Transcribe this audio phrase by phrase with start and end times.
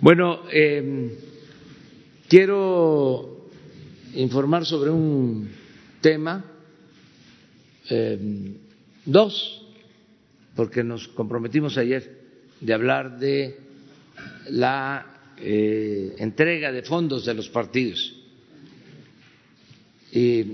[0.00, 1.18] Bueno, eh,
[2.28, 3.50] quiero
[4.14, 5.50] informar sobre un
[6.00, 6.44] tema,
[7.90, 8.54] eh,
[9.04, 9.66] dos,
[10.54, 12.16] porque nos comprometimos ayer
[12.60, 13.58] de hablar de
[14.50, 18.14] la eh, entrega de fondos de los partidos.
[20.12, 20.44] Y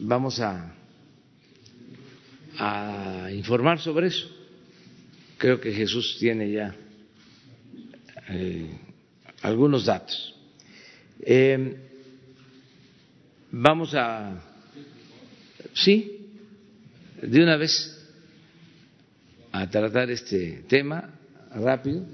[0.00, 0.74] vamos a,
[2.58, 4.28] a informar sobre eso.
[5.38, 6.76] Creo que Jesús tiene ya
[8.28, 8.70] eh,
[9.42, 10.34] algunos datos.
[11.20, 11.76] Eh,
[13.50, 14.42] vamos a,
[15.72, 16.30] sí,
[17.22, 17.94] de una vez
[19.52, 21.10] a tratar este tema
[21.54, 22.04] rápido.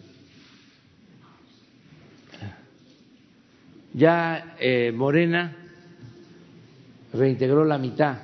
[3.92, 5.56] Ya eh, Morena
[7.12, 8.18] reintegró la mitad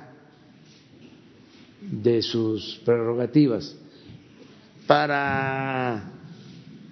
[1.81, 3.75] de sus prerrogativas
[4.85, 6.11] para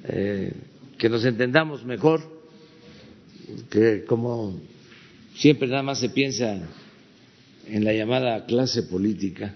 [0.03, 0.53] eh,
[0.99, 2.21] que nos entendamos mejor,
[3.69, 4.59] que como
[5.33, 6.59] siempre nada más se piensa
[7.65, 9.55] en la llamada clase política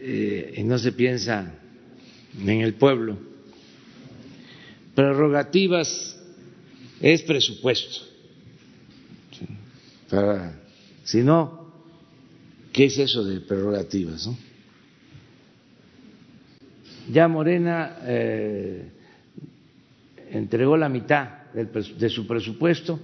[0.00, 1.54] eh, y no se piensa
[2.40, 3.18] en el pueblo.
[4.94, 6.18] Prerrogativas
[7.00, 8.06] es presupuesto.
[11.04, 11.70] Si no,
[12.72, 14.30] ¿qué es eso de prerrogativas?
[17.12, 18.92] Ya Morena eh,
[20.32, 22.98] entregó la mitad de su presupuesto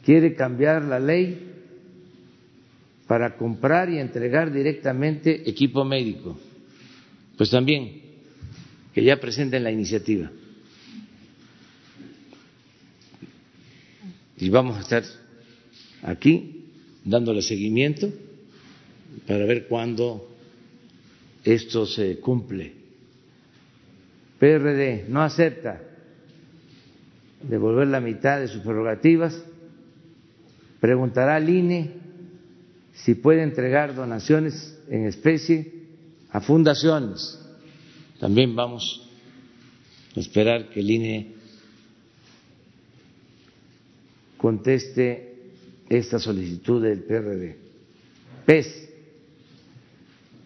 [0.06, 1.53] Quiere cambiar la ley
[3.08, 6.38] para comprar y entregar directamente equipo médico.
[7.38, 8.02] Pues también
[8.94, 10.32] que ya presenten la iniciativa.
[14.38, 15.04] Y vamos a estar
[16.04, 16.66] aquí
[17.04, 18.12] dándole seguimiento
[19.28, 20.30] para ver cuándo
[21.44, 22.74] esto se cumple.
[24.40, 25.82] PRD no acepta
[27.42, 29.44] devolver la mitad de sus prerrogativas,
[30.80, 32.03] preguntará al INE
[32.94, 35.74] si puede entregar donaciones en especie
[36.32, 37.40] a fundaciones.
[38.20, 39.10] También vamos
[40.16, 41.34] a esperar que el INE
[44.38, 45.34] conteste
[45.90, 47.58] esta solicitud del PRD.
[48.46, 48.90] PES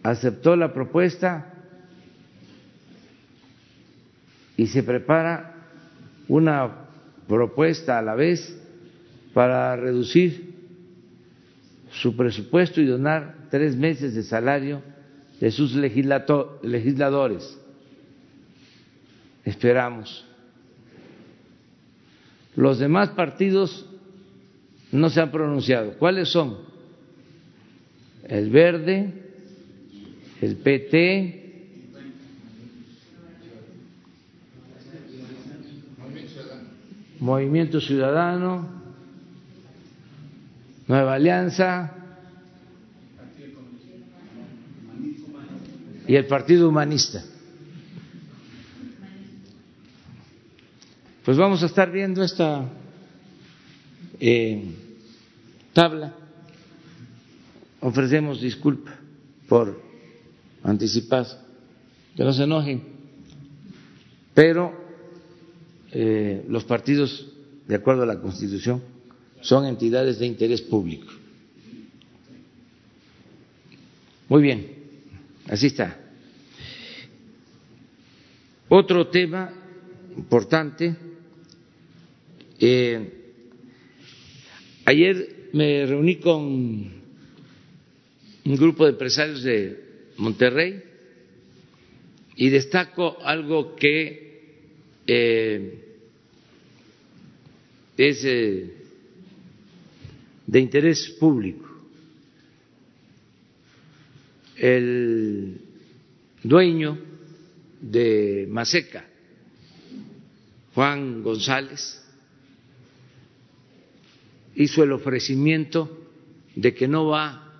[0.02, 1.52] aceptó la propuesta
[4.56, 5.54] y se prepara
[6.28, 6.88] una
[7.26, 8.56] propuesta a la vez
[9.34, 10.57] para reducir
[11.90, 14.82] su presupuesto y donar tres meses de salario
[15.40, 17.58] de sus legisladores.
[19.44, 20.24] Esperamos.
[22.56, 23.86] Los demás partidos
[24.90, 25.92] no se han pronunciado.
[25.92, 26.58] ¿Cuáles son?
[28.24, 29.12] El Verde,
[30.40, 31.48] el PT,
[37.20, 38.77] Movimiento Ciudadano,
[40.88, 41.92] Nueva Alianza
[46.06, 47.22] y el Partido Humanista.
[51.26, 52.70] Pues vamos a estar viendo esta
[54.18, 54.64] eh,
[55.74, 56.14] tabla.
[57.80, 58.96] Ofrecemos disculpa
[59.46, 59.82] por
[60.62, 61.38] anticipado,
[62.16, 62.82] que no se enojen,
[64.32, 64.72] pero
[65.92, 67.30] eh, los partidos,
[67.66, 68.82] de acuerdo a la Constitución,
[69.40, 71.12] son entidades de interés público.
[74.28, 74.66] Muy bien,
[75.48, 75.98] así está.
[78.68, 79.50] Otro tema
[80.16, 80.94] importante
[82.60, 83.12] eh,
[84.84, 86.42] ayer me reuní con
[88.44, 89.84] un grupo de empresarios de
[90.16, 90.82] Monterrey
[92.36, 94.28] y destaco algo que
[95.06, 95.84] eh,
[97.96, 98.74] es eh,
[100.48, 101.68] de interés público.
[104.56, 105.60] El
[106.42, 106.98] dueño
[107.82, 109.06] de Maseca,
[110.74, 112.02] Juan González,
[114.54, 116.08] hizo el ofrecimiento
[116.56, 117.52] de que no va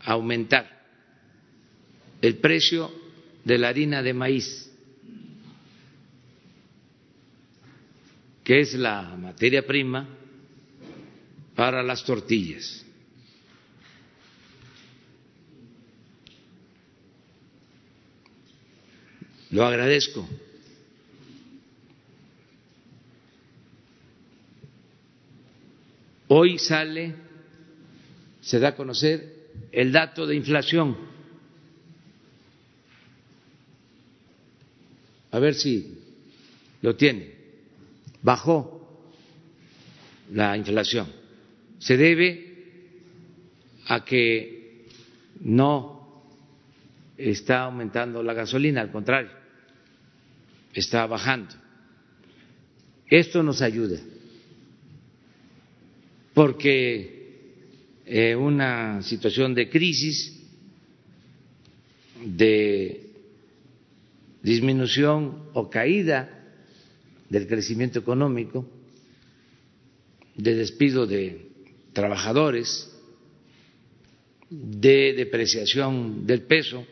[0.00, 0.84] a aumentar
[2.22, 2.90] el precio
[3.44, 4.72] de la harina de maíz,
[8.42, 10.21] que es la materia prima
[11.54, 12.84] para las tortillas.
[19.50, 20.26] Lo agradezco.
[26.28, 27.14] Hoy sale,
[28.40, 30.96] se da a conocer el dato de inflación.
[35.30, 35.98] A ver si
[36.80, 37.34] lo tiene.
[38.22, 39.12] Bajó
[40.32, 41.21] la inflación.
[41.82, 42.52] Se debe
[43.86, 44.86] a que
[45.40, 46.22] no
[47.18, 49.32] está aumentando la gasolina, al contrario,
[50.72, 51.56] está bajando.
[53.08, 53.98] Esto nos ayuda
[56.34, 57.50] porque
[58.06, 60.40] eh, una situación de crisis,
[62.24, 63.10] de
[64.40, 66.46] disminución o caída
[67.28, 68.68] del crecimiento económico,
[70.36, 71.51] de despido de
[71.92, 72.92] trabajadores,
[74.52, 76.86] de depreciación del peso,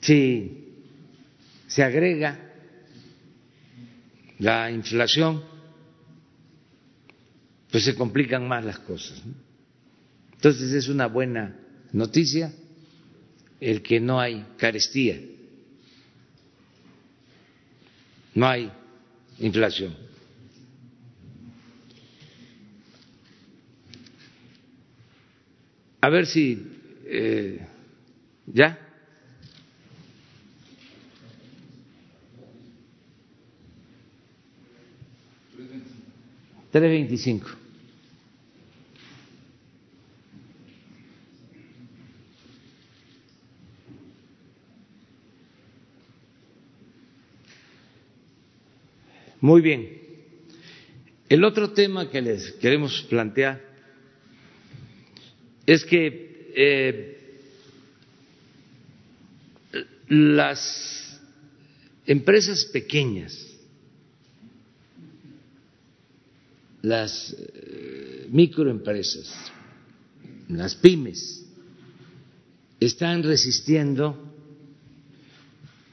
[0.00, 0.64] si
[1.66, 2.40] se agrega
[4.38, 5.44] la inflación,
[7.70, 9.20] pues se complican más las cosas.
[10.32, 11.58] Entonces es una buena
[11.92, 12.54] noticia
[13.60, 15.20] el que no hay carestía,
[18.34, 18.72] no hay
[19.40, 20.07] inflación.
[26.00, 26.64] A ver si
[27.06, 27.66] eh,
[28.46, 28.78] ya.
[36.70, 37.48] Tres veinticinco.
[49.40, 49.98] Muy bien.
[51.28, 53.67] El otro tema que les queremos plantear
[55.68, 57.18] es que eh,
[60.08, 61.20] las
[62.06, 63.46] empresas pequeñas,
[66.80, 69.30] las eh, microempresas,
[70.48, 71.44] las pymes,
[72.80, 74.16] están resistiendo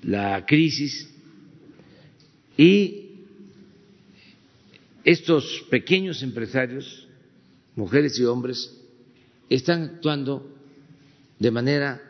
[0.04, 1.10] la crisis
[2.58, 3.10] y
[5.04, 7.10] estos pequeños empresarios,
[7.76, 8.75] mujeres y hombres,
[9.50, 10.52] están actuando
[11.40, 12.02] de manera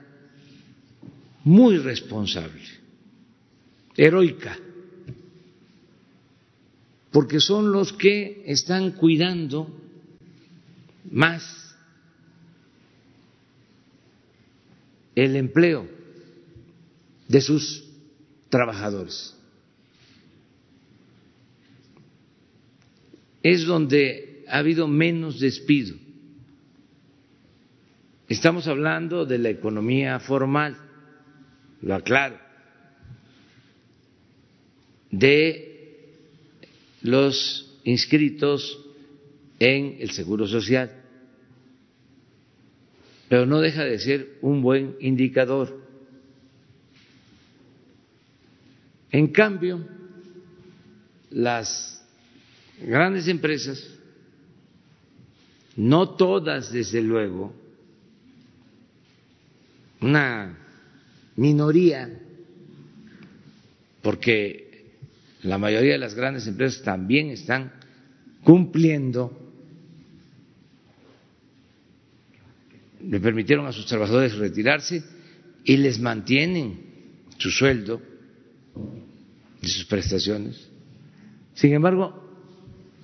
[1.44, 2.62] muy responsable,
[3.96, 4.58] heroica,
[7.12, 9.68] porque son los que están cuidando
[11.12, 11.76] más
[15.16, 15.88] el empleo
[17.28, 17.86] de sus
[18.50, 19.36] trabajadores.
[23.46, 25.96] es donde ha habido menos despido.
[28.28, 30.76] Estamos hablando de la economía formal,
[31.82, 32.40] lo aclaro,
[35.12, 36.10] de
[37.04, 38.84] los inscritos
[39.60, 41.04] en el Seguro Social,
[43.30, 45.86] pero no deja de ser un buen indicador.
[49.12, 49.88] En cambio,
[51.30, 52.04] las
[52.82, 53.88] grandes empresas,
[55.76, 57.65] no todas desde luego,
[60.02, 60.58] una
[61.36, 62.10] minoría,
[64.02, 64.96] porque
[65.44, 67.72] la mayoría de las grandes empresas también están
[68.44, 69.42] cumpliendo,
[73.02, 75.04] le permitieron a sus trabajadores retirarse
[75.64, 76.80] y les mantienen
[77.38, 78.02] su sueldo
[79.62, 80.70] y sus prestaciones.
[81.54, 82.24] Sin embargo,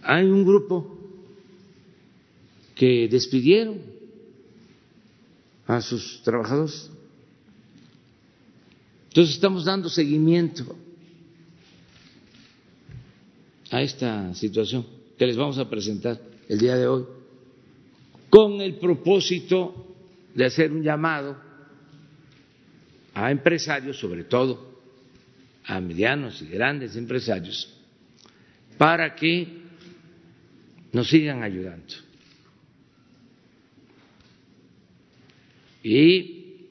[0.03, 0.97] hay un grupo
[2.75, 3.79] que despidieron
[5.67, 6.89] a sus trabajadores.
[9.09, 10.75] Entonces estamos dando seguimiento
[13.69, 14.85] a esta situación
[15.17, 17.05] que les vamos a presentar el día de hoy,
[18.29, 19.95] con el propósito
[20.33, 21.37] de hacer un llamado
[23.13, 24.79] a empresarios, sobre todo
[25.65, 27.73] a medianos y grandes empresarios,
[28.77, 29.61] para que
[30.91, 31.93] nos sigan ayudando.
[35.83, 36.67] Y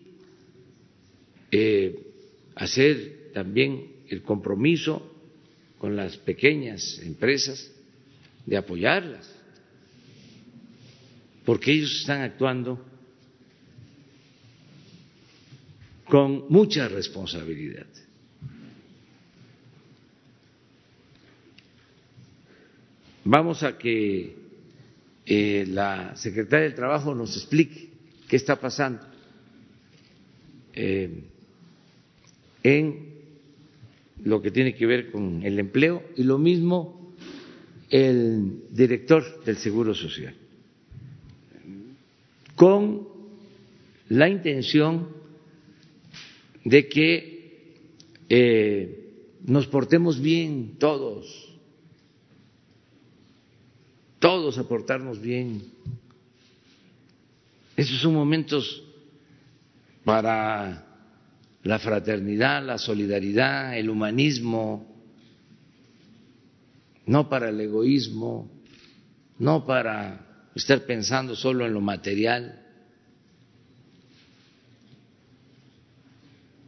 [1.51, 1.99] eh,
[2.55, 5.11] hacer también el compromiso
[5.79, 7.73] con las pequeñas empresas
[8.47, 9.35] de apoyarlas,
[11.45, 12.85] porque ellos están actuando
[16.05, 17.87] con mucha responsabilidad.
[23.25, 24.37] Vamos a que
[25.25, 27.90] eh, la secretaria del Trabajo nos explique
[28.31, 29.05] qué está pasando
[30.73, 31.25] eh,
[32.63, 33.11] en
[34.23, 37.13] lo que tiene que ver con el empleo y lo mismo
[37.89, 40.37] el director del Seguro Social,
[42.55, 43.09] con
[44.09, 45.09] la intención
[46.65, 47.75] de que
[48.29, 49.11] eh,
[49.45, 51.49] nos portemos bien todos.
[54.21, 55.63] Todos aportarnos bien.
[57.81, 58.83] Esos son momentos
[60.05, 60.85] para
[61.63, 65.03] la fraternidad, la solidaridad, el humanismo,
[67.07, 68.51] no para el egoísmo,
[69.39, 72.67] no para estar pensando solo en lo material.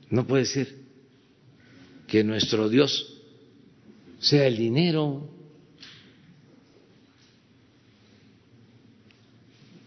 [0.09, 0.75] No puede ser
[2.07, 3.21] que nuestro Dios
[4.19, 5.29] sea el dinero.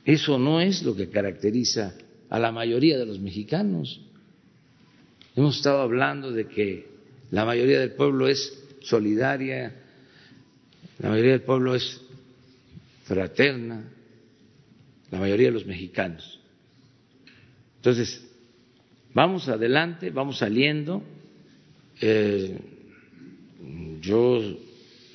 [0.05, 1.95] Eso no es lo que caracteriza
[2.29, 3.99] a la mayoría de los mexicanos.
[5.35, 6.87] Hemos estado hablando de que
[7.31, 9.75] la mayoría del pueblo es solidaria,
[10.99, 11.99] la mayoría del pueblo es
[13.05, 13.83] fraterna,
[15.09, 16.39] la mayoría de los mexicanos.
[17.77, 18.23] Entonces,
[19.13, 21.03] vamos adelante, vamos saliendo.
[21.99, 22.59] Eh,
[24.01, 24.39] yo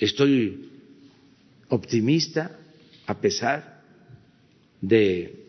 [0.00, 0.68] estoy
[1.68, 2.58] optimista
[3.06, 3.69] a pesar
[4.80, 5.46] de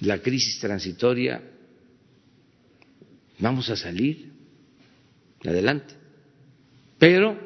[0.00, 1.42] la crisis transitoria,
[3.38, 4.32] vamos a salir
[5.44, 5.94] adelante.
[6.98, 7.38] Pero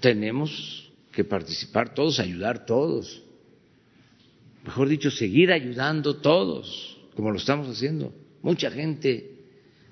[0.00, 3.22] tenemos que participar todos, ayudar todos.
[4.64, 8.14] Mejor dicho, seguir ayudando todos, como lo estamos haciendo.
[8.42, 9.30] Mucha gente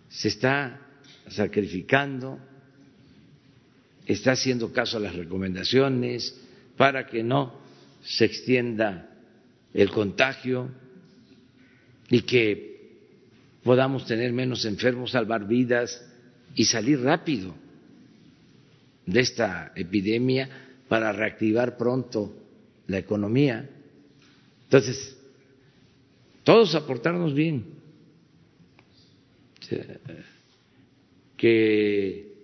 [0.08, 0.80] se está
[1.28, 2.38] sacrificando,
[4.06, 6.36] está haciendo caso a las recomendaciones
[6.76, 7.60] para que no
[8.02, 9.09] se extienda
[9.74, 10.70] el contagio
[12.08, 12.70] y que
[13.62, 16.04] podamos tener menos enfermos, salvar vidas
[16.54, 17.54] y salir rápido
[19.06, 20.48] de esta epidemia
[20.88, 22.34] para reactivar pronto
[22.86, 23.68] la economía.
[24.64, 25.16] Entonces,
[26.42, 27.78] todos aportarnos bien,
[31.36, 32.34] que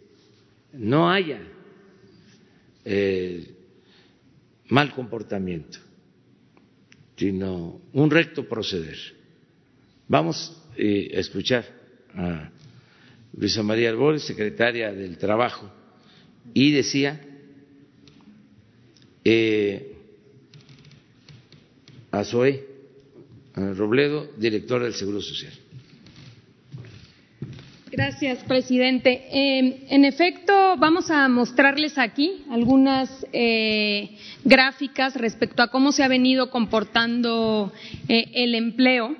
[0.74, 1.40] no haya
[2.84, 3.52] eh,
[4.68, 5.85] mal comportamiento
[7.16, 8.96] sino un recto proceder.
[10.08, 11.64] Vamos eh, a escuchar
[12.14, 12.50] a
[13.32, 15.70] Luisa María Albores, secretaria del Trabajo,
[16.54, 17.20] y decía
[19.24, 19.96] eh,
[22.10, 22.66] a Zoé
[23.54, 25.52] Robledo, directora del Seguro Social.
[27.96, 29.26] Gracias, presidente.
[29.32, 36.08] Eh, en efecto, vamos a mostrarles aquí algunas eh, gráficas respecto a cómo se ha
[36.08, 37.72] venido comportando
[38.06, 39.16] eh, el empleo.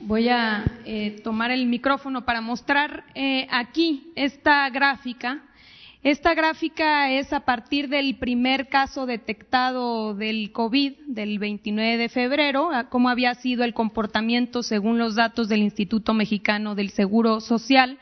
[0.00, 0.64] Voy a
[1.22, 3.04] tomar el micrófono para mostrar
[3.50, 5.42] aquí esta gráfica
[6.04, 12.68] esta gráfica es a partir del primer caso detectado del COVID del 29 de febrero,
[12.90, 17.98] cómo había sido el comportamiento según los datos del Instituto Mexicano del Seguro Social.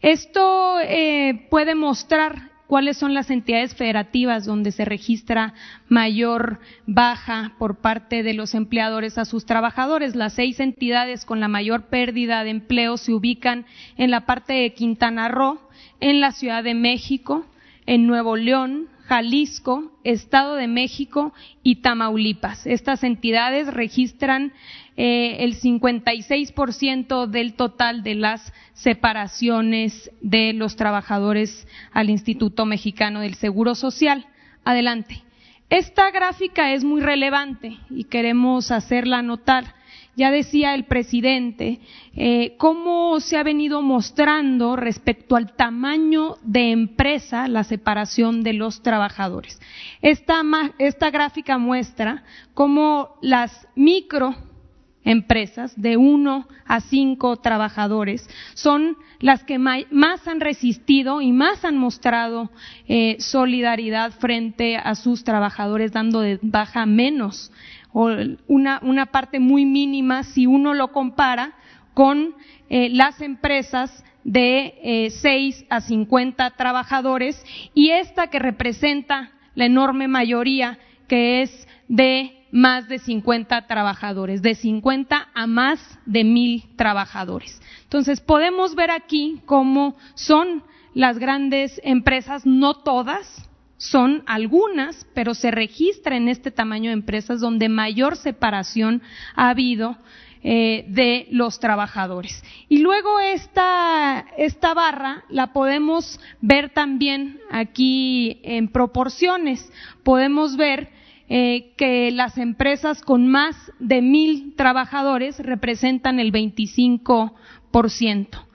[0.00, 5.54] Esto eh, puede mostrar cuáles son las entidades federativas donde se registra
[5.88, 10.14] mayor baja por parte de los empleadores a sus trabajadores.
[10.14, 13.66] Las seis entidades con la mayor pérdida de empleo se ubican
[13.96, 15.60] en la parte de Quintana Roo,
[16.00, 17.46] en la Ciudad de México,
[17.86, 22.64] en Nuevo León, Jalisco, Estado de México y Tamaulipas.
[22.66, 24.52] Estas entidades registran
[24.96, 33.34] eh, el 56% del total de las separaciones de los trabajadores al Instituto Mexicano del
[33.34, 34.26] Seguro Social.
[34.64, 35.22] Adelante.
[35.70, 39.74] Esta gráfica es muy relevante y queremos hacerla notar
[40.16, 41.80] ya decía el presidente,
[42.14, 48.82] eh, cómo se ha venido mostrando respecto al tamaño de empresa la separación de los
[48.82, 49.60] trabajadores.
[50.02, 50.42] Esta,
[50.78, 52.24] esta gráfica muestra
[52.54, 61.30] cómo las microempresas de uno a cinco trabajadores son las que más han resistido y
[61.30, 62.50] más han mostrado
[62.88, 67.52] eh, solidaridad frente a sus trabajadores, dando de baja menos
[67.92, 68.10] o
[68.46, 71.54] una, una parte muy mínima si uno lo compara
[71.94, 72.34] con
[72.68, 77.42] eh, las empresas de eh, 6 a 50 trabajadores
[77.74, 80.78] y esta que representa la enorme mayoría
[81.08, 87.60] que es de más de 50 trabajadores, de 50 a más de mil trabajadores.
[87.84, 90.62] Entonces podemos ver aquí cómo son
[90.94, 93.49] las grandes empresas, no todas,
[93.80, 99.00] son algunas, pero se registra en este tamaño de empresas donde mayor separación
[99.34, 99.96] ha habido
[100.42, 102.44] eh, de los trabajadores.
[102.68, 109.72] Y luego esta, esta barra la podemos ver también aquí en proporciones.
[110.02, 110.90] Podemos ver
[111.30, 117.34] eh, que las empresas con más de mil trabajadores representan el 25
[117.70, 118.46] por ciento.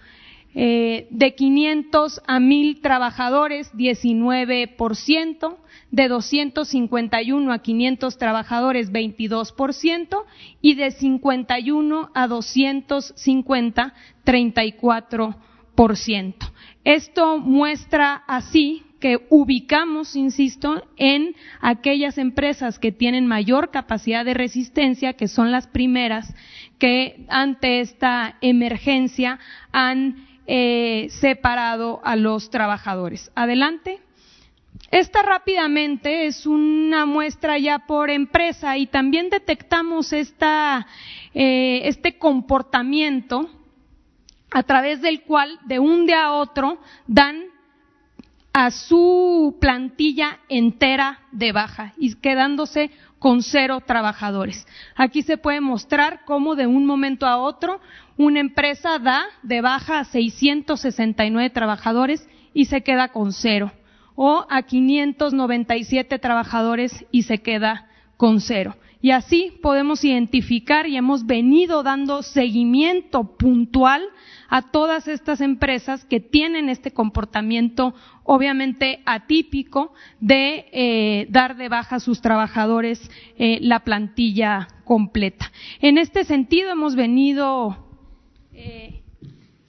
[0.58, 5.58] Eh, de 500 a 1000 trabajadores, 19%,
[5.92, 10.24] de 251 a 500 trabajadores, 22%,
[10.62, 13.94] y de 51 a 250,
[14.26, 16.36] 34%.
[16.86, 25.12] Esto muestra así que ubicamos, insisto, en aquellas empresas que tienen mayor capacidad de resistencia,
[25.14, 26.34] que son las primeras
[26.80, 29.38] que ante esta emergencia
[29.74, 33.32] han eh, separado a los trabajadores.
[33.36, 34.00] Adelante.
[34.92, 40.86] Esta rápidamente es una muestra ya por empresa y también detectamos esta,
[41.34, 43.50] eh, este comportamiento
[44.52, 46.78] a través del cual de un día a otro
[47.08, 47.46] dan
[48.54, 52.90] a su plantilla entera de baja y quedándose
[53.26, 54.68] con cero trabajadores.
[54.96, 57.82] Aquí se puede mostrar cómo de un momento a otro
[58.18, 63.72] una empresa da de baja a 669 trabajadores y se queda con cero,
[64.14, 68.76] o a 597 trabajadores y se queda con cero.
[69.02, 74.04] Y así podemos identificar y hemos venido dando seguimiento puntual
[74.50, 81.98] a todas estas empresas que tienen este comportamiento obviamente atípico de eh, dar de baja
[81.98, 83.00] a sus trabajadores
[83.38, 85.52] eh, la plantilla completa.
[85.82, 87.78] En este sentido hemos venido
[88.54, 89.02] eh,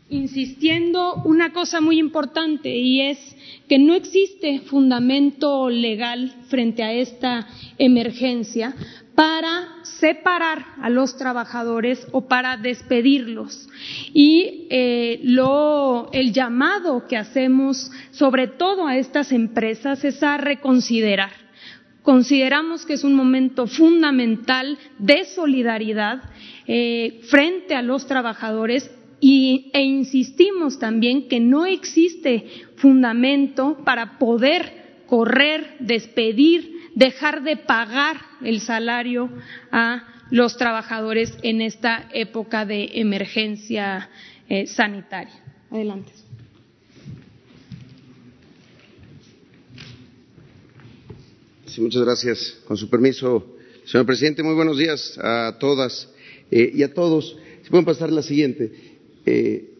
[0.08, 3.36] insistiendo una cosa muy importante y es
[3.68, 8.74] que no existe fundamento legal frente a esta emergencia
[9.16, 13.68] para separar a los trabajadores o para despedirlos.
[14.12, 21.30] Y eh, lo, el llamado que hacemos sobre todo a estas empresas es a reconsiderar.
[22.02, 26.22] Consideramos que es un momento fundamental de solidaridad
[26.66, 32.44] eh, frente a los trabajadores y, e insistimos también que no existe
[32.76, 39.30] fundamento para poder correr, despedir, dejar de pagar el salario
[39.70, 44.10] a los trabajadores en esta época de emergencia
[44.48, 45.34] eh, sanitaria.
[45.70, 46.12] Adelante.
[51.66, 52.58] Sí, muchas gracias.
[52.66, 56.08] Con su permiso, señor presidente, muy buenos días a todas
[56.50, 57.36] eh, y a todos.
[57.62, 58.72] Si pueden pasar la siguiente.
[59.26, 59.72] Eh,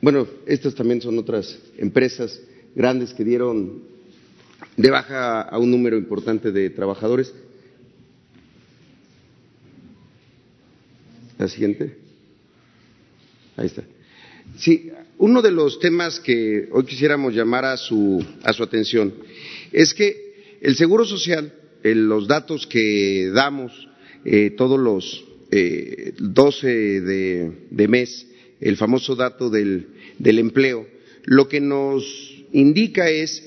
[0.00, 2.40] bueno, estas también son otras empresas
[2.74, 3.82] grandes que dieron
[4.76, 7.32] de baja a un número importante de trabajadores.
[11.38, 11.96] La siguiente.
[13.56, 13.82] Ahí está.
[14.56, 19.12] Sí, uno de los temas que hoy quisiéramos llamar a su, a su atención
[19.72, 23.88] es que el Seguro Social, los datos que damos
[24.24, 28.26] eh, todos los eh, 12 de, mes,
[28.60, 29.88] el famoso dato del,
[30.18, 30.86] del empleo,
[31.24, 32.04] lo que nos
[32.52, 33.42] indica es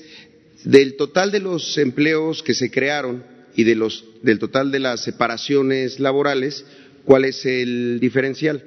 [0.64, 5.02] del total de los empleos que se crearon y de los, del total de las
[5.02, 6.64] separaciones laborales,
[7.04, 8.62] ¿cuál es el diferencial?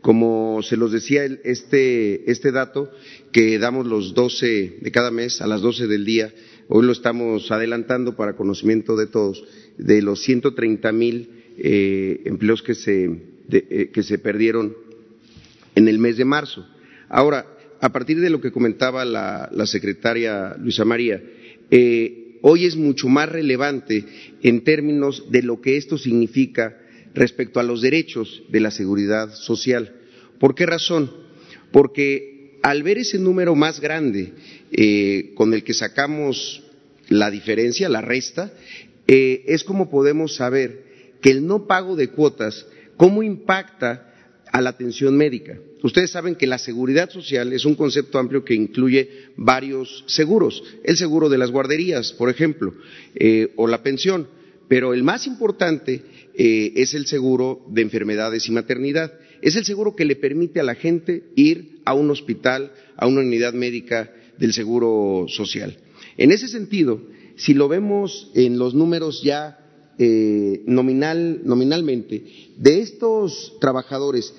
[0.00, 2.90] como se los decía este, este dato,
[3.32, 6.32] que damos los 12 de cada mes a las 12 del día,
[6.68, 9.44] hoy lo estamos adelantando para conocimiento de todos,
[9.76, 13.10] de los 130 mil eh, empleos que se,
[13.50, 14.76] eh, que se perdieron
[15.74, 16.66] en el mes de marzo.
[17.08, 17.46] Ahora,
[17.80, 21.22] a partir de lo que comentaba la, secretaria Luisa María,
[21.70, 24.04] eh, hoy es mucho más relevante
[24.42, 26.76] en términos de lo que esto significa
[27.14, 29.94] respecto a los derechos de la seguridad social.
[30.38, 31.10] ¿Por qué razón?
[31.72, 34.32] Porque al ver ese número más grande
[34.72, 36.62] eh, con el que sacamos
[37.08, 38.52] la diferencia, la resta,
[39.06, 40.84] eh, es como podemos saber
[41.20, 44.07] que el no pago de cuotas, cómo impacta
[44.52, 45.58] a la atención médica.
[45.82, 50.62] Ustedes saben que la seguridad social es un concepto amplio que incluye varios seguros.
[50.84, 52.74] El seguro de las guarderías, por ejemplo,
[53.14, 54.28] eh, o la pensión.
[54.68, 56.02] Pero el más importante
[56.34, 59.12] eh, es el seguro de enfermedades y maternidad.
[59.40, 63.20] Es el seguro que le permite a la gente ir a un hospital, a una
[63.20, 65.78] unidad médica del seguro social.
[66.16, 67.00] En ese sentido,
[67.36, 69.67] si lo vemos en los números ya
[69.98, 72.22] eh, nominalmente,
[72.56, 74.32] de estos trabajadores,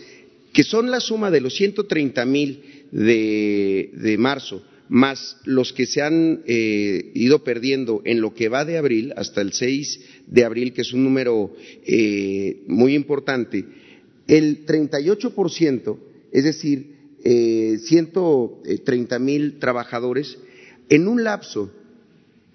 [0.54, 6.44] que son la suma de los 130 mil de, marzo, más los que se han
[6.48, 10.82] eh, ido perdiendo en lo que va de abril, hasta el 6 de abril, que
[10.82, 11.54] es un número
[11.86, 13.66] eh, muy importante,
[14.28, 15.98] el 38%,
[16.32, 20.38] es decir, 130 mil trabajadores,
[20.88, 21.70] en un lapso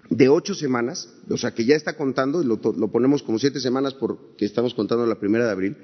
[0.09, 3.93] de ocho semanas, o sea que ya está contando, lo, lo ponemos como siete semanas
[3.93, 5.77] porque estamos contando la primera de abril,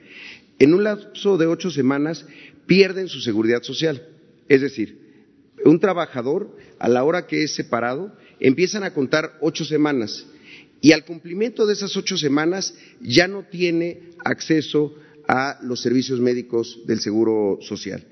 [0.60, 2.26] en un lapso de ocho semanas
[2.68, 4.08] pierden su seguridad social.
[4.48, 5.26] Es decir,
[5.66, 10.26] un trabajador, a la hora que es separado, empiezan a contar ocho semanas
[10.82, 14.96] y al cumplimiento de esas ocho semanas ya no tiene acceso
[15.28, 18.06] a los servicios médicos del Seguro Social.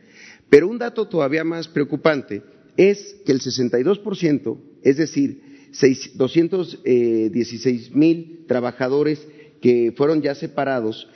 [0.50, 2.44] Pero un dato todavía más preocupante
[2.78, 9.26] es que el 62%, es decir, 216 mil trabajadores
[9.62, 11.08] que fueron ya separados,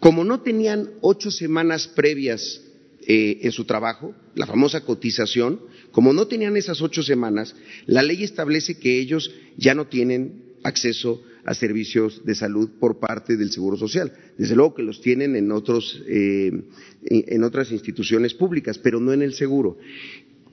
[0.00, 2.62] como no tenían ocho semanas previas
[3.06, 5.60] eh, en su trabajo, la famosa cotización,
[5.92, 7.54] como no tenían esas ocho semanas,
[7.86, 13.36] la ley establece que ellos ya no tienen acceso a servicios de salud por parte
[13.36, 14.12] del Seguro Social.
[14.36, 16.52] Desde luego que los tienen en, otros, eh,
[17.06, 19.78] en otras instituciones públicas, pero no en el seguro.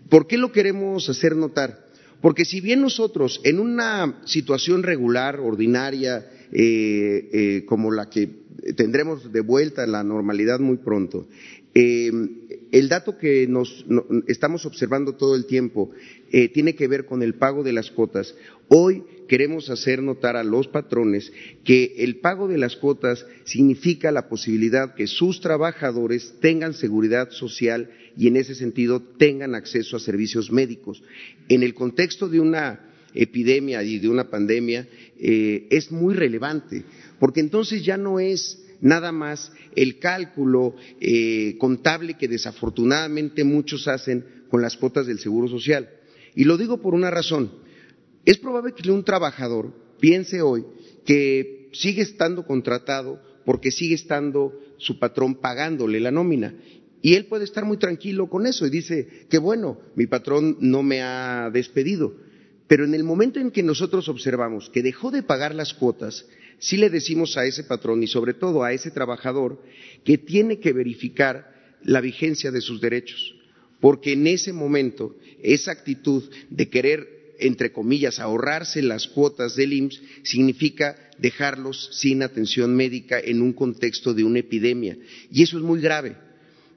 [0.09, 1.85] ¿Por qué lo queremos hacer notar?
[2.21, 8.29] Porque si bien nosotros en una situación regular, ordinaria, eh, eh, como la que
[8.75, 11.27] tendremos de vuelta en la normalidad muy pronto,
[11.73, 12.11] eh,
[12.71, 13.85] el dato que nos
[14.27, 15.91] estamos observando todo el tiempo
[16.53, 18.35] tiene que ver con el pago de las cuotas.
[18.67, 21.31] Hoy queremos hacer notar a los patrones
[21.63, 27.89] que el pago de las cuotas significa la posibilidad que sus trabajadores tengan seguridad social
[28.17, 31.03] y en ese sentido tengan acceso a servicios médicos.
[31.49, 32.79] En el contexto de una
[33.13, 34.87] epidemia y de una pandemia
[35.19, 36.83] eh, es muy relevante,
[37.19, 44.25] porque entonces ya no es nada más el cálculo eh, contable que desafortunadamente muchos hacen
[44.49, 45.89] con las cuotas del Seguro Social.
[46.35, 47.51] Y lo digo por una razón.
[48.25, 50.65] Es probable que un trabajador piense hoy
[51.05, 56.53] que sigue estando contratado porque sigue estando su patrón pagándole la nómina.
[57.05, 60.81] Y él puede estar muy tranquilo con eso y dice, que bueno, mi patrón no
[60.81, 62.15] me ha despedido.
[62.65, 66.25] Pero en el momento en que nosotros observamos que dejó de pagar las cuotas,
[66.57, 69.61] sí le decimos a ese patrón y sobre todo a ese trabajador
[70.03, 73.35] que tiene que verificar la vigencia de sus derechos.
[73.79, 80.01] Porque en ese momento, esa actitud de querer, entre comillas, ahorrarse las cuotas del IMSS
[80.23, 84.97] significa dejarlos sin atención médica en un contexto de una epidemia.
[85.31, 86.24] Y eso es muy grave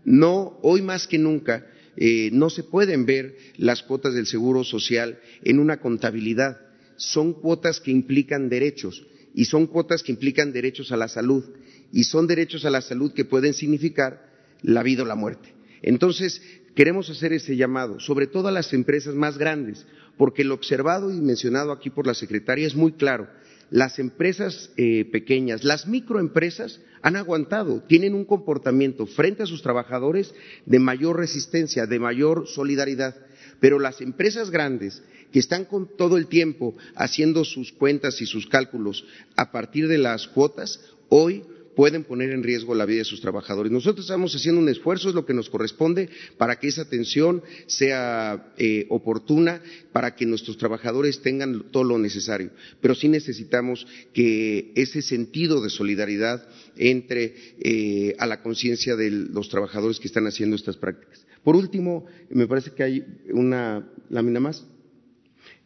[0.09, 5.21] no, hoy más que nunca, eh, no se pueden ver las cuotas del Seguro Social
[5.45, 6.59] en una contabilidad.
[6.97, 11.45] Son cuotas que implican derechos y son cuotas que implican derechos a la salud
[11.93, 15.53] y son derechos a la salud que pueden significar la vida o la muerte.
[15.83, 16.41] Entonces,
[16.75, 19.85] queremos hacer ese llamado, sobre todo a las empresas más grandes,
[20.17, 23.29] porque lo observado y mencionado aquí por la secretaria es muy claro
[23.71, 30.35] las empresas eh, pequeñas, las microempresas han aguantado, tienen un comportamiento frente a sus trabajadores
[30.67, 33.15] de mayor resistencia, de mayor solidaridad.
[33.61, 35.03] Pero las empresas grandes,
[35.33, 39.05] que están con todo el tiempo haciendo sus cuentas y sus cálculos
[39.37, 41.45] a partir de las cuotas, hoy
[41.79, 43.71] pueden poner en riesgo la vida de sus trabajadores.
[43.71, 48.53] Nosotros estamos haciendo un esfuerzo, es lo que nos corresponde, para que esa atención sea
[48.59, 49.63] eh, oportuna,
[49.93, 52.51] para que nuestros trabajadores tengan todo lo necesario.
[52.81, 59.49] Pero sí necesitamos que ese sentido de solidaridad entre eh, a la conciencia de los
[59.49, 61.25] trabajadores que están haciendo estas prácticas.
[61.45, 64.67] Por último, me parece que hay una lámina más.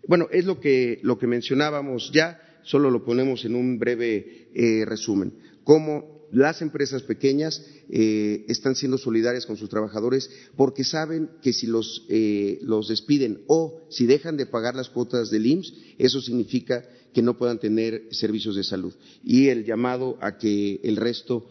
[0.07, 4.85] Bueno, es lo que, lo que mencionábamos ya, solo lo ponemos en un breve eh,
[4.85, 5.33] resumen.
[5.65, 11.67] Cómo las empresas pequeñas eh, están siendo solidarias con sus trabajadores porque saben que si
[11.67, 16.89] los, eh, los, despiden o si dejan de pagar las cuotas del IMSS, eso significa
[17.13, 18.95] que no puedan tener servicios de salud.
[19.23, 21.47] Y el llamado a que el resto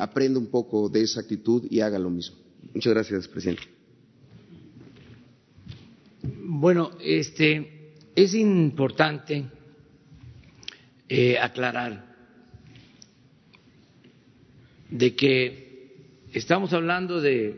[0.00, 2.36] aprenda un poco de esa actitud y haga lo mismo.
[2.74, 3.62] Muchas gracias, presidente.
[6.48, 9.46] Bueno, este, es importante
[11.08, 12.05] eh, aclarar
[14.90, 15.92] de que
[16.32, 17.56] estamos hablando de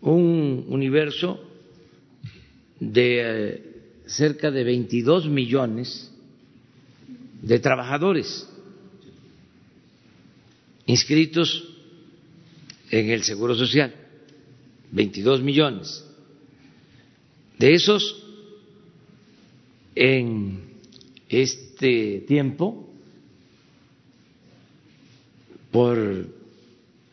[0.00, 1.40] un universo
[2.78, 3.62] de eh,
[4.06, 6.10] cerca de 22 millones
[7.42, 8.48] de trabajadores
[10.86, 11.68] inscritos
[12.90, 13.94] en el Seguro Social,
[14.90, 16.04] 22 millones.
[17.58, 18.24] De esos,
[19.94, 20.60] en
[21.28, 22.89] este tiempo,
[25.70, 25.98] por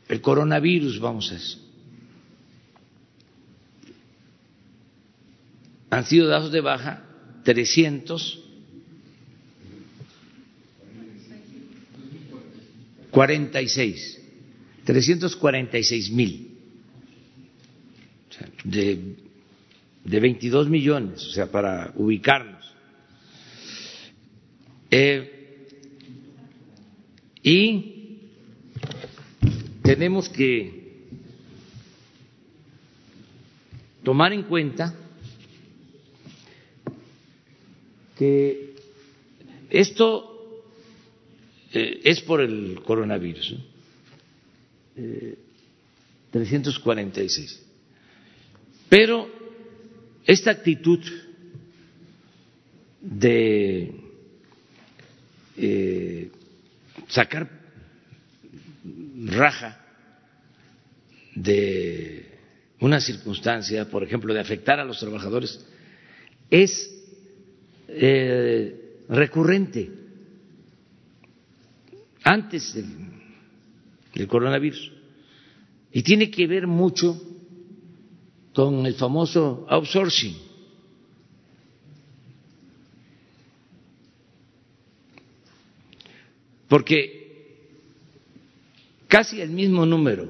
[0.08, 1.60] el coronavirus, vamos a eso,
[5.89, 7.04] han sido dados de baja
[7.43, 8.43] 300
[13.12, 14.22] 46
[14.86, 16.52] 346 mil
[18.63, 19.28] de
[20.08, 22.65] de 22 millones, o sea, para ubicarnos.
[24.89, 25.67] Eh,
[27.43, 27.97] y
[29.88, 30.84] tenemos que
[34.04, 34.93] tomar en cuenta
[38.17, 38.76] que
[39.69, 40.62] esto
[41.71, 43.56] eh, es por el coronavirus,
[44.97, 45.38] eh,
[46.32, 47.65] 346.
[48.89, 49.30] Pero
[50.26, 51.00] esta actitud
[53.00, 53.95] de
[55.56, 56.30] eh,
[57.08, 57.57] sacar
[59.28, 59.80] raja
[61.36, 62.38] de
[62.80, 65.66] una circunstancia, por ejemplo, de afectar a los trabajadores,
[66.50, 66.94] es
[67.88, 69.92] eh, recurrente
[72.24, 72.74] antes
[74.13, 74.92] del coronavirus
[75.92, 77.20] y tiene que ver mucho
[78.54, 80.36] con el famoso outsourcing.
[86.68, 87.17] Porque
[89.08, 90.30] casi el mismo número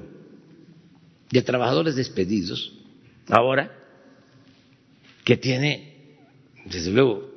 [1.31, 2.73] de trabajadores despedidos
[3.27, 3.71] ahora
[5.23, 6.15] que tiene,
[6.65, 7.29] desde luego,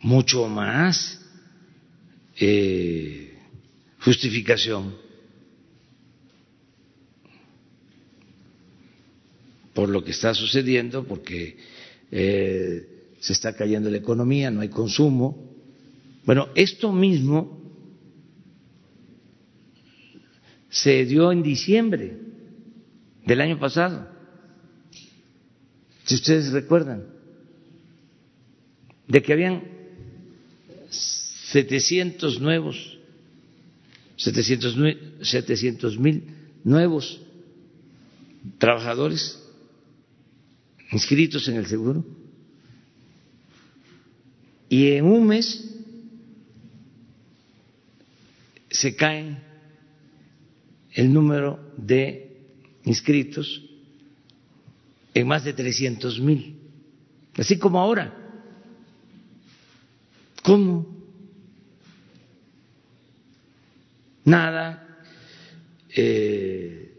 [0.00, 1.20] mucho más
[2.38, 3.38] eh,
[4.00, 4.94] justificación
[9.78, 11.56] por lo que está sucediendo, porque
[12.10, 15.54] eh, se está cayendo la economía, no hay consumo.
[16.24, 17.57] Bueno, esto mismo
[20.70, 22.18] se dio en diciembre
[23.24, 24.08] del año pasado,
[26.04, 27.04] si ustedes recuerdan,
[29.06, 29.62] de que habían
[30.90, 32.98] 700 nuevos,
[34.16, 36.22] 700 mil
[36.64, 37.20] nuevos
[38.58, 39.42] trabajadores
[40.90, 42.04] inscritos en el seguro
[44.68, 45.64] y en un mes
[48.70, 49.36] se cae
[50.92, 52.36] el número de
[52.84, 53.64] inscritos
[55.14, 56.58] en más de 300 mil,
[57.36, 58.14] así como ahora.
[60.42, 60.86] ¿Cómo?
[64.24, 64.84] Nada.
[65.90, 66.94] Eh,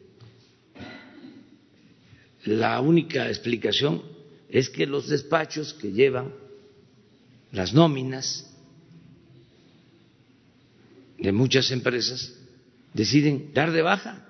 [2.45, 4.01] la única explicación
[4.49, 6.33] es que los despachos que llevan
[7.51, 8.49] las nóminas
[11.17, 12.38] de muchas empresas
[12.93, 14.25] deciden dar de baja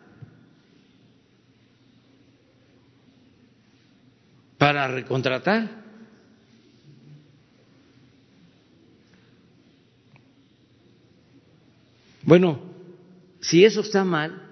[4.58, 5.80] para recontratar.
[12.24, 12.62] Bueno,
[13.40, 14.50] si eso está mal,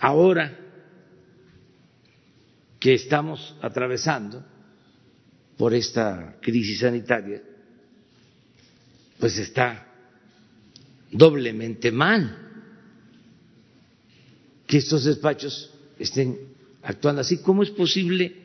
[0.00, 0.58] ahora
[2.80, 4.44] que estamos atravesando
[5.56, 7.42] por esta crisis sanitaria,
[9.18, 9.87] pues está
[11.10, 12.48] doblemente mal
[14.66, 16.38] que estos despachos estén
[16.82, 17.38] actuando así.
[17.38, 18.36] ¿Cómo es posible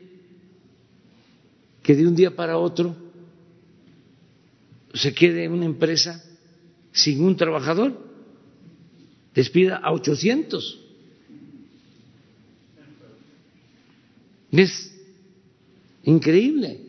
[1.82, 2.96] que de un día para otro
[4.94, 6.24] se quede una empresa
[6.92, 8.02] sin un trabajador?
[9.34, 10.80] Despida a 800.
[14.52, 14.94] Es
[16.04, 16.80] increíble.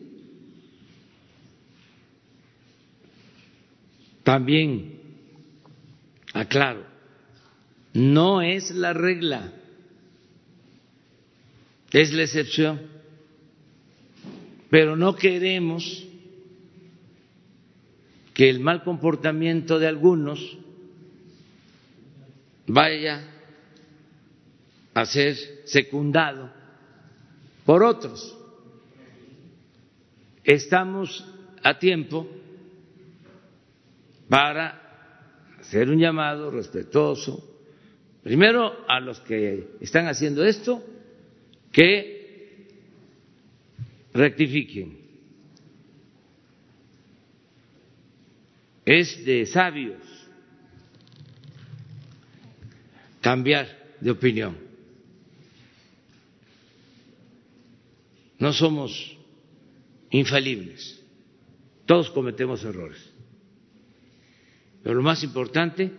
[4.22, 4.95] También
[6.36, 6.84] aclaro,
[7.94, 9.52] no es la regla,
[11.92, 12.80] es la excepción,
[14.68, 16.06] pero no queremos
[18.34, 20.58] que el mal comportamiento de algunos
[22.66, 23.26] vaya
[24.92, 26.50] a ser secundado
[27.64, 28.36] por otros.
[30.44, 31.24] Estamos
[31.62, 32.28] a tiempo
[34.28, 34.85] para
[35.66, 37.42] hacer un llamado respetuoso,
[38.22, 40.80] primero a los que están haciendo esto,
[41.72, 42.68] que
[44.14, 45.04] rectifiquen.
[48.84, 50.00] Es de sabios
[53.20, 53.66] cambiar
[54.00, 54.56] de opinión.
[58.38, 59.16] No somos
[60.10, 61.02] infalibles,
[61.86, 63.15] todos cometemos errores.
[64.86, 65.90] Pero lo más importante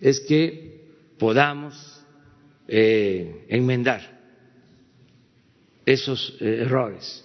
[0.00, 2.04] es que podamos
[2.66, 4.20] eh, enmendar
[5.86, 7.24] esos eh, errores.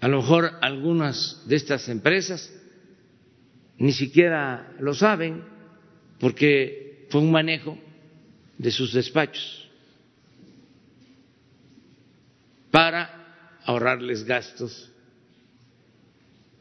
[0.00, 2.50] A lo mejor algunas de estas empresas
[3.76, 5.44] ni siquiera lo saben
[6.18, 7.76] porque fue un manejo
[8.56, 9.68] de sus despachos
[12.70, 14.90] para ahorrarles gastos,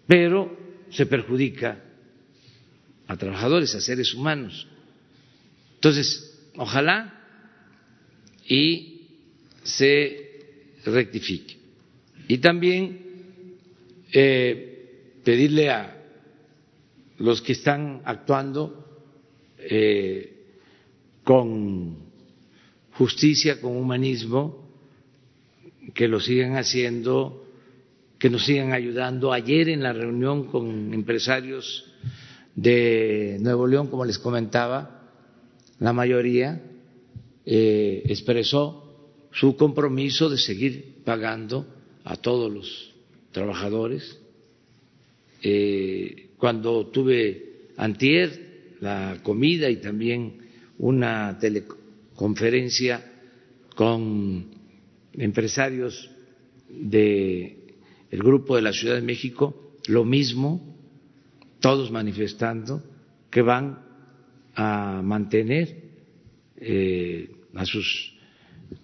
[0.06, 0.54] pero
[0.90, 1.86] se perjudica
[3.08, 4.68] a trabajadores, a seres humanos.
[5.76, 7.22] Entonces, ojalá
[8.48, 9.08] y
[9.64, 10.32] se
[10.86, 11.58] rectifique.
[12.28, 13.58] Y también
[14.12, 15.98] eh, pedirle a
[17.18, 19.06] los que están actuando
[19.58, 20.34] eh,
[21.24, 21.98] con
[22.94, 24.70] justicia, con humanismo,
[25.94, 27.48] que lo sigan haciendo,
[28.18, 29.34] que nos sigan ayudando.
[29.34, 31.86] Ayer en la reunión con empresarios
[32.56, 35.10] de Nuevo León, como les comentaba,
[35.80, 36.62] la mayoría
[37.46, 38.82] eh, expresó
[39.32, 41.66] su compromiso de seguir pagando
[42.04, 42.94] a todos los
[43.32, 44.20] trabajadores.
[45.44, 50.38] Eh, cuando tuve antier la comida y también
[50.78, 53.12] una teleconferencia
[53.76, 54.46] con
[55.14, 56.10] empresarios
[56.70, 57.56] del
[58.12, 60.71] grupo de la Ciudad de México, lo mismo,
[61.62, 62.84] todos manifestando
[63.30, 63.80] que van
[64.56, 65.78] a mantener
[66.58, 68.14] eh, a sus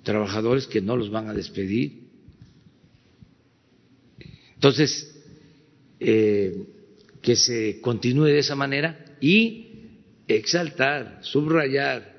[0.04, 2.08] trabajadores, que no los van a despedir.
[4.56, 5.14] Entonces,
[6.00, 6.66] eh,
[7.22, 9.68] que se continúe de esa manera y
[10.28, 12.16] exaltar, subrayar,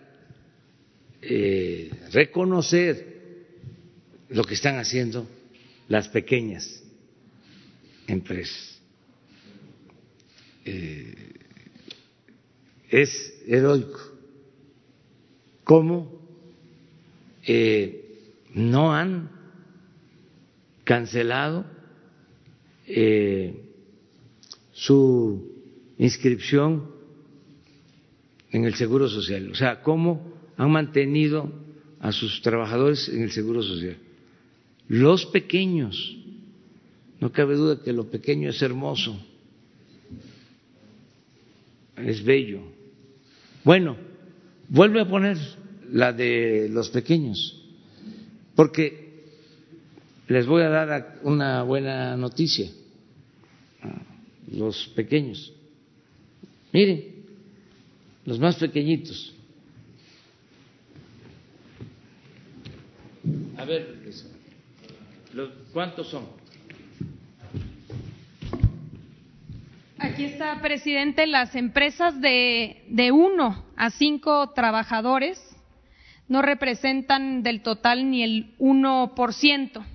[1.22, 3.18] eh, reconocer
[4.28, 5.26] lo que están haciendo
[5.88, 6.82] las pequeñas
[8.06, 8.77] empresas.
[10.70, 11.14] Eh,
[12.90, 14.00] es heroico.
[15.64, 16.20] Cómo
[17.46, 18.18] eh,
[18.52, 19.30] no han
[20.84, 21.64] cancelado
[22.86, 23.62] eh,
[24.72, 25.52] su
[25.96, 26.90] inscripción
[28.50, 31.50] en el Seguro Social, o sea, cómo han mantenido
[32.00, 33.96] a sus trabajadores en el Seguro Social.
[34.88, 36.16] Los pequeños,
[37.20, 39.18] no cabe duda que lo pequeño es hermoso,
[42.04, 42.60] es bello.
[43.64, 43.96] Bueno,
[44.68, 45.36] vuelve a poner
[45.90, 47.62] la de los pequeños,
[48.54, 49.08] porque
[50.28, 52.70] les voy a dar una buena noticia
[53.82, 54.02] a
[54.50, 55.52] los pequeños.
[56.72, 57.04] Miren,
[58.26, 59.34] los más pequeñitos.
[63.56, 63.96] A ver,
[65.72, 66.26] ¿cuántos son?
[70.18, 75.40] Aquí está, presidente, las empresas de, de uno a cinco trabajadores
[76.26, 79.86] no representan del total ni el 1%.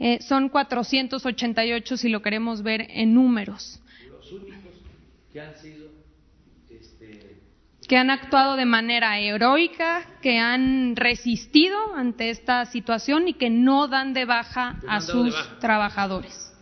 [0.00, 3.80] Eh, son 488 si lo queremos ver en números.
[4.10, 4.72] Los únicos
[5.32, 5.88] que han sido
[6.68, 7.36] este...
[7.88, 13.86] que han actuado de manera heroica, que han resistido ante esta situación y que no
[13.86, 16.52] dan de baja a sus trabajadores.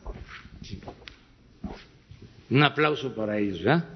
[2.53, 3.89] Un aplauso para ellos, ¿verdad?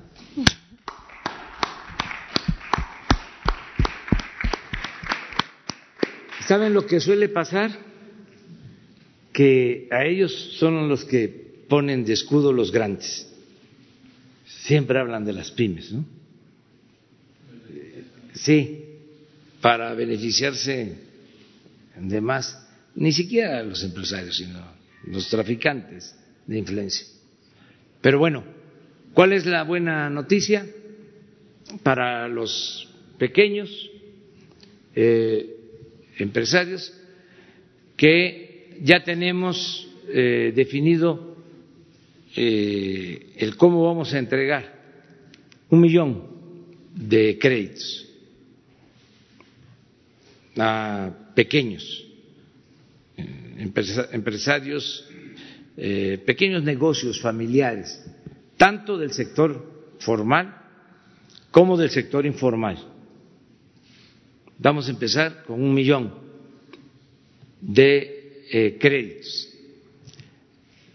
[6.49, 7.71] ¿Saben lo que suele pasar?
[9.35, 11.29] Que a ellos son los que
[11.69, 13.31] ponen de escudo los grandes.
[14.47, 16.07] Siempre hablan de las pymes, ¿no?
[18.33, 18.87] Sí,
[19.61, 20.97] para beneficiarse
[21.95, 24.59] de más, ni siquiera los empresarios, sino
[25.05, 27.16] los traficantes de influencia.
[28.01, 28.45] Pero bueno,
[29.15, 30.67] ¿cuál es la buena noticia
[31.83, 32.89] para los
[33.19, 33.91] pequeños
[34.95, 35.57] eh,
[36.19, 36.93] empresarios?
[37.97, 41.37] Que ya tenemos eh, definido
[42.37, 44.77] eh, el cómo vamos a entregar
[45.71, 46.23] un millón
[46.95, 48.07] de créditos
[50.59, 52.07] a pequeños
[54.13, 55.09] empresarios,
[55.77, 58.05] eh, pequeños negocios familiares,
[58.57, 60.63] tanto del sector formal
[61.51, 62.77] como del sector informal.
[64.59, 66.15] Vamos a empezar con un millón
[67.61, 69.49] de eh, créditos.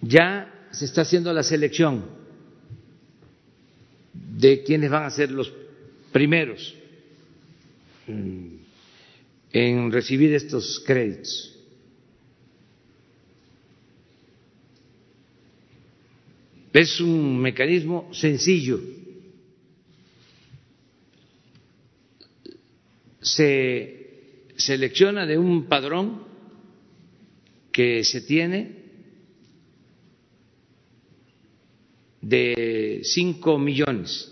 [0.01, 2.05] Ya se está haciendo la selección
[4.13, 5.53] de quienes van a ser los
[6.11, 6.75] primeros
[8.07, 8.55] mm,
[9.51, 11.50] en recibir estos créditos.
[16.73, 18.79] Es un mecanismo sencillo.
[23.19, 26.23] Se selecciona de un padrón
[27.71, 28.81] que se tiene
[32.21, 34.31] de cinco millones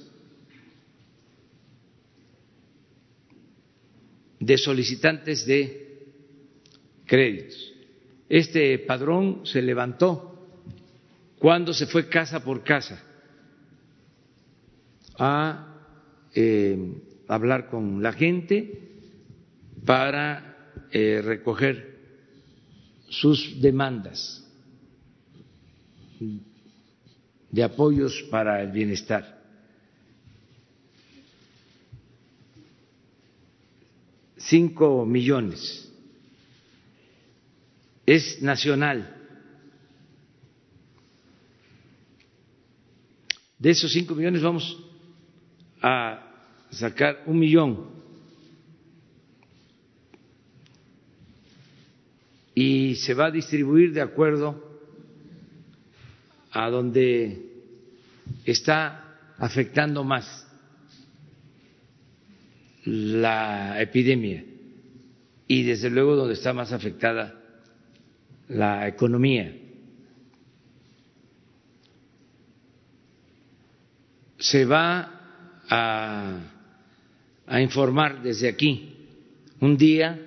[4.39, 6.07] de solicitantes de
[7.05, 7.73] créditos.
[8.29, 10.28] Este padrón se levantó
[11.39, 13.01] cuando se fue casa por casa
[15.17, 15.65] a
[16.35, 16.77] eh,
[17.27, 18.89] hablar con la gente
[19.85, 21.97] para eh, recoger
[23.07, 24.45] sus demandas
[27.49, 29.39] de apoyos para el bienestar.
[34.37, 35.91] Cinco millones.
[38.05, 39.18] Es nacional
[43.60, 44.80] De esos cinco millones vamos
[45.82, 46.26] a
[46.72, 47.88] sacar un millón.
[52.55, 54.64] Y se va a distribuir de acuerdo
[56.51, 57.45] a donde
[58.45, 60.47] está afectando más
[62.86, 64.43] la epidemia
[65.47, 67.41] y desde luego donde está más afectada
[68.47, 69.53] la economía.
[74.39, 75.11] Se va
[75.69, 76.39] a,
[77.59, 78.95] informar desde aquí
[79.59, 80.17] un día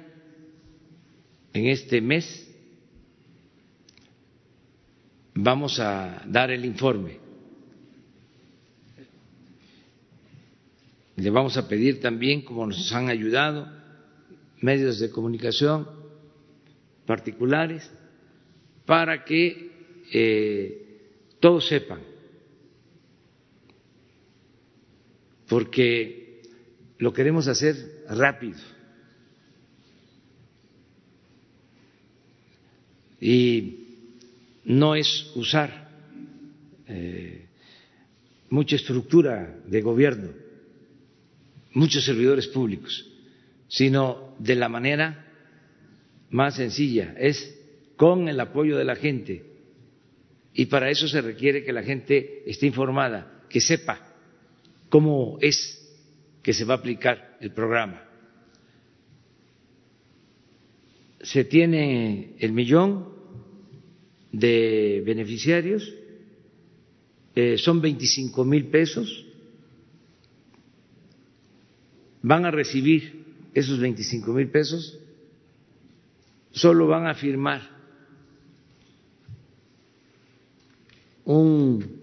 [1.53, 2.49] en este mes
[5.35, 7.21] vamos a dar el informe.
[11.17, 13.69] Le vamos a pedir también, como nos han ayudado,
[14.61, 15.89] medios de comunicación
[17.07, 17.91] particulares,
[18.85, 19.71] para que
[20.13, 21.01] eh,
[21.41, 22.12] todos sepan
[25.53, 26.41] porque
[26.97, 27.77] lo queremos hacer
[28.09, 28.59] rápido.
[33.21, 33.81] Y
[34.65, 35.91] no es usar
[36.89, 37.49] eh,
[38.49, 40.31] mucha estructura de gobierno,
[41.75, 43.07] muchos servidores públicos,
[43.69, 45.35] sino de la manera
[46.31, 47.61] más sencilla, es
[47.97, 49.45] con el apoyo de la gente.
[50.55, 54.12] Y para eso se requiere que la gente esté informada, que sepa
[54.93, 55.81] cómo es
[56.43, 58.05] que se va a aplicar el programa.
[61.23, 63.09] Se tiene el millón
[64.33, 65.91] de beneficiarios,
[67.35, 69.25] eh, son 25 mil pesos,
[72.21, 74.99] van a recibir esos 25 mil pesos,
[76.51, 77.63] solo van a firmar
[81.25, 82.02] un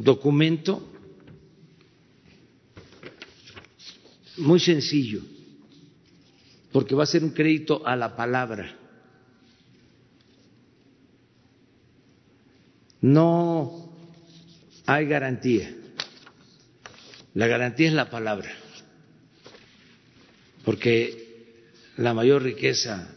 [0.00, 0.88] documento
[4.38, 5.20] muy sencillo,
[6.72, 8.78] porque va a ser un crédito a la palabra.
[13.00, 13.92] No
[14.86, 15.74] hay garantía.
[17.34, 18.50] La garantía es la palabra,
[20.64, 21.56] porque
[21.96, 23.14] la mayor riqueza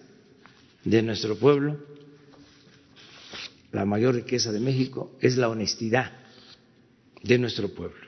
[0.84, 1.78] de nuestro pueblo,
[3.72, 6.25] la mayor riqueza de México es la honestidad
[7.26, 8.06] de nuestro pueblo.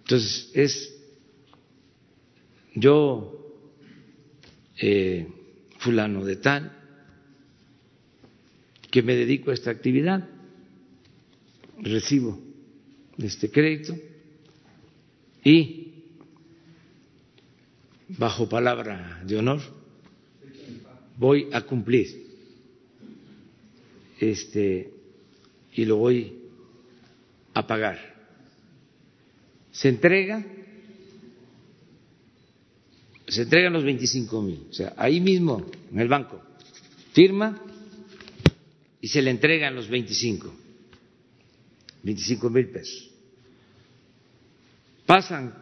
[0.00, 0.96] Entonces, es,
[2.74, 3.54] yo
[4.78, 5.28] eh,
[5.78, 6.76] fulano de tal,
[8.90, 10.26] que me dedico a esta actividad,
[11.78, 12.40] recibo
[13.18, 13.96] este crédito
[15.44, 15.92] y
[18.08, 19.60] bajo palabra de honor
[21.16, 22.26] voy a cumplir
[24.18, 24.92] este
[25.74, 26.39] y lo voy
[27.60, 27.98] a pagar.
[29.72, 30.44] Se entrega
[33.30, 36.42] se entregan los 25 mil, o sea, ahí mismo en el banco,
[37.12, 37.62] firma
[39.00, 40.52] y se le entregan los 25,
[42.02, 43.08] 25 mil pesos.
[45.06, 45.54] Pasan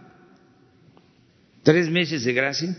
[1.62, 2.76] tres meses de gracia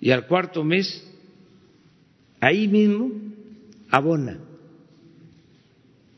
[0.00, 1.06] y al cuarto mes,
[2.40, 3.12] ahí mismo,
[3.88, 4.40] abona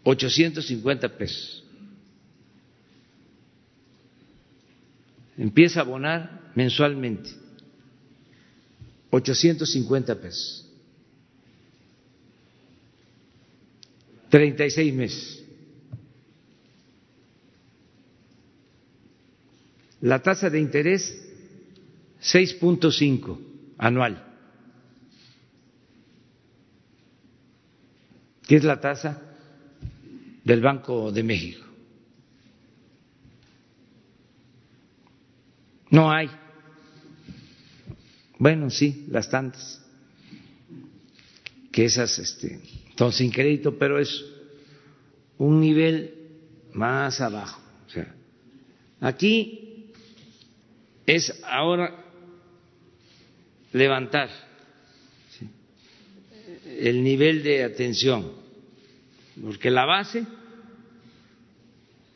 [0.04, 1.64] 850 pesos.
[5.36, 7.30] Empieza a abonar mensualmente
[9.10, 10.64] 850 pesos.
[14.30, 15.44] 36 meses.
[20.00, 21.18] La tasa de interés
[22.20, 23.38] 6.5
[23.78, 24.24] anual,
[28.46, 29.27] que es la tasa
[30.48, 31.62] del Banco de México.
[35.90, 36.30] No hay.
[38.38, 39.84] Bueno, sí, las tantas.
[41.70, 42.62] Que esas este,
[42.96, 44.24] son sin crédito, pero es
[45.36, 46.14] un nivel
[46.72, 47.60] más abajo.
[47.86, 48.14] O sea,
[49.02, 49.92] aquí
[51.04, 52.06] es ahora
[53.74, 54.30] levantar
[56.64, 58.32] el nivel de atención,
[59.42, 60.37] porque la base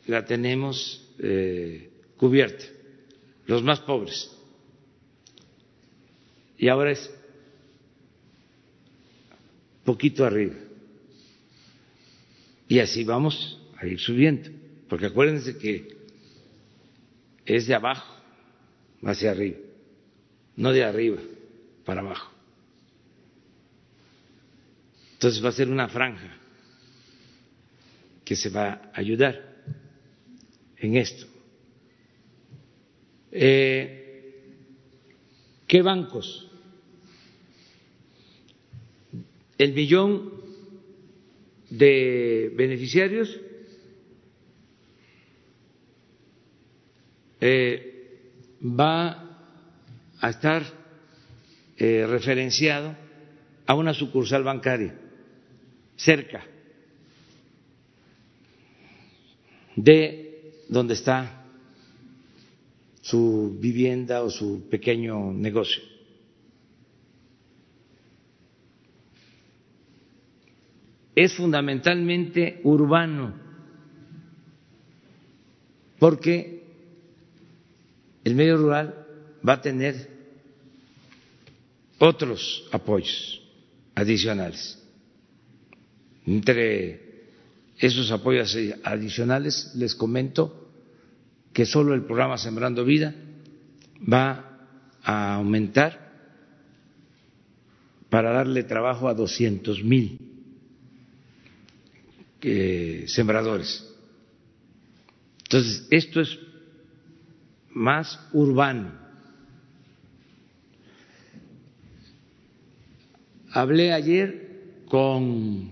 [0.07, 2.65] la tenemos eh, cubierta
[3.45, 4.31] los más pobres.
[6.57, 7.13] Y ahora es
[9.83, 10.55] poquito arriba.
[12.67, 14.49] Y así vamos a ir subiendo,
[14.87, 15.97] porque acuérdense que
[17.45, 18.15] es de abajo
[19.03, 19.59] hacia arriba,
[20.55, 21.17] no de arriba
[21.85, 22.31] para abajo.
[25.13, 26.37] Entonces va a ser una franja
[28.23, 29.52] que se va a ayudar
[30.83, 31.25] en esto.
[33.31, 33.99] Eh,
[35.65, 36.49] ¿Qué bancos?
[39.57, 40.33] El millón
[41.69, 43.39] de beneficiarios
[47.39, 48.19] eh,
[48.61, 49.39] va
[50.19, 50.63] a estar
[51.77, 52.95] eh, referenciado
[53.65, 54.95] a una sucursal bancaria
[55.95, 56.45] cerca
[59.75, 60.22] de
[60.73, 61.45] donde está
[63.01, 65.83] su vivienda o su pequeño negocio.
[71.15, 73.35] Es fundamentalmente urbano,
[75.99, 76.63] porque
[78.23, 79.05] el medio rural
[79.47, 80.09] va a tener
[81.99, 83.43] otros apoyos
[83.93, 84.81] adicionales.
[86.25, 87.27] Entre
[87.77, 90.62] esos apoyos adicionales les comento
[91.53, 93.13] que solo el programa Sembrando Vida
[94.11, 94.67] va
[95.03, 96.11] a aumentar
[98.09, 100.19] para darle trabajo a doscientos mil
[102.41, 103.87] eh, sembradores.
[105.43, 106.39] Entonces, esto es
[107.69, 108.91] más urbano.
[113.51, 115.71] Hablé ayer con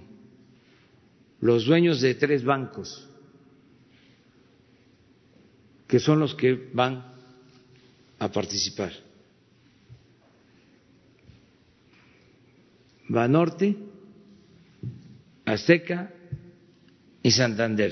[1.40, 3.11] los dueños de tres bancos
[5.92, 7.04] que son los que van
[8.18, 8.94] a participar.
[13.10, 13.76] Banorte,
[15.44, 16.14] Azteca
[17.22, 17.92] y Santander,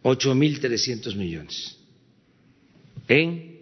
[0.02, 1.78] ocho mil trescientos millones
[3.08, 3.54] en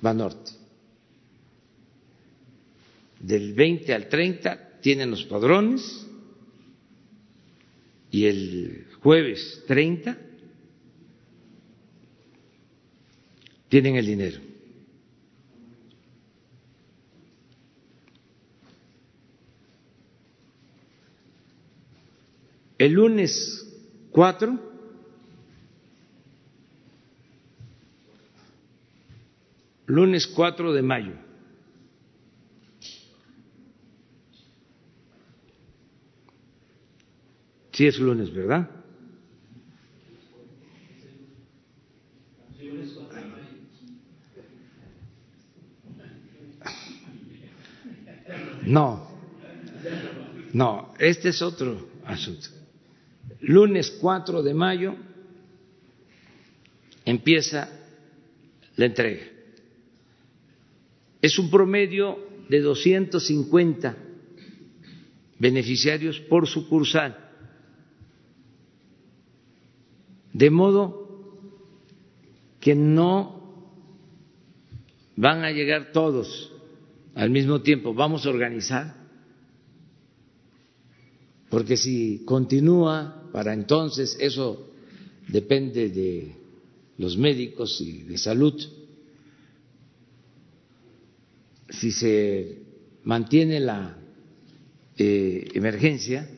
[0.00, 0.57] Banorte
[3.20, 6.06] del 20 al 30, tienen los padrones
[8.10, 10.16] y el jueves 30
[13.68, 14.40] tienen el dinero.
[22.78, 23.66] El lunes
[24.12, 24.68] 4
[29.88, 31.27] lunes 4 de mayo.
[37.78, 38.68] Sí es lunes, ¿verdad?
[48.66, 49.08] No,
[50.52, 52.48] no, este es otro asunto.
[53.42, 54.96] Lunes 4 de mayo
[57.04, 57.70] empieza
[58.74, 59.22] la entrega.
[61.22, 62.18] Es un promedio
[62.48, 63.96] de 250
[65.38, 67.27] beneficiarios por sucursal.
[70.38, 71.08] De modo
[72.60, 73.74] que no
[75.16, 76.52] van a llegar todos
[77.16, 77.92] al mismo tiempo.
[77.92, 78.94] Vamos a organizar,
[81.50, 84.70] porque si continúa para entonces, eso
[85.26, 86.36] depende de
[86.98, 88.54] los médicos y de salud,
[91.68, 92.62] si se
[93.02, 93.98] mantiene la
[94.96, 96.30] eh, emergencia,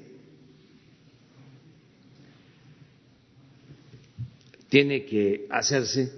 [4.70, 6.12] tiene que hacerse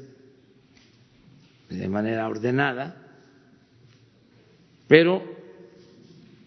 [1.71, 2.97] de manera ordenada,
[4.87, 5.25] pero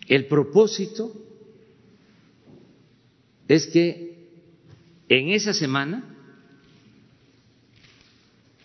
[0.07, 1.11] el propósito
[3.47, 4.29] es que
[5.09, 6.15] en esa semana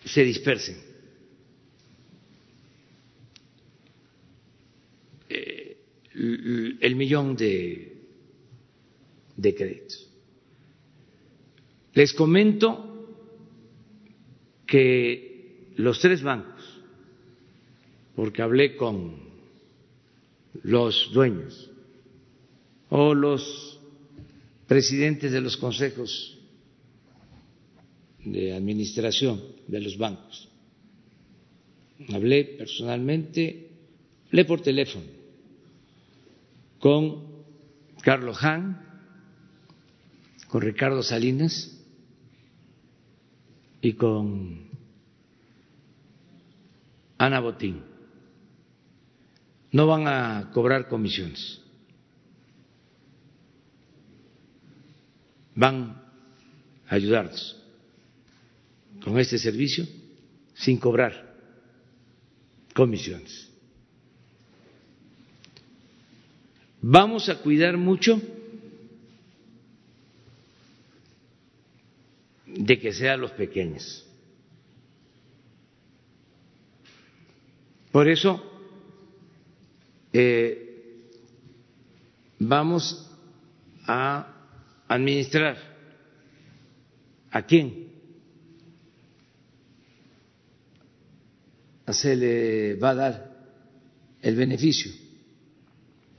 [0.05, 0.91] se dispersen
[6.13, 7.97] el millón de,
[9.35, 10.09] de créditos.
[11.93, 12.90] Les comento
[14.71, 16.63] que los tres bancos,
[18.15, 19.17] porque hablé con
[20.63, 21.69] los dueños
[22.89, 23.81] o los
[24.67, 26.37] presidentes de los consejos
[28.23, 30.47] de administración de los bancos,
[32.13, 33.71] hablé personalmente,
[34.27, 35.05] hablé por teléfono
[36.79, 37.25] con
[38.01, 38.81] Carlos Han,
[40.47, 41.77] con Ricardo Salinas
[43.81, 44.69] y con
[47.17, 47.83] Ana Botín.
[49.71, 51.61] No van a cobrar comisiones.
[55.55, 56.01] Van
[56.87, 57.57] a ayudarnos
[59.03, 59.85] con este servicio
[60.53, 61.35] sin cobrar
[62.73, 63.49] comisiones.
[66.81, 68.21] Vamos a cuidar mucho
[72.55, 74.07] de que sean los pequeños.
[77.91, 78.41] Por eso
[80.13, 81.09] eh,
[82.39, 83.09] vamos
[83.85, 84.27] a
[84.87, 85.71] administrar.
[87.33, 87.87] A quién
[91.87, 93.47] se le va a dar
[94.21, 94.91] el beneficio.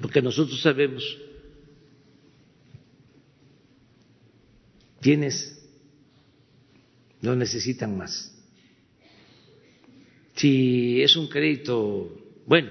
[0.00, 1.04] Porque nosotros sabemos
[5.00, 5.61] quiénes
[7.22, 8.30] lo necesitan más.
[10.34, 12.10] Si es un crédito,
[12.46, 12.70] bueno,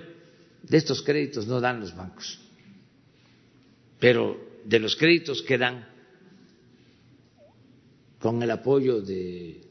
[0.63, 2.39] de estos créditos no dan los bancos,
[3.99, 5.87] pero de los créditos que dan
[8.19, 9.61] con el apoyo de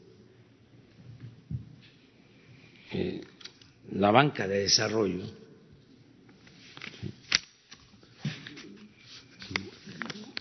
[2.91, 3.21] eh,
[3.91, 5.25] la banca de desarrollo,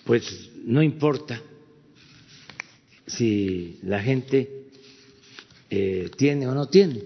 [0.04, 1.40] pues no importa
[3.10, 4.68] si la gente
[5.68, 7.02] eh, tiene o no tiene.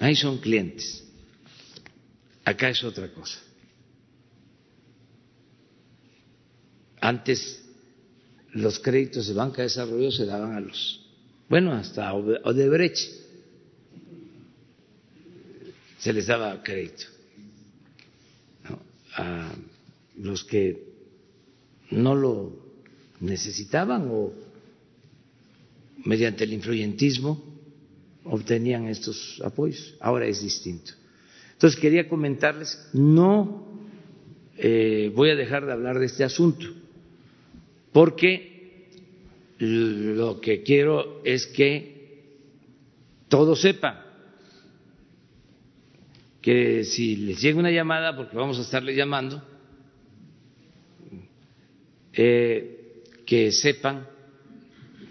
[0.00, 1.04] Ahí son clientes.
[2.44, 3.38] Acá es otra cosa.
[7.00, 7.62] Antes
[8.52, 11.00] los créditos de banca de desarrollo se daban a los,
[11.48, 12.96] bueno, hasta Odebrecht
[15.98, 17.04] se les daba crédito
[19.16, 19.52] a
[20.16, 20.94] los que
[21.90, 22.63] no lo
[23.24, 24.32] necesitaban o
[26.04, 27.42] mediante el influyentismo
[28.24, 29.94] obtenían estos apoyos.
[30.00, 30.92] Ahora es distinto.
[31.52, 33.66] Entonces quería comentarles, no
[34.56, 36.66] eh, voy a dejar de hablar de este asunto,
[37.92, 38.88] porque
[39.58, 41.94] lo que quiero es que
[43.28, 44.00] todos sepan
[46.42, 49.42] que si les llega una llamada, porque vamos a estarle llamando,
[52.12, 52.73] eh,
[53.24, 54.06] que sepan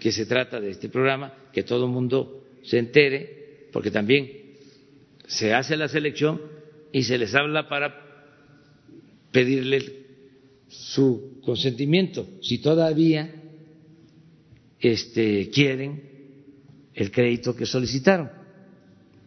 [0.04, 4.30] que se trata de este programa, que todo el mundo se entere, porque también
[5.26, 6.42] se hace la selección
[6.92, 8.04] y se les habla para
[9.32, 10.04] pedirle
[10.68, 13.34] su consentimiento, si todavía
[14.78, 16.02] este, quieren
[16.92, 18.30] el crédito que solicitaron,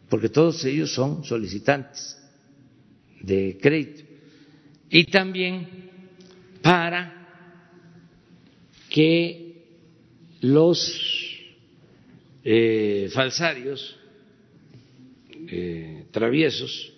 [0.10, 2.18] porque todos ellos son solicitantes
[3.22, 4.04] de crédito.
[4.92, 5.90] Y también
[6.62, 7.17] para
[8.98, 9.62] que
[10.42, 10.80] los
[12.44, 13.96] eh, falsarios
[15.48, 16.94] eh, traviesos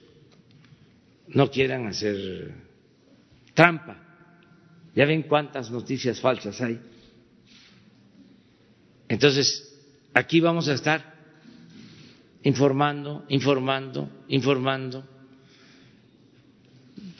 [1.27, 2.53] no quieran hacer
[3.53, 4.01] trampa.
[4.95, 6.79] Ya ven cuántas noticias falsas hay.
[9.09, 9.77] Entonces,
[10.13, 11.17] aquí vamos a estar
[12.43, 15.05] informando, informando, informando,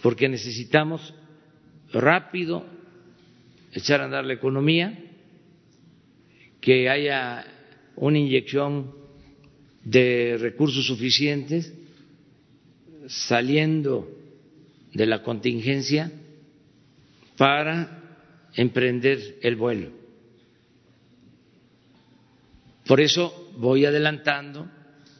[0.01, 1.13] porque necesitamos
[1.91, 2.78] rápido
[3.73, 4.97] echar a andar la economía,
[6.61, 7.45] que haya
[7.95, 8.91] una inyección
[9.83, 11.73] de recursos suficientes
[13.07, 14.09] saliendo
[14.93, 16.11] de la contingencia
[17.37, 17.99] para
[18.55, 19.91] emprender el vuelo.
[22.85, 24.67] Por eso voy adelantando,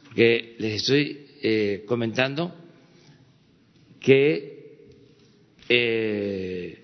[0.04, 2.54] porque les estoy eh, comentando
[4.00, 4.86] que
[5.68, 6.79] eh,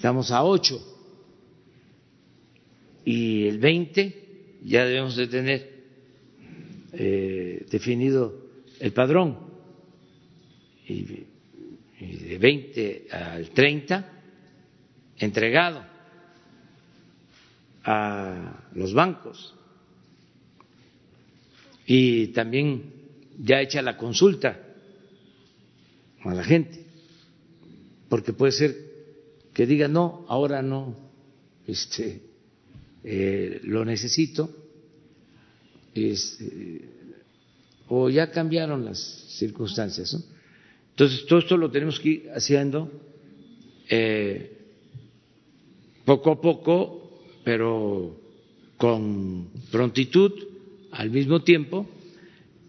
[0.00, 0.80] estamos a ocho.
[3.04, 5.84] Y el 20 ya debemos de tener
[6.94, 8.34] eh, definido
[8.78, 9.36] el padrón.
[10.88, 11.26] Y,
[12.00, 14.22] de 20 al 30
[15.18, 15.84] entregado
[17.84, 19.54] a los bancos.
[21.84, 22.90] Y también
[23.38, 24.58] ya hecha la consulta
[26.24, 26.86] a la gente,
[28.08, 28.89] porque puede ser
[29.60, 30.96] que diga no, ahora no,
[31.66, 32.22] este,
[33.04, 34.48] eh, lo necesito,
[35.94, 36.80] este,
[37.88, 40.16] o ya cambiaron las circunstancias.
[40.92, 42.90] Entonces, todo esto lo tenemos que ir haciendo
[43.90, 44.56] eh,
[46.06, 48.18] poco a poco, pero
[48.78, 50.32] con prontitud
[50.92, 51.86] al mismo tiempo,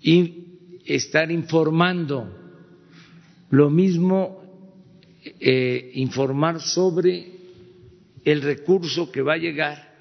[0.01, 0.43] y
[0.85, 2.37] estar informando.
[3.49, 4.40] Lo mismo
[5.23, 7.31] eh, informar sobre
[8.23, 9.91] el recurso que va a llegar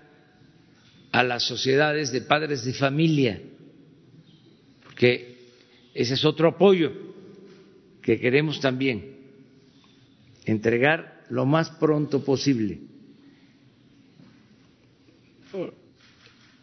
[1.13, 3.41] a las sociedades de padres de familia,
[4.85, 5.39] porque
[5.95, 6.93] ese es otro apoyo
[8.03, 9.17] que queremos también
[10.45, 12.81] entregar lo más pronto posible.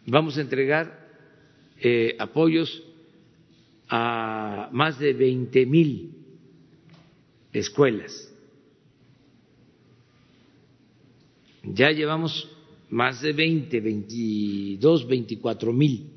[0.06, 1.06] Vamos a entregar
[1.80, 2.82] eh, apoyos
[3.88, 6.14] a más de veinte mil
[7.52, 8.27] escuelas.
[11.62, 12.48] Ya llevamos
[12.90, 16.10] más de 20, 22, 24 mil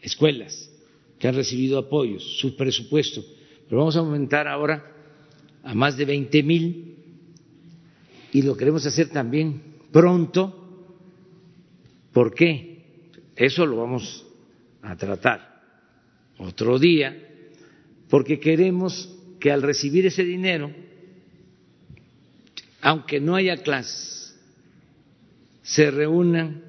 [0.00, 0.70] escuelas
[1.18, 3.22] que han recibido apoyos, su presupuesto.
[3.68, 4.84] Pero vamos a aumentar ahora
[5.62, 6.94] a más de 20 mil
[8.32, 9.62] y lo queremos hacer también
[9.92, 10.56] pronto.
[12.12, 13.10] ¿Por qué?
[13.36, 14.26] Eso lo vamos
[14.82, 15.50] a tratar
[16.38, 17.16] otro día,
[18.08, 20.72] porque queremos que al recibir ese dinero,
[22.80, 24.19] aunque no haya clases,
[25.70, 26.64] se reúnan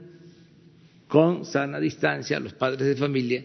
[1.07, 3.43] con sana distancia los padres de familia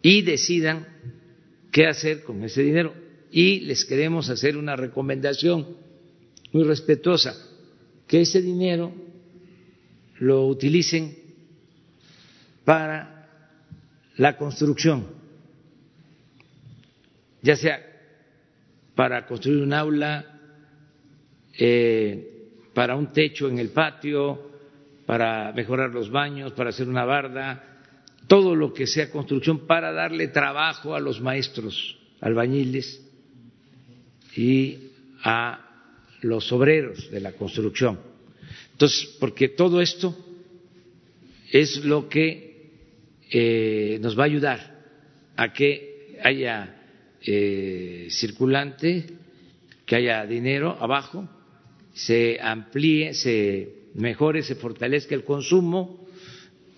[0.00, 0.86] y decidan
[1.72, 2.94] qué hacer con ese dinero.
[3.32, 5.76] Y les queremos hacer una recomendación
[6.52, 7.34] muy respetuosa,
[8.06, 8.94] que ese dinero
[10.20, 11.18] lo utilicen
[12.64, 13.28] para
[14.18, 15.04] la construcción,
[17.42, 17.84] ya sea
[18.94, 20.40] para construir un aula,
[21.58, 22.33] eh,
[22.74, 24.50] para un techo en el patio,
[25.06, 27.80] para mejorar los baños, para hacer una barda,
[28.26, 33.00] todo lo que sea construcción para darle trabajo a los maestros albañiles
[34.36, 34.78] y
[35.22, 35.60] a
[36.22, 37.98] los obreros de la construcción.
[38.72, 40.16] Entonces, porque todo esto
[41.52, 42.70] es lo que
[43.30, 44.84] eh, nos va a ayudar
[45.36, 46.82] a que haya
[47.20, 49.06] eh, circulante,
[49.86, 51.28] que haya dinero abajo
[51.94, 56.06] se amplíe, se mejore, se fortalezca el consumo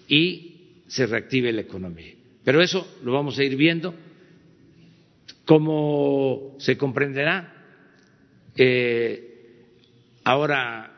[0.07, 2.15] y se reactive la economía.
[2.45, 3.93] Pero eso lo vamos a ir viendo.
[5.45, 7.53] Como se comprenderá,
[8.55, 9.65] eh,
[10.23, 10.93] ahora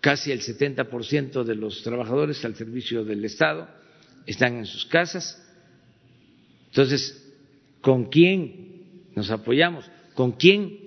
[0.00, 3.68] casi el 70% de los trabajadores al servicio del Estado
[4.26, 5.44] están en sus casas
[6.74, 7.24] Entonces,
[7.80, 9.88] ¿con quién nos apoyamos?
[10.14, 10.83] ¿Con quién?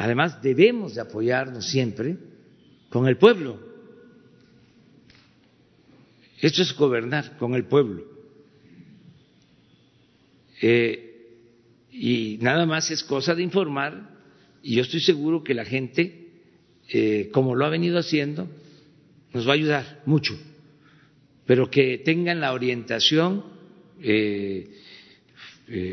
[0.00, 2.16] Además, debemos de apoyarnos siempre
[2.88, 3.60] con el pueblo.
[6.40, 8.04] Esto es gobernar con el pueblo.
[10.62, 11.36] Eh,
[11.92, 14.08] y nada más es cosa de informar
[14.62, 16.30] y yo estoy seguro que la gente,
[16.88, 18.48] eh, como lo ha venido haciendo,
[19.34, 20.32] nos va a ayudar mucho,
[21.44, 23.44] pero que tengan la orientación
[24.00, 24.66] eh,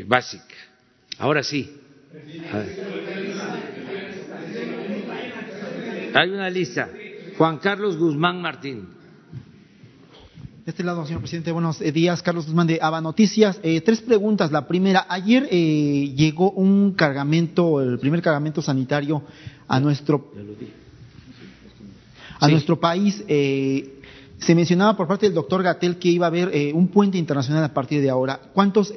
[0.06, 0.54] básica.
[1.18, 1.70] Ahora sí.
[6.14, 6.88] Hay una lista.
[7.36, 8.88] Juan Carlos Guzmán Martín.
[10.64, 12.22] De este lado, señor presidente, buenos días.
[12.22, 13.58] Carlos Guzmán de Aba Noticias.
[13.62, 14.52] Eh, tres preguntas.
[14.52, 19.22] La primera, ayer eh, llegó un cargamento, el primer cargamento sanitario
[19.66, 20.32] a nuestro,
[22.38, 23.24] a nuestro país.
[23.28, 24.00] Eh,
[24.38, 27.64] se mencionaba por parte del doctor Gatel que iba a haber eh, un puente internacional
[27.64, 28.40] a partir de ahora.
[28.52, 28.92] ¿Cuántos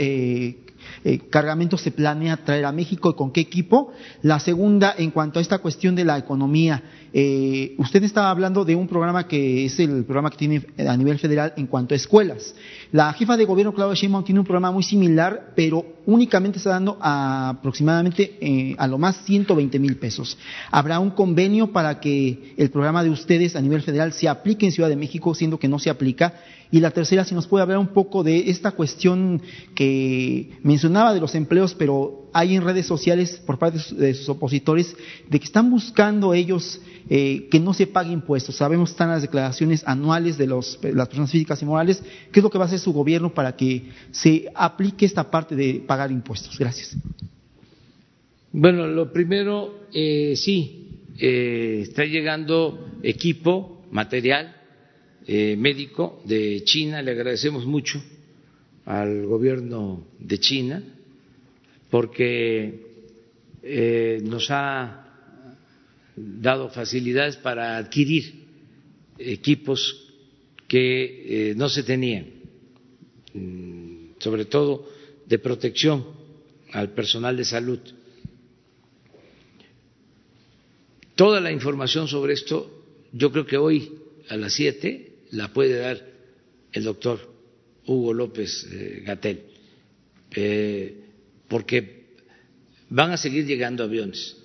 [1.03, 3.91] eh, cargamentos se planea traer a México y con qué equipo.
[4.21, 6.83] La segunda, en cuanto a esta cuestión de la economía,
[7.13, 11.19] eh, usted estaba hablando de un programa que es el programa que tiene a nivel
[11.19, 12.55] federal en cuanto a escuelas.
[12.91, 16.97] La jefa de gobierno, Claudia Sheinbaum, tiene un programa muy similar, pero únicamente está dando
[17.01, 20.37] aproximadamente eh, a lo más 120 mil pesos.
[20.71, 24.71] Habrá un convenio para que el programa de ustedes a nivel federal se aplique en
[24.71, 26.33] Ciudad de México, siendo que no se aplica
[26.71, 29.41] y la tercera, si nos puede hablar un poco de esta cuestión
[29.75, 34.95] que mencionaba de los empleos, pero hay en redes sociales por parte de sus opositores
[35.29, 38.55] de que están buscando ellos eh, que no se pague impuestos.
[38.55, 42.01] Sabemos están las declaraciones anuales de los, las personas físicas y morales.
[42.31, 45.57] ¿Qué es lo que va a hacer su gobierno para que se aplique esta parte
[45.57, 46.57] de pagar impuestos?
[46.57, 46.95] Gracias.
[48.53, 54.60] Bueno, lo primero, eh, sí, eh, está llegando equipo, material
[55.33, 57.01] eh, médico de China.
[57.01, 58.03] Le agradecemos mucho
[58.83, 60.83] al gobierno de China
[61.89, 62.81] porque
[63.63, 65.07] eh, nos ha
[66.17, 68.43] dado facilidades para adquirir
[69.17, 70.11] equipos
[70.67, 72.25] que eh, no se tenían,
[73.33, 74.89] mm, sobre todo
[75.25, 76.07] de protección
[76.73, 77.79] al personal de salud.
[81.15, 83.93] Toda la información sobre esto, yo creo que hoy
[84.27, 86.05] a las siete la puede dar
[86.71, 87.31] el doctor
[87.85, 89.43] Hugo López eh, Gatel,
[90.31, 91.03] eh,
[91.47, 92.15] porque
[92.89, 94.37] van a seguir llegando aviones.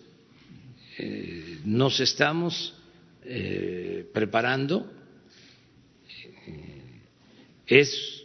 [0.99, 2.73] Eh, nos estamos
[4.13, 4.89] preparando,
[7.67, 8.23] es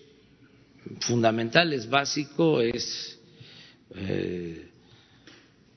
[0.99, 3.19] fundamental, es básico, es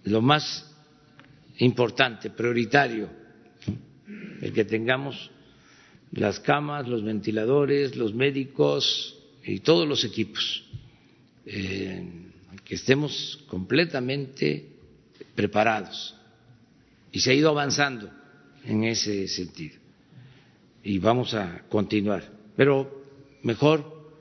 [0.04, 0.70] lo más
[1.56, 3.08] importante, prioritario,
[4.42, 5.30] el que tengamos
[6.12, 10.64] las camas, los ventiladores, los médicos y todos los equipos,
[11.46, 12.02] eh,
[12.64, 14.68] que estemos completamente
[15.34, 16.14] preparados.
[17.12, 18.10] Y se ha ido avanzando
[18.64, 19.76] en ese sentido.
[20.82, 22.30] Y vamos a continuar.
[22.56, 23.04] Pero
[23.42, 24.12] mejor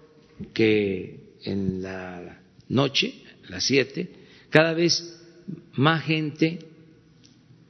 [0.54, 3.14] que en la noche,
[3.48, 4.10] a las siete,
[4.50, 5.22] cada vez
[5.74, 6.60] más gente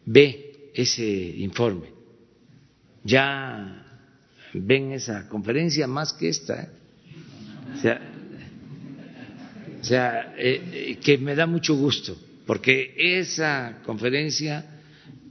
[0.05, 1.87] ve ese informe.
[3.03, 3.82] Ya
[4.53, 6.63] ven esa conferencia más que esta.
[6.63, 6.69] ¿eh?
[9.81, 14.79] O sea, eh, eh, que me da mucho gusto, porque esa conferencia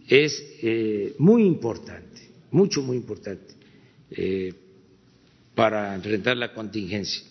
[0.06, 0.44] es
[1.18, 3.54] muy importante, mucho, muy importante
[5.54, 7.22] para enfrentar la contingencia.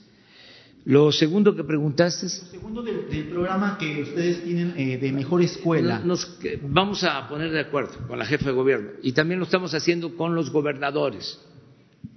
[0.85, 2.41] Lo segundo que preguntaste es...
[2.45, 5.99] Lo segundo del, programa que ustedes tienen de mejor escuela.
[5.99, 9.75] Nos, vamos a poner de acuerdo con la jefa de gobierno y también lo estamos
[9.75, 11.39] haciendo con los gobernadores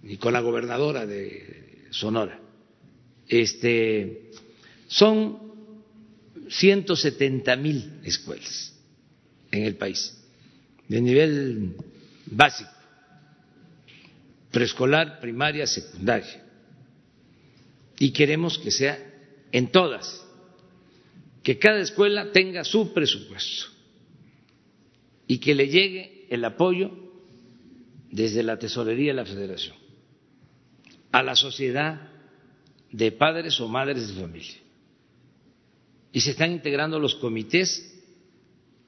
[0.03, 2.41] y con la gobernadora de Sonora.
[3.29, 4.31] Este,
[4.87, 5.39] son
[6.49, 8.75] 170 mil escuelas
[9.51, 10.17] en el país,
[10.89, 11.77] de nivel
[12.27, 12.71] básico,
[14.51, 16.43] preescolar, primaria, secundaria.
[17.99, 18.99] Y queremos que sea
[19.53, 20.25] en todas,
[21.43, 23.67] que cada escuela tenga su presupuesto
[25.27, 27.04] y que le llegue el apoyo
[28.15, 29.75] desde la tesorería de la federación
[31.11, 32.13] a la sociedad
[32.93, 34.55] de padres o madres de familia.
[36.13, 37.93] Y se están integrando los comités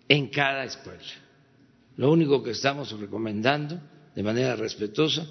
[0.08, 1.02] en cada escuela.
[1.96, 3.80] Lo único que estamos recomendando
[4.14, 5.26] de manera respetuosa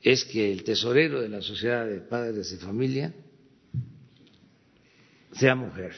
[0.00, 3.12] es que el tesorero de la sociedad de padres de familia
[5.32, 5.94] sea mujer,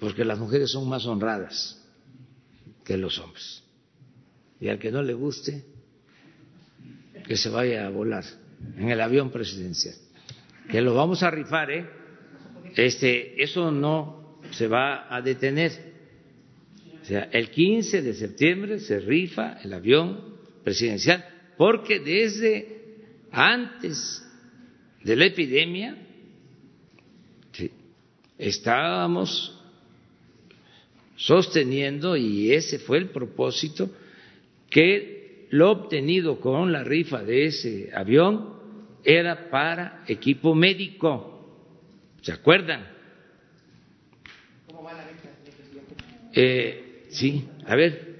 [0.00, 1.80] porque las mujeres son más honradas
[2.84, 3.61] que los hombres.
[4.62, 5.64] Y al que no le guste,
[7.26, 8.22] que se vaya a volar
[8.76, 9.96] en el avión presidencial.
[10.70, 11.84] Que lo vamos a rifar, ¿eh?
[12.76, 15.72] este, eso no se va a detener.
[17.02, 21.24] O sea, el 15 de septiembre se rifa el avión presidencial,
[21.58, 22.84] porque desde
[23.32, 24.24] antes
[25.02, 25.96] de la epidemia
[28.38, 29.60] estábamos
[31.16, 33.90] sosteniendo, y ese fue el propósito,
[34.72, 38.54] que lo obtenido con la rifa de ese avión
[39.04, 41.28] era para equipo médico.
[42.22, 42.86] ¿Se acuerdan?
[44.66, 45.04] ¿Cómo va la
[46.34, 48.12] eh, sí, a ver.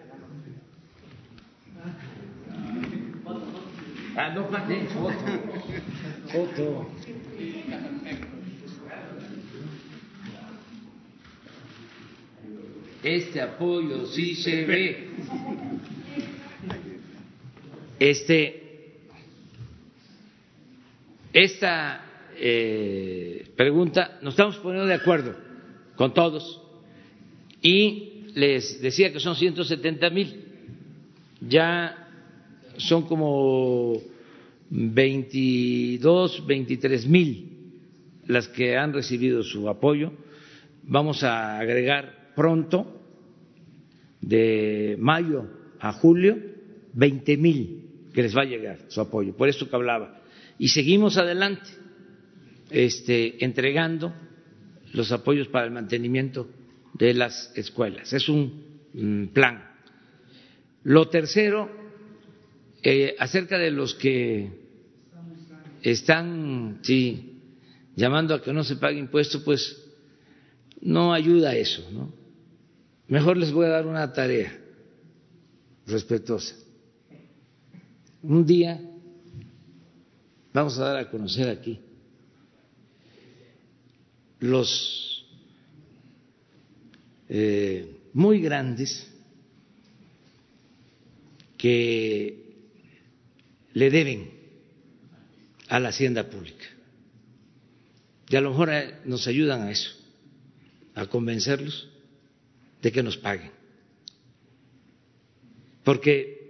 [4.14, 5.24] Ah, no, foto.
[6.30, 6.90] Foto.
[13.02, 15.08] Este apoyo sí se ve.
[18.02, 18.98] Este,
[21.32, 22.04] esta
[22.36, 25.36] eh, pregunta nos estamos poniendo de acuerdo
[25.94, 26.60] con todos
[27.60, 30.44] y les decía que son 170 mil.
[31.42, 32.08] Ya
[32.76, 34.02] son como
[34.70, 37.52] 22, 23 mil
[38.26, 40.12] las que han recibido su apoyo.
[40.82, 43.00] Vamos a agregar pronto,
[44.20, 45.46] de mayo
[45.78, 46.36] a julio,
[46.94, 49.36] 20 mil que les va a llegar su apoyo.
[49.36, 50.20] Por eso que hablaba.
[50.58, 51.70] Y seguimos adelante,
[52.70, 54.14] este, entregando
[54.92, 56.48] los apoyos para el mantenimiento
[56.94, 58.12] de las escuelas.
[58.12, 59.72] Es un plan.
[60.84, 61.70] Lo tercero,
[62.82, 64.50] eh, acerca de los que
[65.82, 66.80] están
[67.94, 69.84] llamando a que no se pague impuesto, pues
[70.80, 72.12] no ayuda eso, ¿no?
[73.08, 74.58] Mejor les voy a dar una tarea
[75.86, 76.56] respetuosa.
[78.22, 78.80] Un día
[80.52, 81.80] vamos a dar a conocer aquí
[84.38, 85.26] los
[87.28, 89.10] eh, muy grandes
[91.58, 92.44] que
[93.72, 94.30] le deben
[95.68, 96.66] a la hacienda pública.
[98.28, 99.90] Y a lo mejor eh, nos ayudan a eso,
[100.94, 101.88] a convencerlos
[102.82, 103.50] de que nos paguen.
[105.82, 106.41] Porque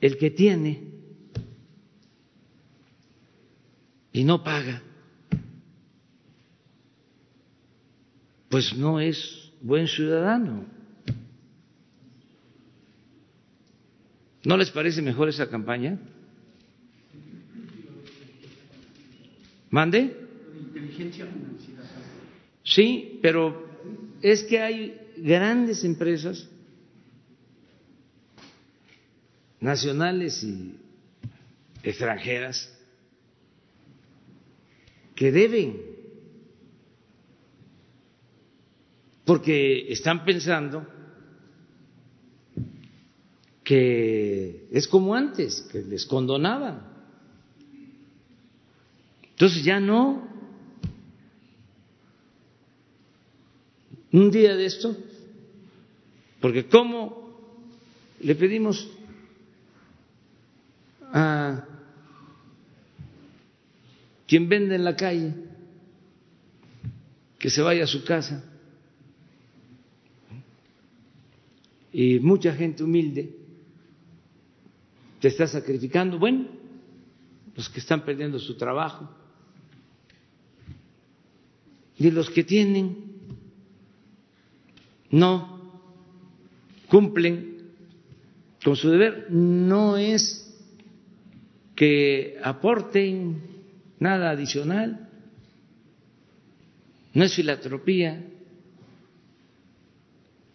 [0.00, 0.90] el que tiene
[4.12, 4.82] y no paga,
[8.48, 10.64] pues no es buen ciudadano.
[14.44, 15.98] ¿No les parece mejor esa campaña?
[19.68, 20.16] ¿Mande?
[22.64, 23.68] Sí, pero
[24.22, 26.48] es que hay grandes empresas
[29.60, 30.74] nacionales y
[31.82, 32.72] extranjeras
[35.14, 35.80] que deben,
[39.24, 40.86] porque están pensando
[43.62, 46.90] que es como antes, que les condonaban.
[49.30, 50.28] Entonces ya no.
[54.12, 54.96] Un día de esto,
[56.40, 57.38] porque ¿cómo
[58.20, 58.88] le pedimos
[61.12, 61.64] a
[64.26, 65.34] quien vende en la calle
[67.38, 68.44] que se vaya a su casa?
[71.92, 73.34] Y mucha gente humilde
[75.20, 76.18] te está sacrificando.
[76.18, 76.46] Bueno,
[77.56, 79.10] los que están perdiendo su trabajo
[81.98, 82.96] y los que tienen
[85.10, 85.60] no
[86.88, 87.72] cumplen
[88.64, 90.49] con su deber, no es
[91.80, 93.40] que aporten
[93.98, 95.08] nada adicional,
[97.14, 98.22] no es filantropía,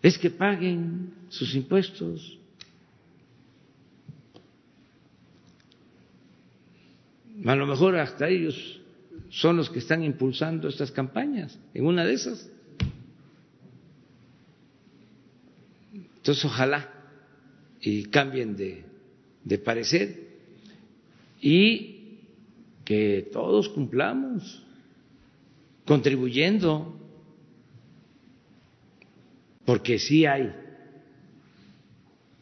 [0.03, 2.37] es que paguen sus impuestos.
[7.43, 8.79] A lo mejor hasta ellos
[9.31, 12.51] son los que están impulsando estas campañas, en una de esas.
[16.17, 16.87] Entonces, ojalá
[17.81, 18.85] y cambien de,
[19.43, 20.24] de parecer
[21.45, 22.25] y
[22.83, 24.63] que todos cumplamos
[25.85, 26.99] contribuyendo,
[29.63, 30.51] porque sí hay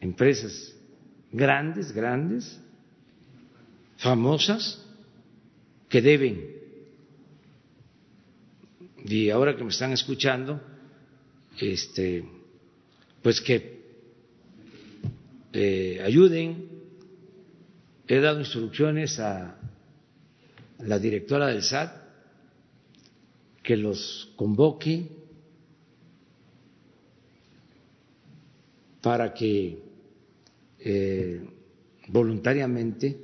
[0.00, 0.74] empresas
[1.30, 2.58] grandes, grandes,
[3.98, 4.82] famosas,
[5.90, 6.54] que deben.
[9.04, 10.62] Y ahora que me están escuchando,
[11.60, 12.24] este,
[13.20, 13.84] pues que
[15.52, 16.73] eh, ayuden.
[18.06, 19.56] He dado instrucciones a
[20.78, 22.04] la directora del SAT
[23.62, 25.08] que los convoque
[29.00, 29.82] para que
[30.80, 31.48] eh,
[32.08, 33.18] voluntariamente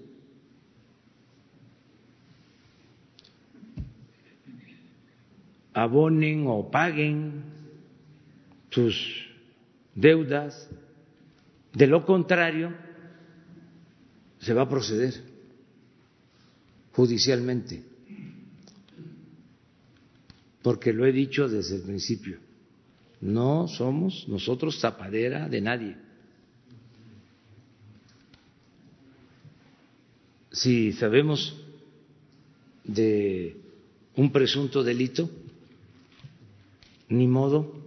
[5.74, 7.42] abonen o paguen
[8.70, 9.26] sus
[9.94, 10.70] deudas.
[11.72, 12.74] De lo contrario,
[14.40, 15.22] se va a proceder
[16.92, 17.82] judicialmente,
[20.62, 22.38] porque lo he dicho desde el principio,
[23.20, 25.96] no somos nosotros tapadera de nadie.
[30.52, 31.56] Si sabemos
[32.84, 33.56] de
[34.16, 35.30] un presunto delito,
[37.08, 37.78] ni modo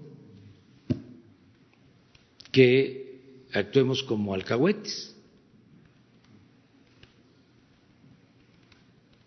[2.51, 3.19] que
[3.53, 5.12] actuemos como alcahuetes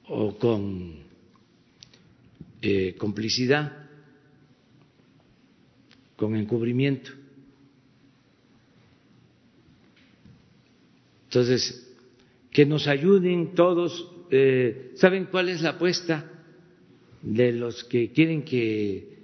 [0.09, 0.94] o con
[2.62, 3.88] eh, complicidad,
[6.16, 7.11] con encubrimiento.
[11.24, 11.94] Entonces,
[12.50, 14.11] que nos ayuden todos.
[14.30, 16.32] Eh, ¿Saben cuál es la apuesta
[17.22, 19.16] de los que quieren que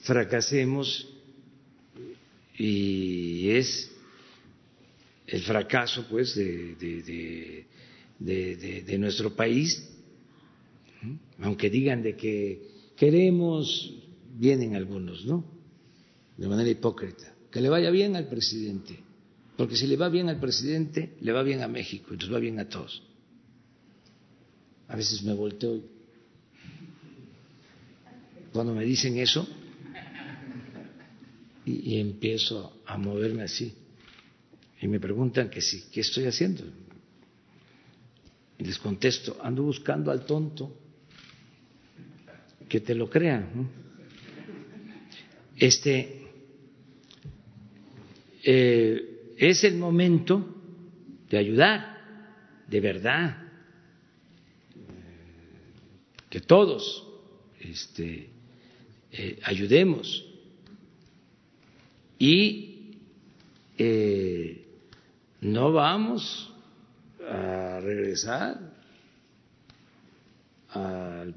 [0.00, 1.06] fracasemos
[2.56, 3.94] y es
[5.26, 7.66] el fracaso pues de, de,
[8.98, 9.88] nuestro país,
[11.40, 13.94] aunque digan de que queremos,
[14.36, 15.44] vienen algunos, ¿no?
[16.36, 18.98] De manera hipócrita, que le vaya bien al presidente,
[19.56, 22.38] porque si le va bien al presidente, le va bien a México y nos va
[22.38, 23.02] bien a todos.
[24.88, 25.82] A veces me volteo
[28.52, 29.46] cuando me dicen eso,
[31.64, 33.74] y, empiezo a moverme así.
[34.80, 36.64] Y me preguntan que sí, ¿qué estoy haciendo?
[38.58, 40.76] Les contesto, ando buscando al tonto
[42.68, 43.48] que te lo crea.
[45.56, 46.26] Este
[48.42, 50.56] eh, es el momento
[51.30, 51.98] de ayudar,
[52.66, 53.48] de verdad,
[56.28, 57.06] que todos
[57.60, 58.30] este,
[59.12, 60.24] eh, ayudemos.
[62.18, 62.96] Y
[63.78, 64.64] eh,
[65.40, 66.52] no vamos
[67.30, 68.58] a regresar
[70.70, 71.34] al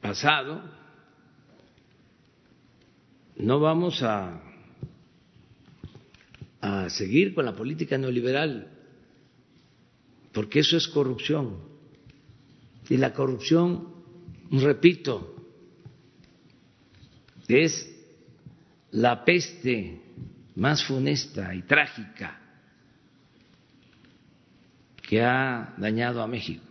[0.00, 0.62] pasado,
[3.36, 4.40] no vamos a,
[6.60, 8.68] a seguir con la política neoliberal,
[10.32, 11.58] porque eso es corrupción.
[12.88, 13.88] Y la corrupción,
[14.50, 15.36] repito,
[17.46, 17.88] es
[18.90, 20.00] la peste
[20.56, 22.39] más funesta y trágica
[25.10, 26.64] que ha dañado a México,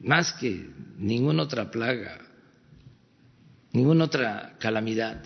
[0.00, 0.68] más que
[0.98, 2.18] ninguna otra plaga,
[3.70, 5.22] ninguna otra calamidad,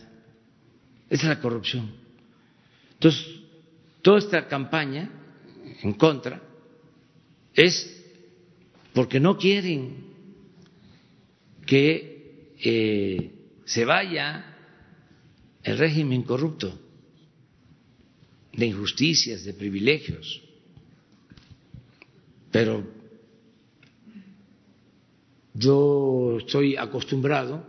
[1.09, 1.91] es la corrupción.
[2.93, 3.27] Entonces,
[4.03, 5.11] toda esta campaña
[5.83, 6.43] en contra
[7.55, 8.05] es
[8.93, 10.13] porque no quieren
[11.65, 13.33] que eh,
[13.65, 14.45] se vaya
[15.63, 16.79] el régimen corrupto
[18.53, 20.48] de injusticias, de privilegios.
[22.59, 22.85] Pero
[25.55, 27.65] yo estoy acostumbrado,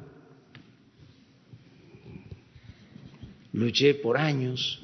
[3.54, 4.82] luché por años,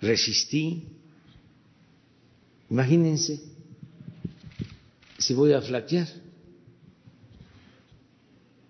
[0.00, 0.82] resistí.
[2.70, 3.40] Imagínense
[5.16, 6.08] si voy a flaquear.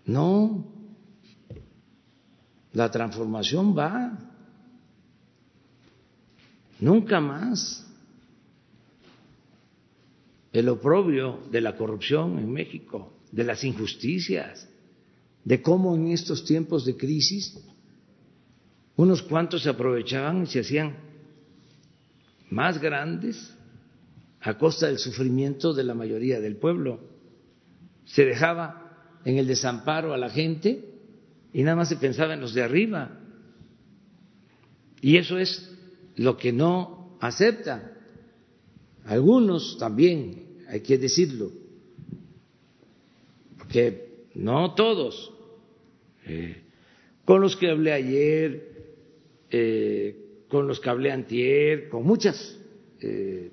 [0.05, 0.62] No,
[2.74, 4.12] la transformación va.
[6.81, 7.89] Nunca más.
[10.53, 14.69] El oprobio de la corrupción en México, de las injusticias,
[15.45, 17.59] de cómo en estos tiempos de crisis
[18.97, 20.97] unos cuantos se aprovechaban y se hacían
[22.51, 23.55] más grandes
[24.41, 27.01] a costa del sufrimiento de la mayoría del pueblo.
[28.05, 30.85] Se dejaba en el desamparo a la gente
[31.53, 33.20] y nada más se pensaba en los de arriba.
[35.01, 35.73] Y eso es
[36.16, 37.91] lo que no acepta.
[39.05, 41.51] Algunos también, hay que decirlo,
[43.59, 45.33] porque no todos.
[46.24, 46.62] Eh,
[47.24, 48.73] con los que hablé ayer,
[49.51, 52.59] eh, con los que hablé antier, con muchas
[53.01, 53.51] eh,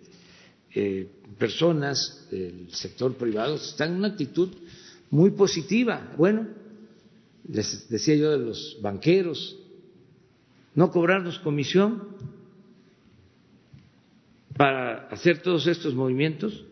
[1.37, 4.49] personas del sector privado, están en una actitud
[5.09, 6.13] muy positiva.
[6.17, 6.47] Bueno,
[7.47, 9.57] les decía yo de los banqueros,
[10.75, 12.09] no cobrarnos comisión
[14.59, 16.65] para hacer todos estos movimientos.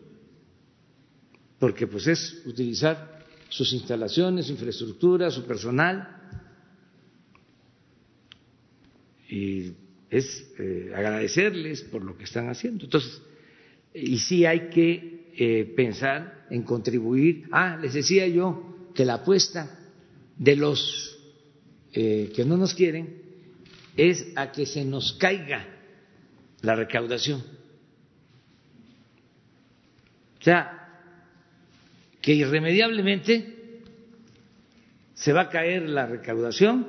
[1.58, 5.96] porque pues es utilizar sus instalaciones, infraestructura, su personal.
[9.30, 9.72] Y
[10.10, 12.84] es eh, agradecerles por lo que están haciendo.
[12.84, 13.22] Entonces,
[13.94, 17.48] y sí hay que eh, pensar en contribuir.
[17.50, 19.80] Ah, les decía yo que la apuesta
[20.36, 21.18] de los
[21.94, 23.22] eh, que no nos quieren
[23.96, 25.66] es a que se nos caiga
[26.60, 27.57] la recaudación.
[30.48, 30.64] Sea,
[32.22, 33.82] que irremediablemente
[35.12, 36.88] se va a caer la recaudación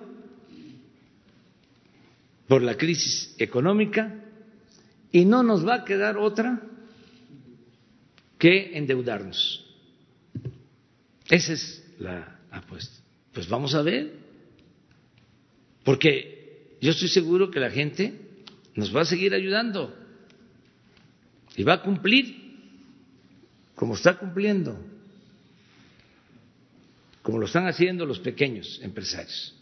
[2.48, 4.16] por la crisis económica
[5.12, 6.62] y no nos va a quedar otra
[8.38, 9.66] que endeudarnos.
[11.30, 12.96] Esa es la apuesta.
[13.34, 14.14] Pues vamos a ver,
[15.84, 18.22] porque yo estoy seguro que la gente
[18.76, 19.94] nos va a seguir ayudando
[21.58, 22.49] y va a cumplir
[23.80, 24.78] como está cumpliendo,
[27.22, 29.56] como lo están haciendo los pequeños empresarios,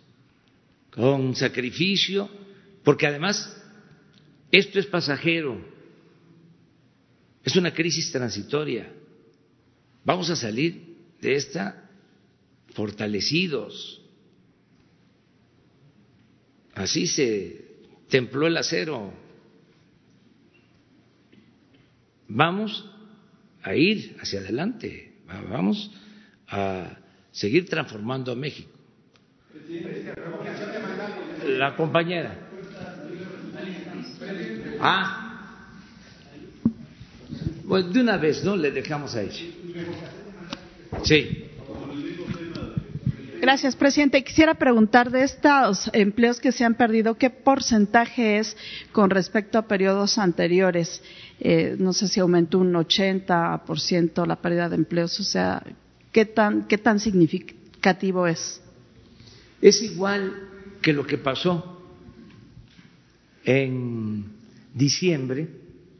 [0.89, 2.27] con sacrificio,
[2.83, 3.55] porque además
[4.51, 5.63] esto es pasajero,
[7.43, 8.91] es una crisis transitoria.
[10.03, 11.87] Vamos a salir de esta
[12.73, 14.01] fortalecidos.
[16.73, 17.67] Así se
[18.09, 19.13] templó el acero.
[22.27, 22.96] Vamos
[23.67, 25.13] a ir hacia adelante,
[25.49, 25.91] vamos
[26.47, 26.97] a
[27.31, 28.71] seguir transformando a México.
[31.45, 32.35] La compañera.
[34.79, 35.27] Ah,
[37.67, 38.55] de una vez, ¿no?
[38.55, 39.45] Le dejamos a ella.
[41.03, 41.43] Sí.
[43.39, 44.23] Gracias, presidente.
[44.23, 48.57] Quisiera preguntar de estos empleos que se han perdido, ¿qué porcentaje es
[48.91, 51.03] con respecto a periodos anteriores?
[51.39, 55.63] Eh, no sé si aumentó un 80% la pérdida de empleos, o sea,
[56.11, 58.61] ¿qué tan, ¿qué tan significativo es?
[59.61, 60.49] Es igual
[60.81, 61.81] que lo que pasó
[63.43, 64.25] en
[64.73, 65.47] diciembre,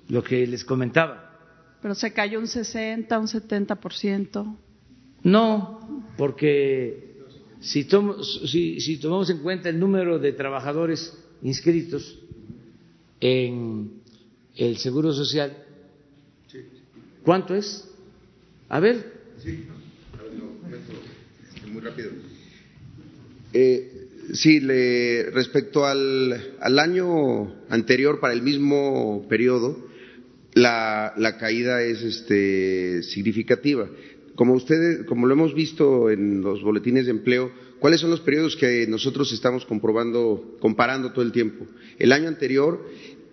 [0.10, 1.40] lo que les comentaba.
[1.82, 4.56] Pero se cayó un 60, un 70%.
[5.24, 7.16] No, porque
[7.60, 7.84] si,
[8.80, 12.20] si tomamos en cuenta el número de trabajadores inscritos
[13.20, 14.02] en
[14.58, 15.56] el Seguro Social,
[17.24, 17.88] ¿cuánto es?
[18.70, 19.14] A ver.
[19.38, 19.66] Sí,
[21.72, 22.10] muy rápido.
[23.54, 29.88] Eh, sí, le, respecto al, al, año anterior, para el mismo periodo,
[30.54, 33.88] la, la caída es este, significativa.
[34.36, 38.56] Como ustedes, como lo hemos visto en los boletines de empleo, ¿cuáles son los periodos
[38.56, 41.66] que nosotros estamos comprobando, comparando todo el tiempo?
[41.98, 42.86] El año anterior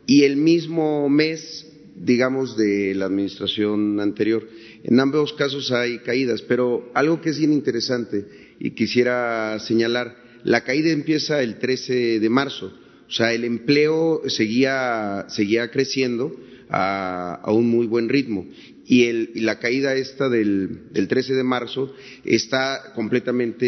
[0.07, 1.67] y el mismo mes,
[1.97, 4.49] digamos, de la administración anterior.
[4.83, 8.27] En ambos casos hay caídas, pero algo que es bien interesante
[8.59, 12.73] y quisiera señalar, la caída empieza el 13 de marzo,
[13.09, 16.37] o sea, el empleo seguía, seguía creciendo
[16.69, 18.47] a, un muy buen ritmo
[18.87, 21.95] y, la caída esta del, del, 13 de marzo
[22.25, 23.67] está completamente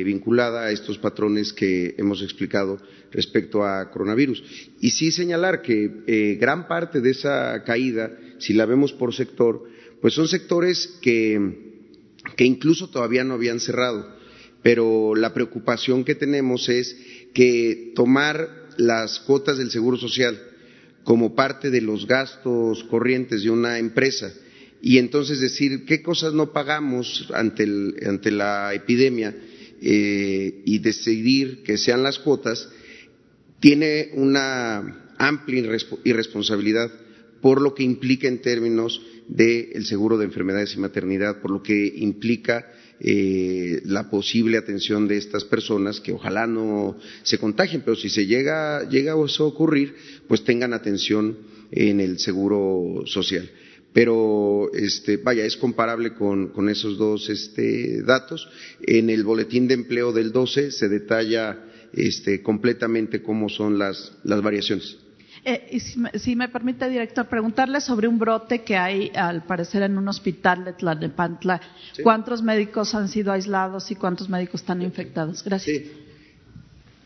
[0.00, 2.80] eh, vinculada a estos patrones que hemos explicado
[3.12, 4.42] respecto a coronavirus.
[4.80, 9.64] Y sí señalar que eh, gran parte de esa caída, si la vemos por sector,
[10.00, 11.84] pues son sectores que,
[12.36, 14.18] que incluso todavía no habían cerrado.
[14.62, 16.96] Pero la preocupación que tenemos es
[17.32, 20.40] que tomar las cuotas del Seguro Social,
[21.04, 24.32] como parte de los gastos corrientes de una empresa
[24.82, 27.66] y entonces decir qué cosas no pagamos ante,
[28.06, 29.34] ante la epidemia
[29.82, 32.68] eh, y decidir que sean las cuotas,
[33.60, 35.62] tiene una amplia
[36.04, 36.90] irresponsabilidad
[37.40, 41.92] por lo que implica en términos del seguro de enfermedades y maternidad, por lo que
[41.96, 42.66] implica
[42.98, 48.26] eh, la posible atención de estas personas que ojalá no se contagien, pero si se
[48.26, 49.94] llega, llega a ocurrir,
[50.28, 51.38] pues tengan atención
[51.70, 53.48] en el seguro social.
[53.92, 58.48] Pero, este, vaya, es comparable con, con esos dos este, datos.
[58.82, 61.58] En el boletín de empleo del 12 se detalla
[61.92, 64.98] este, completamente cómo son las, las variaciones.
[65.44, 65.80] Eh, y
[66.18, 70.64] si me, permite, director, preguntarle sobre un brote que hay, al parecer, en un hospital
[70.64, 71.60] de Tlalnepantla.
[72.02, 75.42] ¿Cuántos médicos han sido aislados y cuántos médicos están infectados?
[75.42, 75.82] Gracias.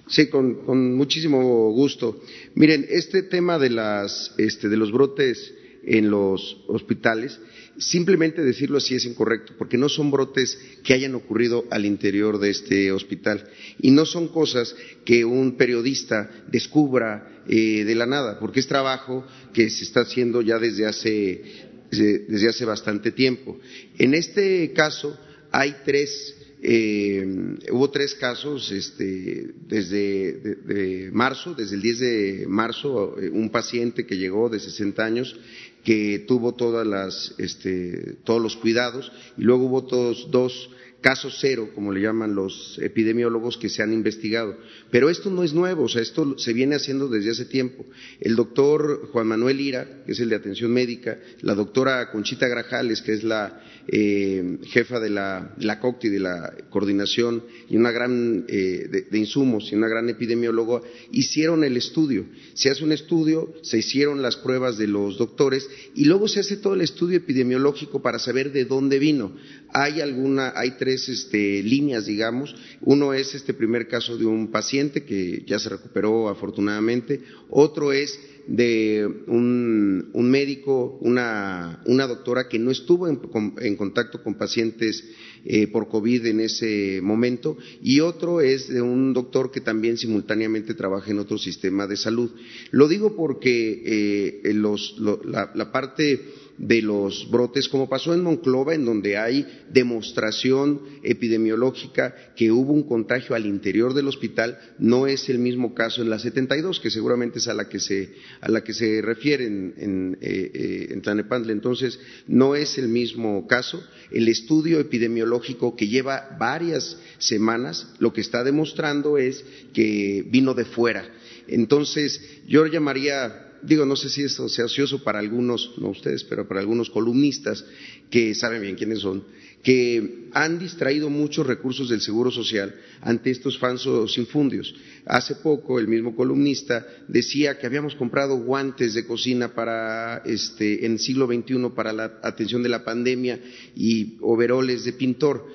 [0.08, 0.28] Sí.
[0.28, 2.20] con, muchísimo gusto.
[2.54, 5.54] Miren, este tema de, las, este, de los brotes
[5.84, 7.38] en los hospitales
[7.78, 12.50] Simplemente decirlo así es incorrecto, porque no son brotes que hayan ocurrido al interior de
[12.50, 13.48] este hospital
[13.80, 19.26] y no son cosas que un periodista descubra eh, de la nada, porque es trabajo
[19.52, 21.42] que se está haciendo ya desde hace
[21.90, 23.58] desde hace bastante tiempo.
[23.98, 25.18] En este caso
[25.50, 27.24] hay tres, eh,
[27.70, 34.16] hubo tres casos este, desde marzo, desde el 10 de marzo, eh, un paciente que
[34.16, 35.36] llegó de 60 años
[35.84, 40.70] que tuvo todas las, este, todos los cuidados y luego hubo todos, dos
[41.04, 44.56] caso cero, como le llaman los epidemiólogos que se han investigado.
[44.90, 47.84] Pero esto no es nuevo, o sea, esto se viene haciendo desde hace tiempo.
[48.20, 53.02] El doctor Juan Manuel Ira, que es el de atención médica, la doctora Conchita Grajales,
[53.02, 58.44] que es la eh, jefa de la, la, COCTI, de la coordinación y una gran
[58.48, 60.80] eh, de, insumos y una gran epidemióloga,
[61.12, 62.24] hicieron el estudio.
[62.54, 66.56] Se hace un estudio, se hicieron las pruebas de los doctores y luego se hace
[66.56, 69.36] todo el estudio epidemiológico para saber de dónde vino.
[69.72, 72.54] Hay alguna, hay tres este, líneas, digamos.
[72.80, 77.20] Uno es este primer caso de un paciente que ya se recuperó afortunadamente.
[77.50, 85.04] Otro es de un, médico, una, doctora que no estuvo en, contacto con pacientes
[85.44, 90.74] eh, por COVID en ese momento, y otro es de un doctor que también simultáneamente
[90.74, 92.30] trabaja en otro sistema de salud.
[92.70, 96.20] Lo digo porque eh, la parte
[96.58, 102.84] de los brotes, como pasó en Monclova, en donde hay demostración epidemiológica que hubo un
[102.84, 107.38] contagio al interior del hospital, no es el mismo caso en la 72, que seguramente
[107.38, 111.00] es a la que se, a la que se refiere en, eh, eh.
[111.48, 113.82] Entonces, no es el mismo caso.
[114.10, 120.64] El estudio epidemiológico que lleva varias semanas, lo que está demostrando es que vino de
[120.64, 121.04] fuera.
[121.46, 126.60] Entonces, yo llamaría digo, no sé si sea ocioso para algunos, no ustedes, pero para
[126.60, 127.64] algunos columnistas
[128.10, 129.24] que saben bien quiénes son,
[129.62, 134.74] que han distraído muchos recursos del Seguro Social ante estos falsos infundios.
[135.06, 140.92] Hace poco el mismo columnista decía que habíamos comprado guantes de cocina para este en
[140.92, 143.40] el siglo XXI para la atención de la pandemia
[143.74, 145.46] y overoles de pintor.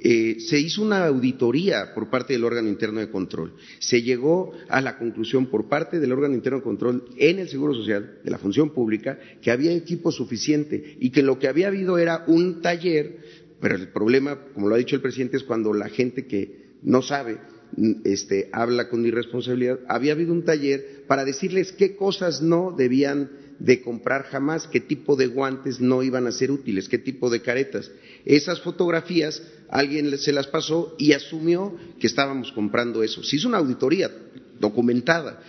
[0.00, 3.54] Eh, se hizo una auditoría por parte del órgano interno de control.
[3.80, 7.74] Se llegó a la conclusión por parte del órgano interno de control en el Seguro
[7.74, 11.98] Social, de la función pública, que había equipo suficiente y que lo que había habido
[11.98, 13.18] era un taller,
[13.60, 17.02] pero el problema, como lo ha dicho el presidente, es cuando la gente que no
[17.02, 17.38] sabe
[18.04, 23.82] este, habla con irresponsabilidad, había habido un taller para decirles qué cosas no debían de
[23.82, 27.90] comprar jamás, qué tipo de guantes no iban a ser útiles, qué tipo de caretas.
[28.24, 33.22] Esas fotografías alguien se las pasó y asumió que estábamos comprando eso.
[33.22, 34.10] Se hizo una auditoría
[34.60, 35.42] documentada,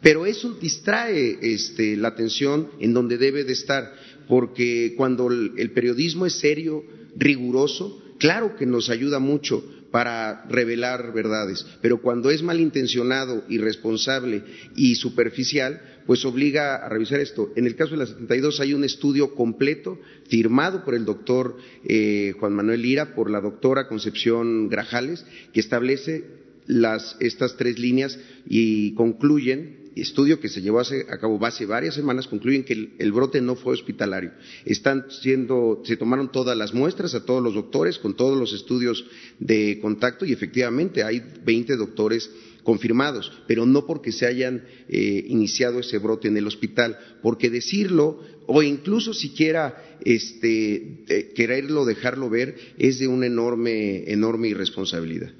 [0.00, 3.92] pero eso distrae este, la atención en donde debe de estar,
[4.28, 6.84] porque cuando el periodismo es serio,
[7.16, 14.42] riguroso, claro que nos ayuda mucho para revelar verdades, pero cuando es malintencionado, irresponsable
[14.74, 17.52] y superficial, pues obliga a revisar esto.
[17.56, 19.98] En el caso de la 72 hay un estudio completo
[20.28, 26.24] firmado por el doctor eh, Juan Manuel Lira, por la doctora Concepción Grajales, que establece
[26.66, 32.28] las, estas tres líneas y concluyen estudio que se llevó a cabo hace varias semanas
[32.28, 34.32] concluyen que el, brote no fue hospitalario.
[34.64, 39.04] Están siendo, se tomaron todas las muestras a todos los doctores con todos los estudios
[39.38, 42.30] de contacto y efectivamente hay 20 doctores
[42.62, 48.20] confirmados, pero no porque se hayan eh, iniciado ese brote en el hospital, porque decirlo
[48.46, 55.30] o incluso siquiera este, eh, quererlo dejarlo ver es de una enorme, enorme irresponsabilidad.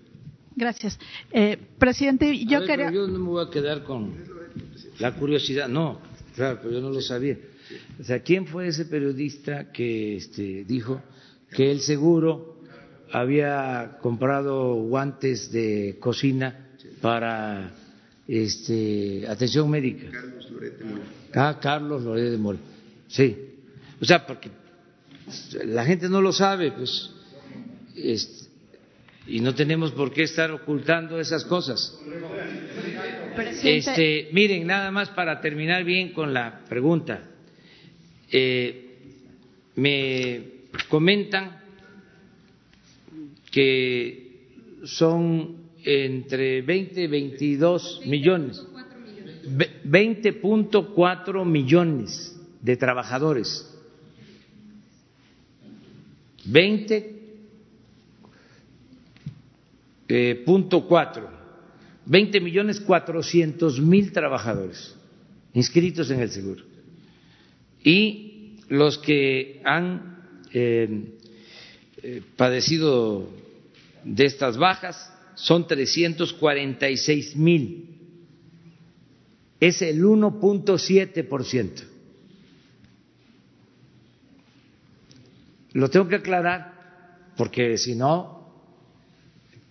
[0.54, 0.98] Gracias.
[1.30, 2.90] Eh, presidente, yo quería.
[2.90, 4.14] Yo no me voy a quedar con
[4.98, 5.68] la curiosidad.
[5.68, 6.00] No,
[6.34, 7.38] claro, pero yo no lo sabía.
[8.00, 11.02] O sea, ¿quién fue ese periodista que este, dijo
[11.50, 12.60] que el seguro
[13.10, 16.68] había comprado guantes de cocina
[17.00, 17.72] para
[18.28, 20.10] este, atención médica?
[20.10, 21.04] Carlos Lorete Mora.
[21.34, 22.58] Ah, Carlos Lorete de Mora.
[23.08, 23.36] Sí.
[24.00, 24.50] O sea, porque
[25.64, 27.10] la gente no lo sabe, pues.
[27.96, 28.45] Este,
[29.28, 31.98] y no tenemos por qué estar ocultando esas cosas.
[33.62, 37.22] Este, miren, nada más para terminar bien con la pregunta.
[38.30, 38.82] Eh,
[39.74, 40.42] me
[40.88, 41.60] comentan
[43.50, 44.26] que
[44.84, 48.62] son entre 20 y 22 millones,
[49.84, 53.72] 20.4 millones de trabajadores.
[56.44, 57.15] 20
[60.08, 61.28] eh, punto cuatro,
[62.06, 64.94] 20 millones cuatrocientos mil trabajadores
[65.54, 66.64] inscritos en el seguro.
[67.82, 71.14] Y los que han eh,
[72.02, 73.28] eh, padecido
[74.04, 77.90] de estas bajas son 346 mil.
[79.58, 81.82] Es el 1.7 por ciento.
[85.76, 88.35] lo tengo que aclarar porque si no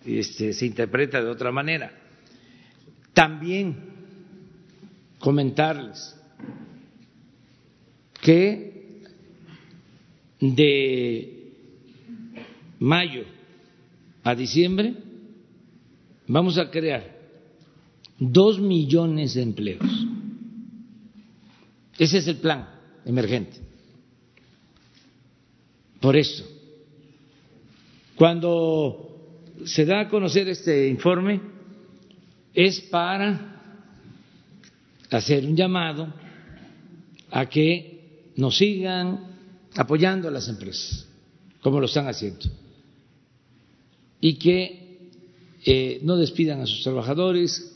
[0.06, 1.92] este, se interpreta de otra manera.
[3.12, 3.76] También
[5.18, 6.14] comentarles
[8.20, 9.02] que
[10.40, 11.52] de
[12.78, 13.24] mayo
[14.22, 14.94] a diciembre
[16.26, 17.16] vamos a crear
[18.18, 20.06] dos millones de empleos.
[21.98, 22.68] Ese es el plan
[23.04, 23.58] emergente.
[26.00, 26.44] Por eso,
[28.16, 29.05] cuando
[29.64, 31.40] se da a conocer este informe,
[32.54, 33.62] es para
[35.10, 36.12] hacer un llamado
[37.30, 39.36] a que nos sigan
[39.76, 41.06] apoyando a las empresas,
[41.60, 42.46] como lo están haciendo,
[44.20, 45.10] y que
[45.64, 47.72] eh, no despidan a sus trabajadores,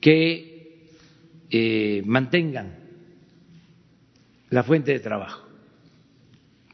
[0.00, 0.88] que
[1.50, 2.76] eh, mantengan
[4.50, 5.46] la fuente de trabajo.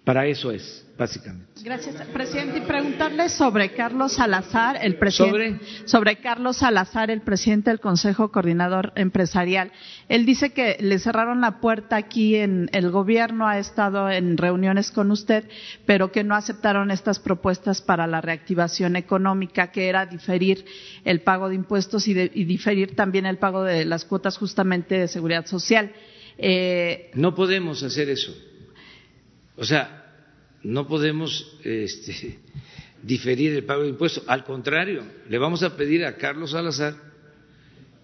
[0.05, 1.63] Para eso es, básicamente.
[1.63, 2.59] Gracias, presidente.
[2.59, 5.65] Y preguntarle sobre Carlos Salazar, el presidente.
[5.85, 6.17] ¿Sobre?
[6.17, 9.71] Carlos Salazar, el presidente del Consejo Coordinador Empresarial.
[10.09, 14.91] Él dice que le cerraron la puerta aquí en el gobierno, ha estado en reuniones
[14.91, 15.49] con usted,
[15.87, 20.65] pero que no aceptaron estas propuestas para la reactivación económica, que era diferir
[21.05, 25.09] el pago de impuestos y, y diferir también el pago de las cuotas justamente de
[25.09, 25.93] seguridad social.
[26.39, 28.35] Eh, no podemos hacer eso.
[29.57, 29.98] O sea,
[30.69, 32.39] no podemos este,
[33.03, 34.23] diferir el pago de impuestos.
[34.27, 36.95] Al contrario, le vamos a pedir a Carlos Salazar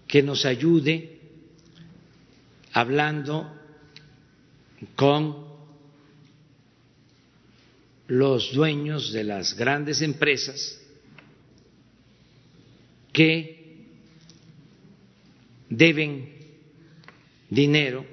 [0.07, 1.19] que nos ayude
[2.73, 3.55] hablando
[4.95, 5.45] con
[8.07, 10.81] los dueños de las grandes empresas
[13.13, 13.85] que
[15.69, 16.33] deben
[17.47, 18.05] dinero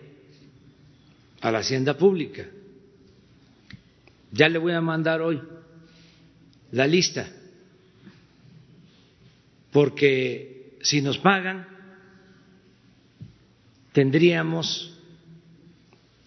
[1.41, 2.47] a la hacienda pública.
[4.33, 5.41] Ya le voy a mandar hoy
[6.71, 7.29] la lista,
[9.71, 11.67] porque si nos pagan,
[13.93, 14.99] tendríamos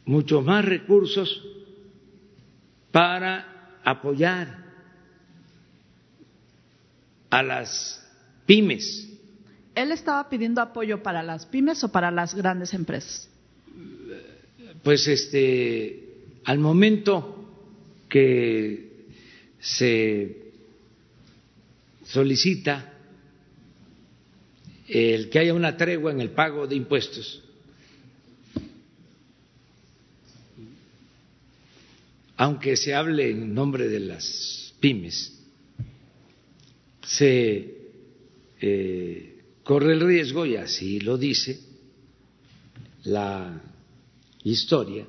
[0.06, 1.44] muchos más recursos
[2.92, 4.66] para apoyar
[7.32, 8.08] a las
[8.46, 9.10] pymes.
[9.74, 13.28] ¿Él estaba pidiendo apoyo para las pymes o para las grandes empresas?
[14.84, 17.45] Pues este, al momento
[18.16, 19.08] que
[19.60, 20.38] se
[22.06, 22.94] solicita
[24.88, 27.44] el que haya una tregua en el pago de impuestos,
[32.38, 35.38] aunque se hable en nombre de las pymes,
[37.04, 37.76] se
[38.62, 41.60] eh, corre el riesgo, y así lo dice
[43.04, 43.62] la
[44.42, 45.06] historia,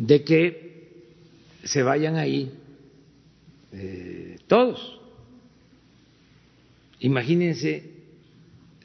[0.00, 0.70] de que
[1.62, 2.50] se vayan ahí
[3.72, 4.98] eh, todos.
[7.00, 7.92] Imagínense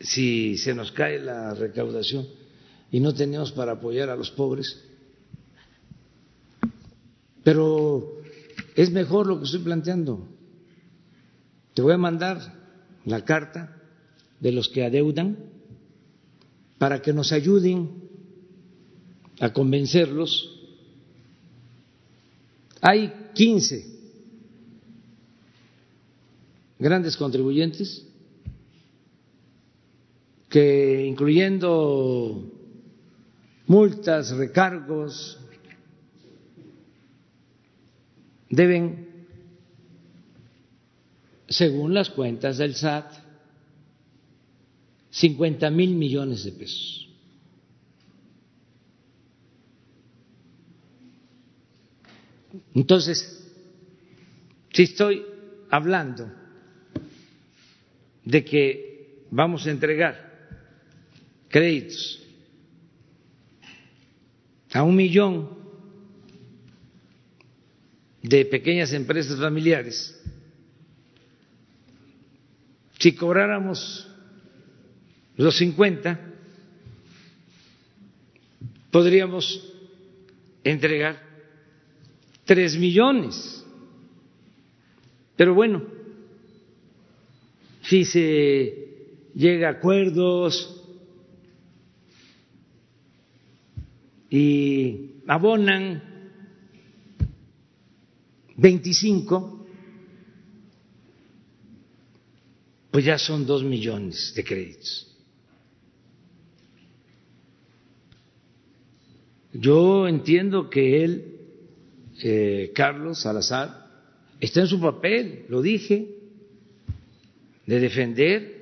[0.02, 2.28] si se nos cae la recaudación
[2.92, 4.84] y no tenemos para apoyar a los pobres.
[7.44, 8.18] Pero
[8.76, 10.28] es mejor lo que estoy planteando.
[11.74, 12.40] Te voy a mandar
[13.06, 13.82] la carta
[14.42, 15.38] de los que adeudan
[16.78, 18.04] para que nos ayuden
[19.40, 20.55] a convencerlos
[22.88, 23.84] hay 15
[26.78, 28.06] grandes contribuyentes
[30.50, 32.44] que, incluyendo
[33.66, 35.40] multas, recargos,
[38.52, 39.26] deben,
[41.50, 43.12] según las cuentas del SAT,
[45.10, 47.05] 50 mil millones de pesos.
[52.74, 53.46] Entonces,
[54.74, 55.26] si estoy
[55.70, 56.32] hablando
[58.24, 60.60] de que vamos a entregar
[61.50, 62.22] créditos
[64.74, 65.50] a un millón
[68.22, 70.20] de pequeñas empresas familiares,
[73.00, 74.08] si cobráramos
[75.38, 76.20] los 50,
[78.92, 79.74] podríamos
[80.64, 81.25] entregar
[82.46, 83.66] tres millones.
[85.36, 85.84] Pero bueno,
[87.82, 88.86] si se
[89.36, 90.82] llega a acuerdos
[94.30, 96.02] y abonan
[98.56, 99.68] 25,
[102.92, 105.12] pues ya son dos millones de créditos.
[109.52, 111.35] Yo entiendo que él,
[112.22, 113.86] eh, Carlos Salazar,
[114.40, 116.16] está en su papel, lo dije,
[117.66, 118.56] de defender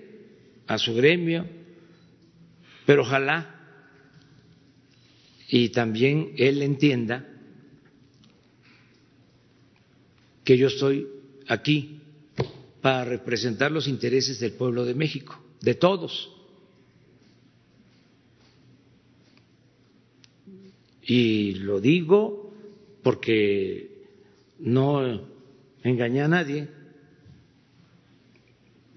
[0.68, 1.46] a su gremio,
[2.86, 3.54] pero ojalá
[5.50, 7.30] y también él entienda
[10.44, 11.08] que yo estoy
[11.48, 12.02] aquí
[12.82, 16.32] para representar los intereses del pueblo de México, de todos.
[21.04, 22.43] Y lo digo
[23.04, 24.08] porque
[24.60, 25.28] no
[25.84, 26.68] engañé a nadie.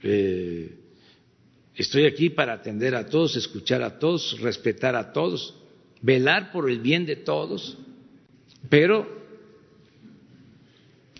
[0.02, 0.78] Eh,
[1.74, 5.54] estoy aquí para atender a todos, escuchar a todos, respetar a todos,
[6.00, 7.76] velar por el bien de todos,
[8.70, 9.06] pero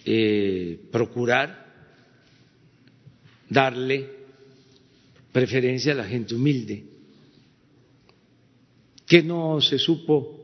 [0.05, 1.67] eh, procurar
[3.49, 4.11] darle
[5.33, 6.85] preferencia a la gente humilde,
[9.07, 10.36] que no se supo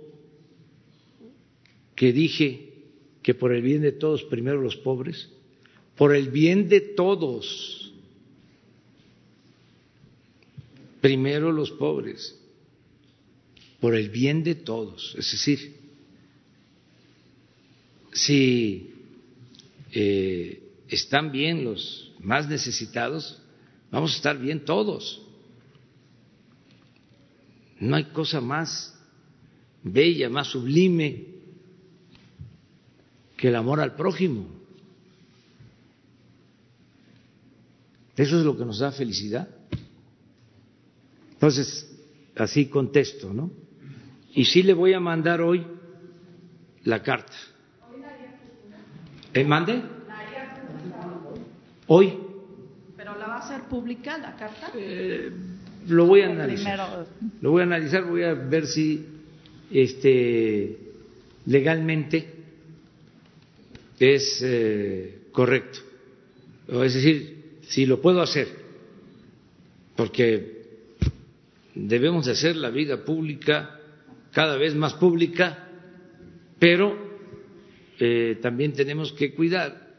[2.03, 2.69] que dije
[3.23, 5.29] que por el bien de todos, primero los pobres,
[5.95, 7.93] por el bien de todos,
[11.01, 12.37] primero los pobres,
[13.79, 15.15] por el bien de todos.
[15.17, 15.77] Es decir,
[18.13, 18.91] si
[19.93, 23.41] eh, están bien los más necesitados,
[23.93, 25.23] vamos a estar bien todos.
[27.79, 28.93] No hay cosa más
[29.85, 31.32] bella, más sublime
[33.43, 34.47] que el amor al prójimo.
[38.17, 39.49] Eso es lo que nos da felicidad.
[41.33, 41.93] Entonces,
[42.37, 43.51] así contesto, ¿no?
[44.33, 45.67] Y sí le voy a mandar hoy
[46.85, 47.33] la carta.
[49.35, 49.83] ¿Eh, mande?
[51.89, 52.17] Hoy.
[52.97, 54.71] ¿Pero la va a hacer pública la carta?
[54.77, 55.33] Eh,
[55.89, 57.07] lo voy a analizar.
[57.41, 59.05] Lo voy a analizar, voy a ver si
[59.69, 60.79] este
[61.47, 62.32] legalmente
[63.99, 65.81] es eh, correcto.
[66.69, 68.49] Es decir, si lo puedo hacer,
[69.97, 70.63] porque
[71.75, 73.79] debemos de hacer la vida pública
[74.33, 75.69] cada vez más pública,
[76.59, 76.97] pero
[77.99, 79.91] eh, también tenemos que cuidar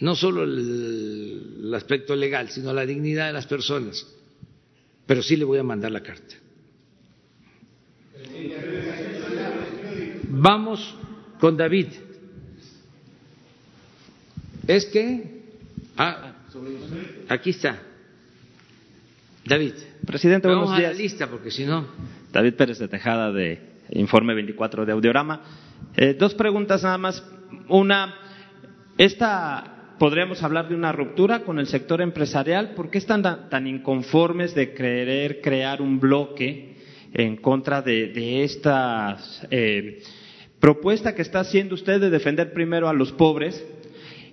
[0.00, 4.06] no solo el, el aspecto legal, sino la dignidad de las personas.
[5.06, 6.36] Pero sí le voy a mandar la carta.
[10.28, 10.94] Vamos
[11.38, 11.88] con David.
[14.66, 15.42] Es que,
[15.96, 16.32] ah,
[17.28, 17.82] aquí está,
[19.44, 19.74] David.
[20.06, 20.90] Presidente, buenos Vamos días.
[20.90, 21.86] a la lista porque si no.
[22.32, 23.58] David Pérez de Tejada de
[23.90, 25.42] Informe 24 de Audiorama.
[25.96, 27.22] Eh, dos preguntas nada más.
[27.68, 28.14] Una,
[28.96, 32.70] esta podríamos hablar de una ruptura con el sector empresarial.
[32.74, 36.78] ¿Por qué están tan, inconformes de querer crear un bloque
[37.12, 39.18] en contra de, de esta
[39.50, 40.02] eh,
[40.58, 43.62] propuesta que está haciendo usted de defender primero a los pobres?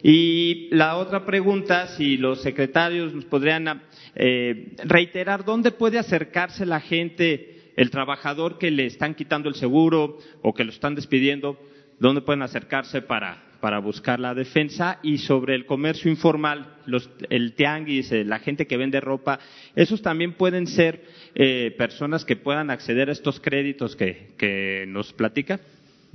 [0.03, 3.83] Y la otra pregunta, si los secretarios nos podrían
[4.15, 10.17] eh, reiterar dónde puede acercarse la gente, el trabajador que le están quitando el seguro
[10.41, 11.57] o que lo están despidiendo,
[11.99, 17.53] dónde pueden acercarse para, para buscar la defensa y sobre el comercio informal, los, el
[17.53, 19.39] tianguis, eh, la gente que vende ropa,
[19.75, 21.05] esos también pueden ser
[21.35, 25.59] eh, personas que puedan acceder a estos créditos que, que nos platica.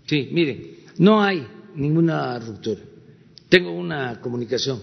[0.07, 1.47] Sí, mire, no hay
[1.77, 2.81] ninguna ruptura.
[3.57, 4.83] Tengo una comunicación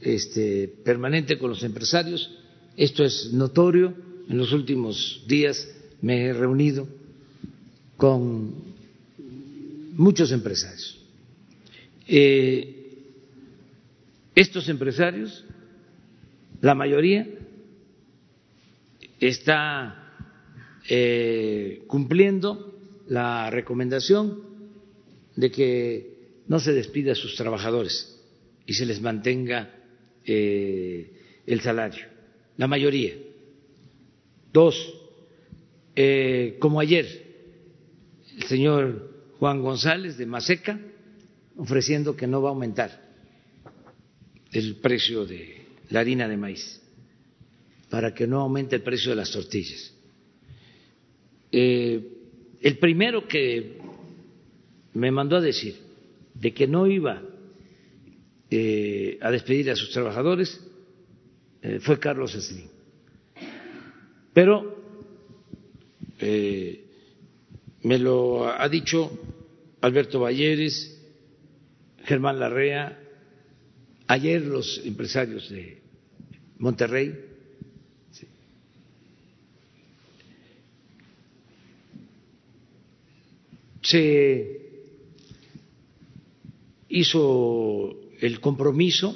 [0.00, 2.30] este, permanente con los empresarios.
[2.76, 3.92] Esto es notorio.
[4.28, 5.68] En los últimos días
[6.00, 6.86] me he reunido
[7.96, 8.54] con
[9.96, 11.04] muchos empresarios.
[12.06, 13.02] Eh,
[14.36, 15.44] estos empresarios,
[16.60, 17.28] la mayoría,
[19.18, 20.14] está
[20.88, 22.78] eh, cumpliendo
[23.08, 24.40] la recomendación
[25.34, 26.15] de que
[26.48, 28.18] no se despida a sus trabajadores
[28.66, 29.70] y se les mantenga
[30.24, 31.12] eh,
[31.46, 32.06] el salario,
[32.56, 33.14] la mayoría.
[34.52, 34.94] Dos,
[35.94, 37.06] eh, como ayer,
[38.36, 40.80] el señor Juan González de Maseca
[41.56, 43.02] ofreciendo que no va a aumentar
[44.52, 46.80] el precio de la harina de maíz
[47.90, 49.94] para que no aumente el precio de las tortillas.
[51.52, 52.12] Eh,
[52.60, 53.78] el primero que
[54.94, 55.85] me mandó a decir
[56.40, 57.22] de que no iba
[58.50, 60.60] eh, a despedir a sus trabajadores
[61.62, 62.68] eh, fue Carlos Slim.
[64.32, 64.76] Pero
[66.20, 66.84] eh,
[67.82, 69.10] me lo ha dicho
[69.80, 70.92] Alberto Valleres,
[72.04, 73.00] Germán Larrea,
[74.06, 75.82] ayer los empresarios de
[76.58, 77.26] Monterrey.
[83.86, 84.65] se
[86.88, 89.14] hizo el compromiso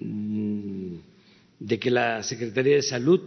[0.00, 0.94] mm,
[1.60, 3.20] de que la Secretaría de Salud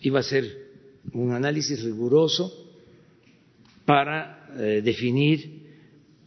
[0.00, 0.70] iba a hacer
[1.12, 2.52] un análisis riguroso
[3.84, 5.62] para eh, definir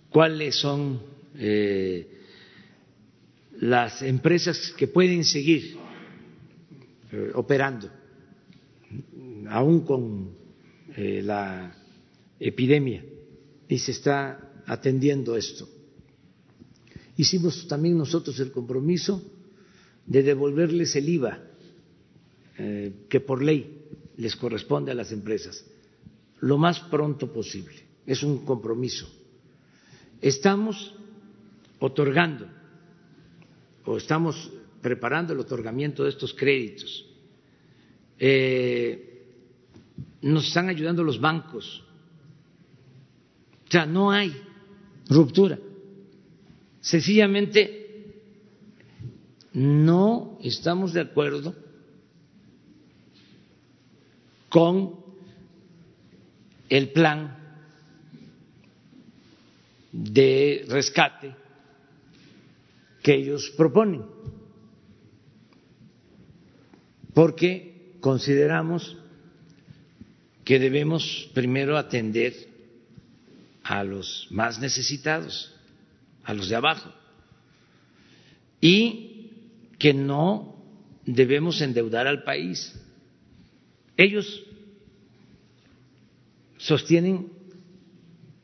[0.10, 1.02] cuáles son
[1.38, 2.08] eh,
[3.60, 5.78] las empresas que pueden seguir
[7.12, 7.90] eh, operando,
[9.50, 10.46] aún con
[10.98, 11.76] la
[12.40, 13.04] epidemia,
[13.68, 15.68] y se está atendiendo esto.
[17.18, 19.22] Hicimos también nosotros el compromiso
[20.06, 21.40] de devolverles el IVA
[23.10, 23.84] que por ley
[24.18, 25.66] les corresponde a las empresas
[26.42, 27.76] lo más pronto posible.
[28.06, 29.10] Es un compromiso.
[30.22, 30.94] Estamos
[31.80, 32.48] otorgando
[33.86, 34.52] o estamos
[34.82, 37.06] preparando el otorgamiento de estos créditos.
[38.20, 39.26] Eh,
[40.22, 41.84] nos están ayudando los bancos.
[43.68, 44.36] O sea, no hay
[45.10, 45.58] ruptura.
[46.86, 48.14] Sencillamente
[49.54, 51.56] no estamos de acuerdo
[54.50, 55.00] con
[56.70, 57.38] el plan
[59.92, 61.34] de rescate
[63.02, 64.06] que ellos proponen,
[67.16, 68.96] porque consideramos
[70.44, 72.48] que debemos primero atender
[73.64, 75.55] a los más necesitados,
[76.26, 76.92] a los de abajo,
[78.60, 79.32] y
[79.78, 80.56] que no
[81.06, 82.74] debemos endeudar al país.
[83.96, 84.44] Ellos
[86.58, 87.32] sostienen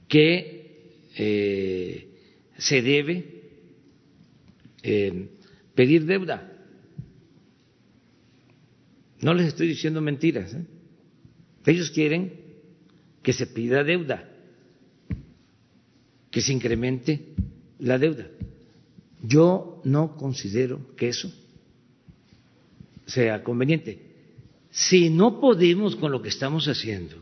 [0.07, 2.07] que eh,
[2.57, 3.41] se debe
[4.83, 5.29] eh,
[5.73, 6.47] pedir deuda.
[9.21, 10.53] No les estoy diciendo mentiras.
[10.53, 10.65] ¿eh?
[11.65, 12.33] Ellos quieren
[13.21, 14.27] que se pida deuda,
[16.31, 17.33] que se incremente
[17.81, 18.27] la deuda.
[19.23, 21.31] Yo no considero que eso
[23.05, 24.09] sea conveniente.
[24.71, 27.17] Si no podemos con lo que estamos haciendo,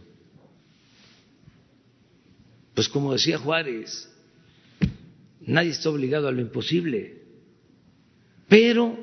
[2.75, 4.09] pues como decía Juárez,
[5.41, 7.23] nadie está obligado a lo imposible,
[8.47, 8.97] pero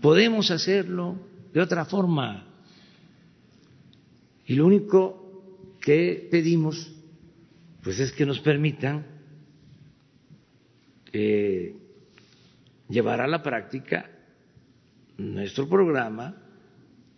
[0.00, 1.16] podemos hacerlo
[1.52, 2.46] de otra forma.
[4.46, 6.92] Y lo único que pedimos,
[7.82, 9.11] pues es que nos permitan
[11.12, 11.76] eh,
[12.88, 14.10] llevar a la práctica
[15.18, 16.36] nuestro programa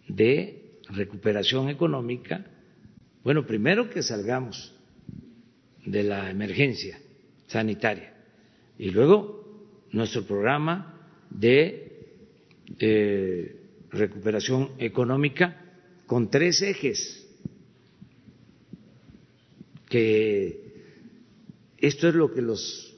[0.09, 2.45] de recuperación económica.
[3.23, 4.75] Bueno, primero que salgamos
[5.85, 6.99] de la emergencia
[7.47, 8.15] sanitaria.
[8.79, 9.45] Y luego
[9.93, 11.85] nuestro programa de
[12.79, 13.57] eh,
[13.91, 15.61] recuperación económica
[16.07, 17.27] con tres ejes,
[19.89, 20.65] que
[21.79, 22.94] esto es lo que los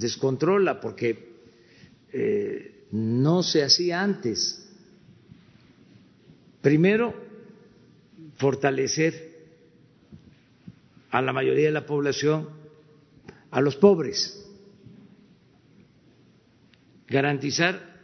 [0.00, 1.30] descontrola porque
[2.12, 4.66] eh, no se hacía antes.
[6.62, 7.14] Primero,
[8.36, 9.30] fortalecer
[11.10, 12.48] a la mayoría de la población,
[13.50, 14.42] a los pobres,
[17.06, 18.00] garantizar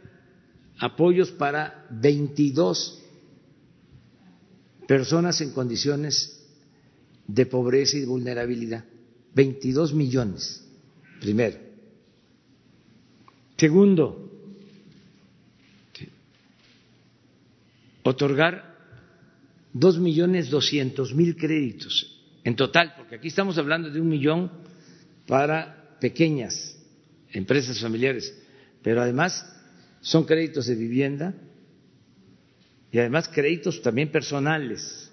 [0.79, 3.03] apoyos para 22
[4.87, 6.45] personas en condiciones
[7.27, 8.85] de pobreza y vulnerabilidad,
[9.33, 10.63] 22 millones,
[11.19, 11.66] primero.
[13.57, 14.31] Segundo,
[18.03, 18.77] otorgar
[19.73, 24.51] dos millones doscientos mil créditos en total, porque aquí estamos hablando de un millón
[25.27, 26.77] para pequeñas
[27.31, 28.33] empresas familiares,
[28.81, 29.45] pero además
[30.01, 31.33] son créditos de vivienda
[32.91, 35.11] y además créditos también personales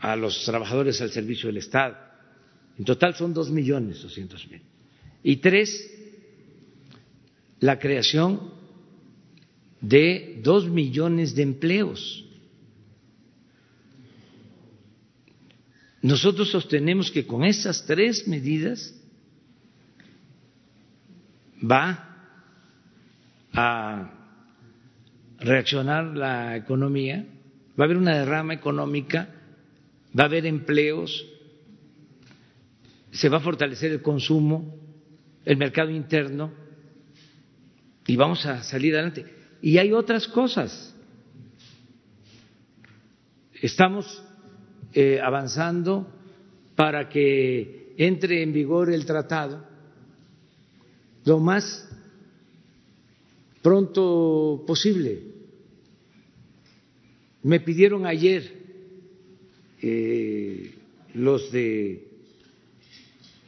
[0.00, 1.96] a los trabajadores al servicio del Estado.
[2.78, 4.62] En total son dos millones doscientos mil.
[5.22, 5.93] Y tres,
[7.64, 8.52] la creación
[9.80, 12.26] de dos millones de empleos.
[16.02, 18.94] Nosotros sostenemos que con esas tres medidas
[21.58, 22.28] va
[23.54, 24.12] a
[25.38, 27.24] reaccionar la economía,
[27.80, 29.30] va a haber una derrama económica,
[30.14, 31.24] va a haber empleos,
[33.10, 34.76] se va a fortalecer el consumo,
[35.46, 36.62] el mercado interno
[38.06, 39.24] y vamos a salir adelante.
[39.62, 40.94] Y hay otras cosas.
[43.60, 44.22] Estamos
[44.92, 46.06] eh, avanzando
[46.74, 49.64] para que entre en vigor el tratado
[51.24, 51.88] lo más
[53.62, 55.22] pronto posible.
[57.42, 58.52] Me pidieron ayer
[59.80, 60.74] eh,
[61.14, 62.08] los de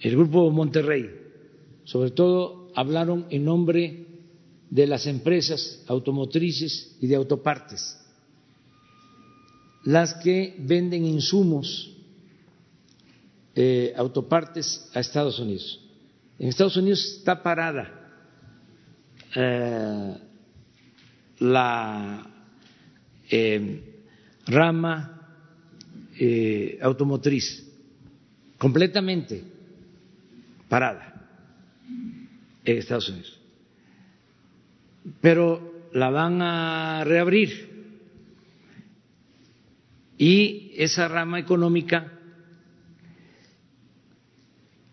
[0.01, 1.11] el Grupo Monterrey,
[1.85, 4.06] sobre todo hablaron en nombre
[4.71, 7.99] de las empresas automotrices y de autopartes,
[9.85, 11.93] las que venden insumos
[13.55, 15.81] eh, autopartes a Estados Unidos.
[16.39, 18.11] En Estados Unidos está parada
[19.35, 20.17] eh,
[21.39, 22.31] la
[23.31, 24.03] eh,
[24.47, 25.13] rama
[26.81, 27.67] automotriz
[28.57, 29.45] completamente
[30.69, 31.29] parada
[32.65, 33.36] en Estados Unidos.
[35.21, 37.77] Pero la van a reabrir.
[40.19, 42.13] Y esa rama económica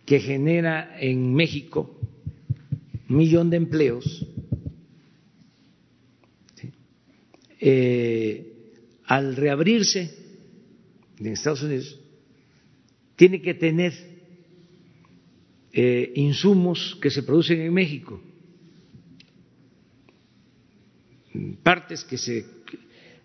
[0.05, 1.97] que genera en México
[3.09, 4.25] un millón de empleos,
[7.59, 8.53] eh,
[9.05, 10.13] al reabrirse
[11.19, 11.99] en Estados Unidos,
[13.15, 13.93] tiene que tener
[15.71, 18.21] eh, insumos que se producen en México,
[21.63, 22.45] partes que se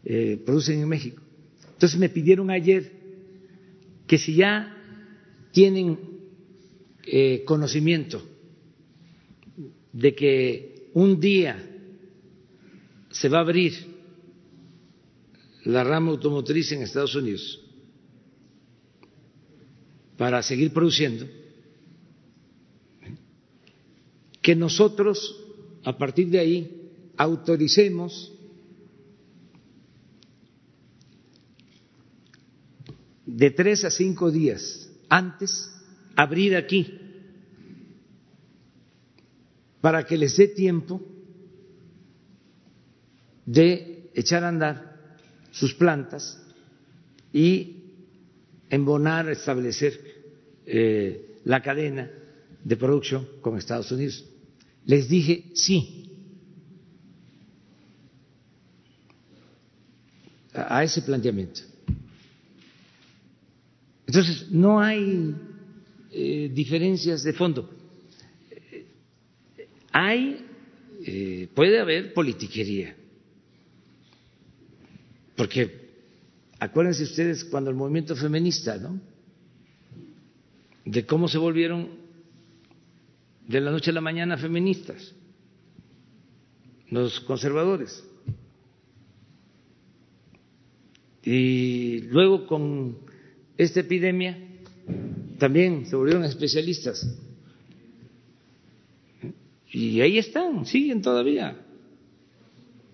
[0.05, 1.23] eh, producen en México.
[1.73, 2.93] Entonces me pidieron ayer
[4.07, 4.75] que si ya
[5.53, 5.99] tienen
[7.07, 8.23] eh, conocimiento
[9.93, 11.65] de que un día
[13.11, 13.75] se va a abrir
[15.65, 17.61] la rama automotriz en Estados Unidos
[20.17, 21.27] para seguir produciendo,
[24.41, 25.45] que nosotros
[25.85, 26.78] a partir de ahí
[27.19, 28.33] autoricemos
[33.27, 35.71] de tres a cinco días antes
[36.15, 36.99] abrir aquí
[39.81, 41.03] para que les dé tiempo
[43.45, 45.19] de echar a andar
[45.51, 46.41] sus plantas
[47.33, 47.83] y
[48.71, 50.01] embonar, establecer
[50.67, 52.11] eh, la cadena
[52.63, 54.25] de producción con Estados Unidos.
[54.85, 56.08] Les dije sí
[60.69, 61.61] a ese planteamiento.
[64.07, 65.35] Entonces, no hay
[66.11, 67.69] eh, diferencias de fondo.
[69.93, 70.47] Hay,
[71.05, 72.97] eh, puede haber politiquería,
[75.37, 75.91] porque
[76.59, 79.01] acuérdense ustedes cuando el movimiento feminista, ¿no?
[80.85, 81.91] De cómo se volvieron
[83.47, 85.15] de la noche a la mañana feministas,
[86.91, 88.05] los conservadores.
[91.31, 92.97] Y luego con
[93.59, 94.39] esta epidemia
[95.37, 97.07] también se volvieron especialistas.
[99.71, 101.67] Y ahí están, siguen todavía.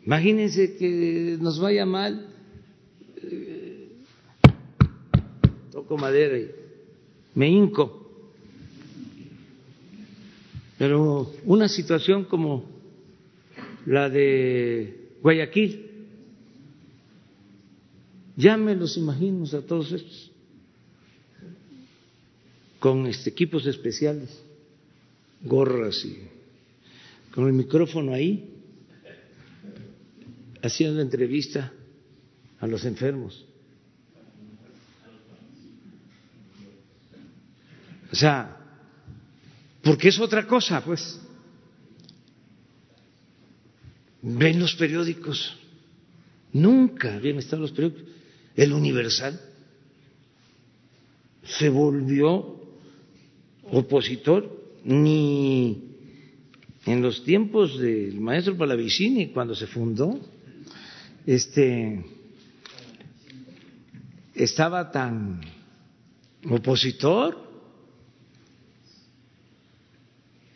[0.04, 2.26] Imagínense que nos vaya mal,
[3.22, 3.92] eh,
[5.70, 6.50] toco madera y
[7.36, 8.10] me hinco.
[10.76, 12.64] Pero una situación como
[13.86, 15.83] la de Guayaquil,
[18.36, 20.30] ya me los imagino a todos estos
[22.84, 24.28] con este, equipos especiales,
[25.40, 26.18] gorras y
[27.32, 28.46] con el micrófono ahí,
[30.62, 31.72] haciendo entrevista
[32.60, 33.46] a los enfermos.
[38.12, 38.54] O sea,
[39.82, 41.20] porque es otra cosa, pues.
[44.20, 45.56] Ven los periódicos,
[46.52, 48.13] nunca habían estado los periódicos.
[48.56, 49.40] El Universal
[51.42, 52.60] se volvió
[53.70, 55.94] opositor, ni
[56.86, 60.18] en los tiempos del maestro Palavicini, cuando se fundó,
[61.26, 62.04] este,
[64.34, 65.40] estaba tan
[66.50, 67.42] opositor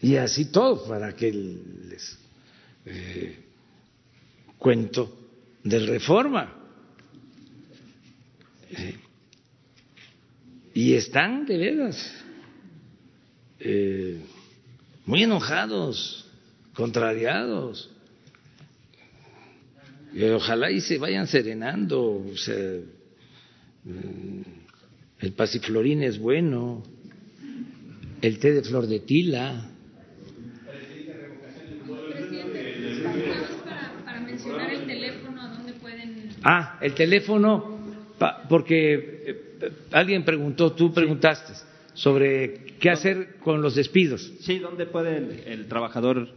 [0.02, 2.18] y así todo para que les
[2.84, 3.38] eh,
[4.58, 5.16] cuento
[5.64, 6.57] de reforma.
[10.74, 12.24] Y están de veras
[13.60, 14.20] eh,
[15.06, 16.26] muy enojados,
[16.74, 17.90] contrariados.
[20.12, 22.24] Y ojalá y se vayan serenando.
[23.84, 24.42] Mm,
[25.20, 26.82] el pasiflorín es bueno,
[28.22, 29.70] el té de flor de tila.
[36.44, 37.77] Ah, el teléfono,
[38.48, 38.94] porque
[39.26, 41.52] eh, alguien preguntó, tú preguntaste
[41.94, 44.32] sobre qué hacer con los despidos.
[44.40, 46.28] Sí, ¿dónde puede el, trabajador?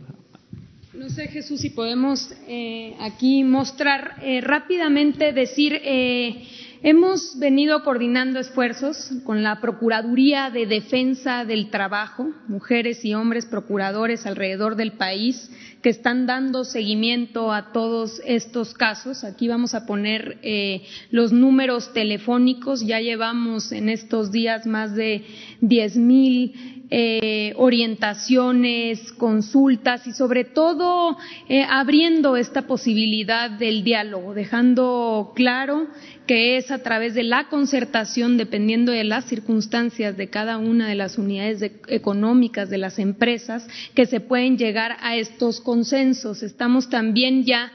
[0.94, 6.44] No sé, Jesús, si podemos eh, aquí mostrar eh, rápidamente, decir, eh,
[6.84, 14.26] hemos venido coordinando esfuerzos con la Procuraduría de Defensa del Trabajo, mujeres y hombres procuradores
[14.26, 15.49] alrededor del país
[15.82, 19.24] que están dando seguimiento a todos estos casos.
[19.24, 22.86] Aquí vamos a poner eh, los números telefónicos.
[22.86, 25.24] Ya llevamos en estos días más de
[25.60, 35.31] diez mil eh, orientaciones, consultas y sobre todo eh, abriendo esta posibilidad del diálogo, dejando
[35.34, 35.88] claro
[36.27, 40.95] que es a través de la concertación, dependiendo de las circunstancias de cada una de
[40.95, 43.65] las unidades económicas de las empresas,
[43.95, 46.43] que se pueden llegar a estos consensos.
[46.43, 47.72] Estamos también ya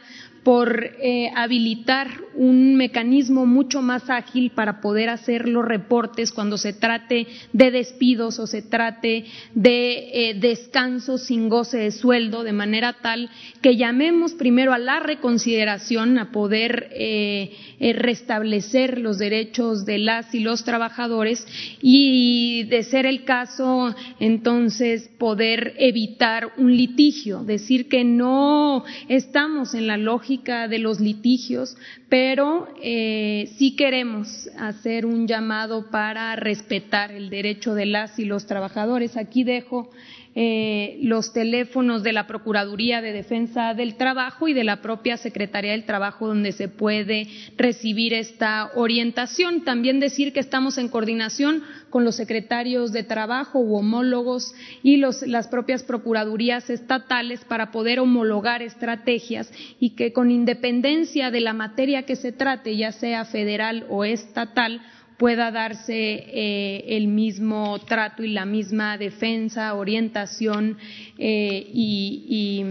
[0.47, 2.07] por eh, habilitar
[2.37, 8.39] un mecanismo mucho más ágil para poder hacer los reportes cuando se trate de despidos
[8.39, 9.25] o se trate
[9.55, 13.29] de eh, descansos sin goce de sueldo, de manera tal
[13.61, 17.51] que llamemos primero a la reconsideración, a poder eh,
[17.97, 21.45] restablecer los derechos de las y los trabajadores
[21.83, 29.89] y, de ser el caso, entonces poder evitar un litigio, decir que no estamos en
[29.89, 31.77] la lógica de los litigios,
[32.09, 38.47] pero eh, sí queremos hacer un llamado para respetar el derecho de las y los
[38.47, 39.17] trabajadores.
[39.17, 39.91] Aquí dejo
[40.39, 45.73] eh, los teléfonos de la Procuraduría de Defensa del Trabajo y de la propia Secretaría
[45.73, 47.27] del Trabajo donde se puede
[47.57, 49.65] recibir esta orientación.
[49.65, 55.49] También decir que estamos en coordinación con los secretarios de Trabajo u homólogos y las
[55.49, 59.51] propias Procuradurías estatales para poder homologar estrategias
[59.81, 64.83] y que con independencia de la materia que se trate, ya sea federal o estatal,
[65.17, 70.77] pueda darse eh, el mismo trato y la misma defensa, orientación
[71.19, 72.63] eh, y,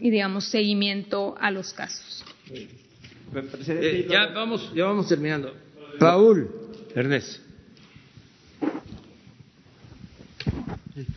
[0.00, 2.24] digamos, seguimiento a los casos.
[3.68, 5.54] Eh, ya, vamos, ya vamos terminando.
[5.98, 6.50] Raúl
[6.94, 7.42] Ernest.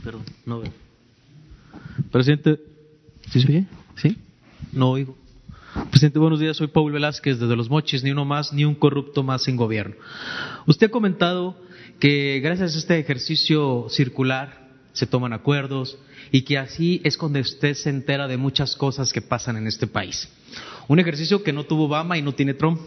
[0.03, 0.71] perdón, no veo.
[2.11, 2.59] Presidente,
[3.31, 3.65] ¿sí se oye?
[3.95, 4.17] ¿Sí?
[4.71, 5.15] No oigo.
[5.85, 6.57] Presidente, buenos días.
[6.57, 9.95] Soy Paul Velázquez desde Los Mochis, ni uno más, ni un corrupto más en gobierno.
[10.65, 11.55] Usted ha comentado
[11.99, 15.97] que gracias a este ejercicio circular se toman acuerdos
[16.31, 19.85] y que así es cuando usted se entera de muchas cosas que pasan en este
[19.85, 20.27] país.
[20.87, 22.81] Un ejercicio que no tuvo Obama y no tiene Trump.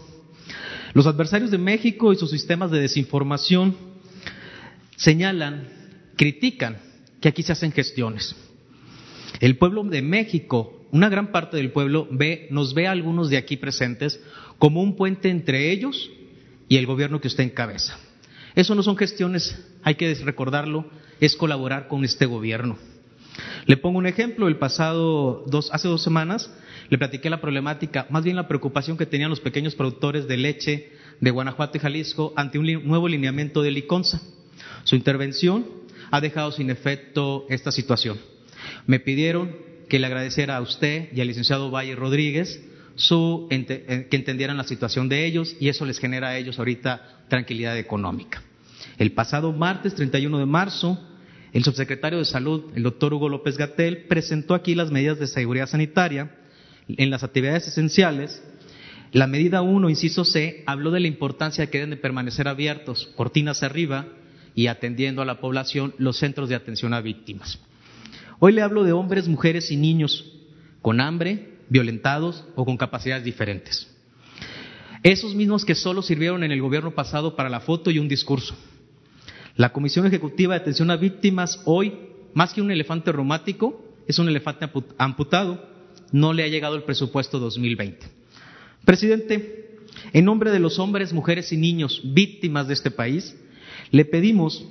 [0.93, 3.77] Los adversarios de México y sus sistemas de desinformación
[4.97, 5.69] señalan,
[6.17, 6.77] critican
[7.21, 8.35] que aquí se hacen gestiones.
[9.39, 13.37] El pueblo de México una gran parte del pueblo ve, nos ve a algunos de
[13.37, 14.21] aquí presentes
[14.57, 16.11] como un puente entre ellos
[16.67, 17.97] y el gobierno que usted encabeza.
[18.55, 20.85] Eso no son gestiones, hay que recordarlo,
[21.19, 22.77] es colaborar con este gobierno.
[23.65, 26.51] Le pongo un ejemplo, el pasado dos, hace dos semanas
[26.89, 30.91] le platiqué la problemática, más bien la preocupación que tenían los pequeños productores de leche
[31.21, 34.19] de Guanajuato y Jalisco ante un nuevo lineamiento de Liconza.
[34.83, 35.65] Su intervención
[36.11, 38.19] ha dejado sin efecto esta situación.
[38.87, 39.55] Me pidieron
[39.91, 42.63] que le agradeciera a usted y al licenciado Valle Rodríguez
[43.09, 47.77] eh, que entendieran la situación de ellos y eso les genera a ellos ahorita tranquilidad
[47.77, 48.41] económica.
[48.97, 50.97] El pasado martes 31 de marzo,
[51.51, 55.67] el subsecretario de Salud, el doctor Hugo López Gatel, presentó aquí las medidas de seguridad
[55.67, 56.37] sanitaria
[56.87, 58.41] en las actividades esenciales.
[59.11, 63.09] La medida 1, inciso C, habló de la importancia de que deben de permanecer abiertos,
[63.17, 64.07] cortinas arriba
[64.55, 67.59] y atendiendo a la población los centros de atención a víctimas.
[68.43, 70.25] Hoy le hablo de hombres, mujeres y niños
[70.81, 73.87] con hambre, violentados o con capacidades diferentes.
[75.03, 78.55] Esos mismos que solo sirvieron en el gobierno pasado para la foto y un discurso.
[79.57, 81.93] La Comisión Ejecutiva de Atención a Víctimas hoy,
[82.33, 85.63] más que un elefante reumático, es un elefante amputado.
[86.11, 88.07] No le ha llegado el presupuesto 2020.
[88.83, 89.77] Presidente,
[90.13, 93.35] en nombre de los hombres, mujeres y niños víctimas de este país,
[93.91, 94.65] le pedimos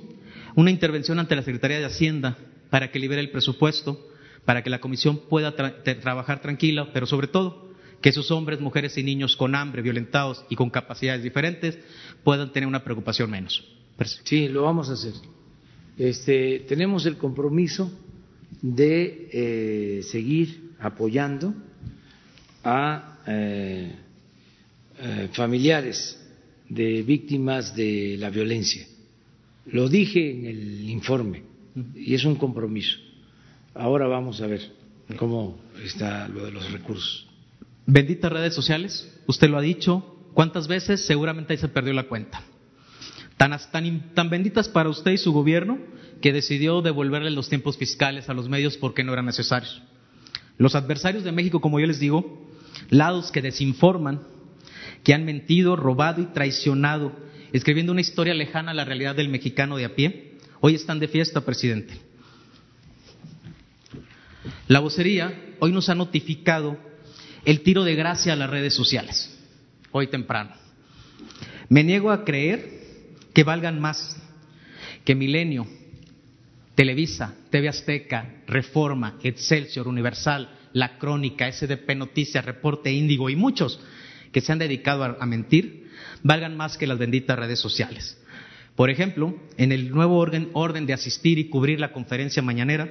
[0.55, 2.37] una intervención ante la Secretaría de Hacienda
[2.71, 4.09] para que libere el presupuesto,
[4.45, 7.69] para que la comisión pueda trabajar tranquila, pero sobre todo
[8.01, 11.77] que esos hombres, mujeres y niños con hambre, violentados y con capacidades diferentes
[12.23, 13.63] puedan tener una preocupación menos.
[14.23, 15.13] Sí, lo vamos a hacer.
[15.97, 17.91] Este, tenemos el compromiso
[18.61, 21.53] de eh, seguir apoyando
[22.63, 23.95] a eh,
[24.97, 26.17] eh, familiares
[26.69, 28.87] de víctimas de la violencia.
[29.67, 31.50] Lo dije en el informe
[31.95, 32.97] y es un compromiso.
[33.73, 34.71] Ahora vamos a ver
[35.17, 37.27] cómo está lo de los recursos.
[37.85, 41.05] Benditas redes sociales, usted lo ha dicho, ¿cuántas veces?
[41.05, 42.43] Seguramente ahí se perdió la cuenta.
[43.37, 45.79] Tan, tan, tan benditas para usted y su gobierno
[46.21, 49.81] que decidió devolverle los tiempos fiscales a los medios porque no eran necesarios.
[50.57, 52.47] Los adversarios de México, como yo les digo,
[52.89, 54.21] lados que desinforman,
[55.03, 57.13] que han mentido, robado y traicionado,
[57.51, 60.30] escribiendo una historia lejana a la realidad del mexicano de a pie,
[60.61, 61.93] hoy están de fiesta, presidente.
[64.67, 66.77] La vocería hoy nos ha notificado
[67.43, 69.37] el tiro de gracia a las redes sociales,
[69.91, 70.51] hoy temprano.
[71.67, 72.81] Me niego a creer
[73.33, 74.17] que valgan más
[75.03, 75.67] que Milenio,
[76.75, 83.79] Televisa, TV Azteca, Reforma, Excelsior, Universal, La Crónica, SDP Noticias, Reporte Índigo y muchos
[84.31, 85.89] que se han dedicado a, mentir,
[86.23, 88.20] valgan más que las benditas redes sociales.
[88.75, 92.89] Por ejemplo, en el nuevo orden, de asistir y cubrir la conferencia mañanera,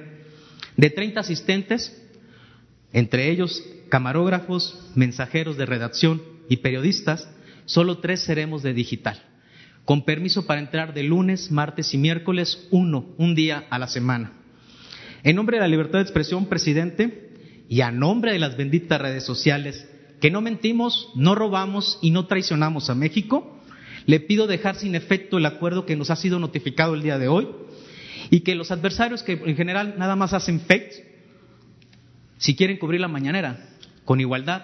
[0.77, 2.01] de 30 asistentes,
[2.93, 7.29] entre ellos camarógrafos, mensajeros de redacción y periodistas,
[7.65, 9.21] solo tres seremos de digital,
[9.85, 14.33] con permiso para entrar de lunes, martes y miércoles, uno, un día a la semana.
[15.23, 17.29] En nombre de la libertad de expresión, presidente,
[17.71, 19.87] y a nombre de las benditas redes sociales,
[20.19, 23.60] que no mentimos, no robamos y no traicionamos a México,
[24.05, 27.27] le pido dejar sin efecto el acuerdo que nos ha sido notificado el día de
[27.27, 27.47] hoy
[28.29, 31.05] y que los adversarios que en general nada más hacen fake,
[32.37, 33.69] si quieren cubrir la mañanera
[34.05, 34.63] con igualdad,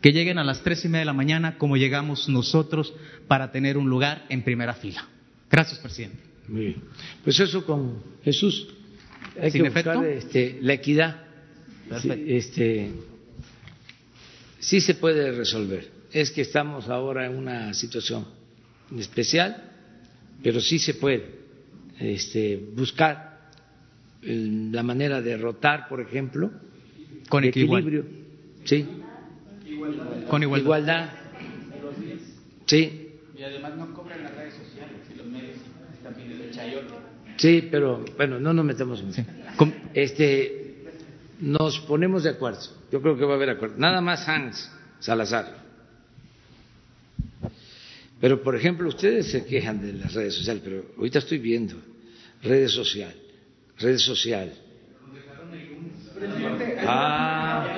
[0.00, 2.92] que lleguen a las tres y media de la mañana como llegamos nosotros
[3.26, 5.08] para tener un lugar en primera fila.
[5.50, 6.18] Gracias, presidente.
[6.48, 6.82] Muy bien.
[7.22, 8.68] Pues eso con Jesús.
[9.40, 11.22] Hay que buscar este, la equidad.
[12.00, 12.90] Sí, este,
[14.58, 15.90] sí se puede resolver.
[16.12, 18.26] Es que estamos ahora en una situación
[19.00, 19.70] especial,
[20.42, 21.24] pero sí se puede
[21.98, 23.50] este, buscar
[24.22, 26.50] la manera de rotar, por ejemplo,
[27.28, 28.04] con equilibrio.
[28.64, 28.86] Sí.
[30.28, 31.10] Con igualdad.
[32.66, 33.10] Sí.
[33.36, 35.56] Y además no cobran las redes sociales y los medios
[35.92, 36.94] están pidiendo el chayote.
[37.36, 40.84] Sí, pero bueno, no nos metemos en Este,
[41.40, 42.60] nos ponemos de acuerdo.
[42.90, 43.76] Yo creo que va a haber acuerdo.
[43.76, 45.63] Nada más Hans Salazar.
[48.24, 51.74] Pero, por ejemplo, ustedes se quejan de las redes sociales, pero ahorita estoy viendo
[52.42, 53.18] redes sociales,
[53.78, 54.54] redes sociales.
[56.86, 57.76] Ah,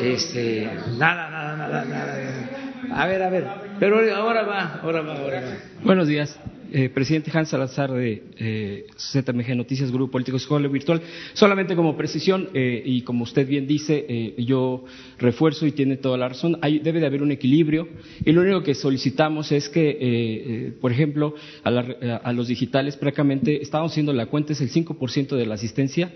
[0.00, 0.68] este,
[0.98, 2.50] nada, nada, nada, nada.
[2.90, 3.46] A ver, a ver.
[3.78, 5.56] Pero ahora va, ahora va, ahora va.
[5.84, 6.36] Buenos días.
[6.74, 11.02] Eh, presidente Hans Salazar de eh, ZMG Noticias, Grupo Político Escuela Virtual.
[11.34, 14.86] Solamente como precisión, eh, y como usted bien dice, eh, yo
[15.18, 17.88] refuerzo y tiene toda la razón, debe de haber un equilibrio
[18.24, 23.92] y lo único que solicitamos es que, por ejemplo, a, a, los digitales prácticamente estamos
[23.92, 26.10] haciendo la cuenta, es el 5% de la asistencia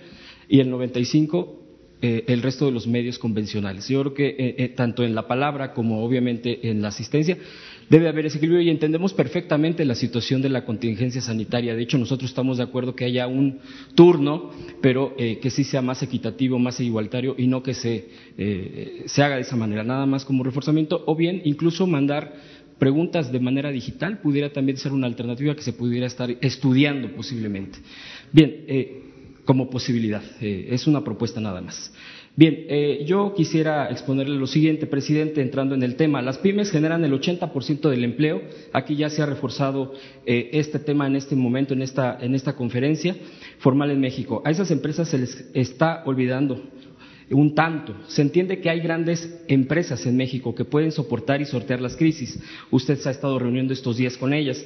[0.49, 1.67] y el 95%
[2.03, 3.89] eh, el resto de los medios convencionales.
[3.89, 7.39] Yo creo que tanto en la palabra como obviamente en la asistencia
[7.89, 11.75] debe haber ese equilibrio y entendemos perfectamente la situación de la contingencia sanitaria.
[11.75, 13.61] De hecho, nosotros estamos de acuerdo que haya un
[13.95, 14.51] turno,
[14.81, 18.09] pero que sí sea más equitativo, más igualitario y no que se,
[19.07, 22.35] se haga de esa manera, nada más como reforzamiento o bien incluso mandar
[22.79, 27.79] preguntas de manera digital pudiera también ser una alternativa que se pudiera estar estudiando posiblemente.
[28.33, 29.03] Bien, eh,
[29.45, 30.23] como posibilidad.
[30.41, 31.93] Eh, es una propuesta nada más.
[32.39, 36.21] Bien, eh, yo quisiera exponerle lo siguiente, presidente, entrando en el tema.
[36.21, 38.43] Las pymes generan el 80% del empleo.
[38.75, 39.95] Aquí ya se ha reforzado
[40.27, 43.17] eh, este tema en este momento, en esta, en esta conferencia
[43.57, 44.43] formal en México.
[44.45, 46.61] A esas empresas se les está olvidando
[47.31, 47.95] un tanto.
[48.07, 52.39] Se entiende que hay grandes empresas en México que pueden soportar y sortear las crisis.
[52.71, 54.65] Usted se ha estado reuniendo estos días con ellas.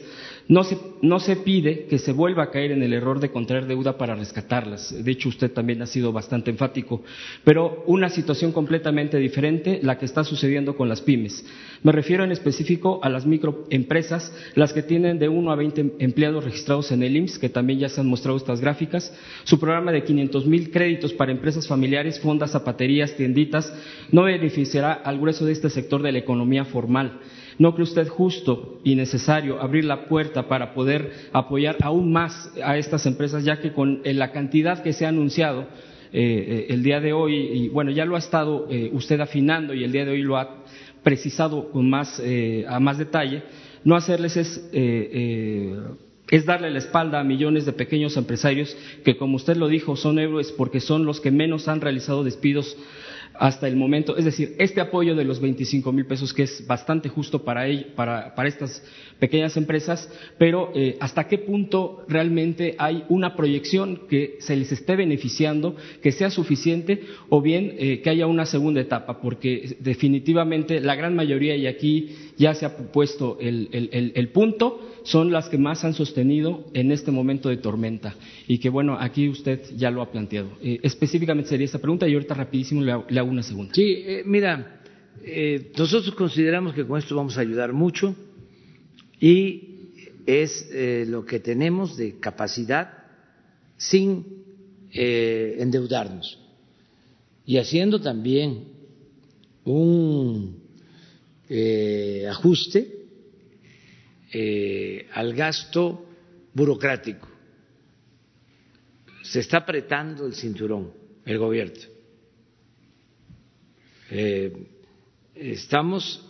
[0.51, 3.66] No se, no se pide que se vuelva a caer en el error de contraer
[3.66, 4.93] deuda para rescatarlas.
[5.05, 7.05] De hecho, usted también ha sido bastante enfático.
[7.44, 11.47] Pero una situación completamente diferente la que está sucediendo con las pymes.
[11.85, 16.43] Me refiero en específico a las microempresas, las que tienen de 1 a 20 empleados
[16.43, 19.16] registrados en el IMSS, que también ya se han mostrado estas gráficas.
[19.44, 23.72] Su programa de 500 mil créditos para empresas familiares, fondas, zapaterías, tienditas,
[24.10, 27.20] no beneficiará al grueso de este sector de la economía formal.
[27.61, 32.78] ¿No cree usted justo y necesario abrir la puerta para poder apoyar aún más a
[32.78, 35.66] estas empresas, ya que con eh, la cantidad que se ha anunciado
[36.11, 39.85] eh, el día de hoy, y bueno, ya lo ha estado eh, usted afinando y
[39.85, 40.65] el día de hoy lo ha
[41.03, 43.43] precisado con más, eh, a más detalle,
[43.85, 45.77] no hacerles es, eh,
[46.31, 48.74] es darle la espalda a millones de pequeños empresarios
[49.05, 52.74] que, como usted lo dijo, son héroes porque son los que menos han realizado despidos
[53.35, 54.16] hasta el momento.
[54.16, 58.35] Es decir, este apoyo de los 25 mil pesos, que es bastante justo para, para,
[58.35, 58.82] para estas
[59.19, 64.97] pequeñas empresas, pero eh, hasta qué punto realmente hay una proyección que se les esté
[64.97, 70.94] beneficiando, que sea suficiente, o bien eh, que haya una segunda etapa, porque definitivamente la
[70.94, 75.93] gran mayoría, y aquí ya se ha puesto el, punto, son las que más han
[75.93, 78.15] sostenido en este momento de tormenta.
[78.49, 80.49] Y que bueno, aquí usted ya lo ha planteado.
[80.62, 83.75] Eh, específicamente sería esta pregunta y ahorita rapidísimo le hago, una segunda.
[83.75, 84.81] Sí, mira,
[85.23, 88.17] eh, nosotros consideramos que con esto vamos a ayudar mucho
[89.21, 89.93] y
[90.25, 93.05] es eh, lo que tenemos de capacidad
[93.77, 94.25] sin
[94.95, 96.39] eh, endeudarnos
[97.45, 98.65] y haciendo también
[99.65, 100.60] un
[102.28, 102.98] ajuste
[105.12, 106.06] al gasto
[106.55, 107.28] burocrático.
[109.22, 110.93] Se está apretando el cinturón
[111.24, 111.81] el gobierno.
[115.35, 116.24] estamos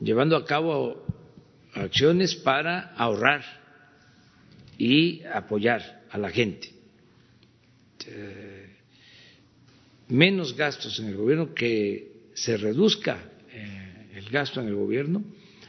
[0.00, 1.04] llevando a cabo
[1.74, 3.44] acciones para ahorrar
[4.76, 6.72] y apoyar a la gente.
[8.06, 8.76] Eh,
[10.08, 13.18] menos gastos en el gobierno, que se reduzca
[13.50, 15.24] eh, el gasto en el gobierno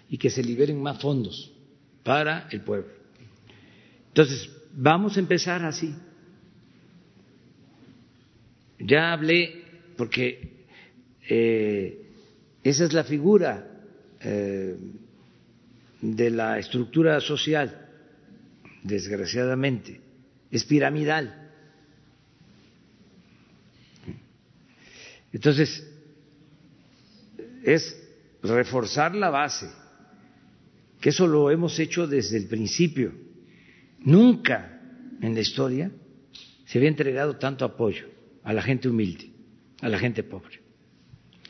[0.10, 1.52] y que se liberen más fondos
[2.04, 2.92] para el pueblo.
[4.10, 5.94] Entonces, vamos a empezar así.
[8.80, 9.64] Ya hablé,
[9.98, 10.66] porque
[11.28, 12.06] eh,
[12.64, 13.68] esa es la figura
[14.22, 14.78] eh,
[16.02, 17.90] de la estructura social,
[18.84, 20.00] desgraciadamente,
[20.52, 21.50] es piramidal.
[25.34, 25.86] Entonces,
[27.76, 28.02] es
[28.42, 29.70] reforzar la base,
[31.00, 33.14] que eso lo hemos hecho desde el principio.
[34.00, 34.82] Nunca
[35.22, 35.92] en la historia
[36.66, 38.08] se había entregado tanto apoyo
[38.44, 39.32] a la gente humilde,
[39.82, 40.62] a la gente pobre.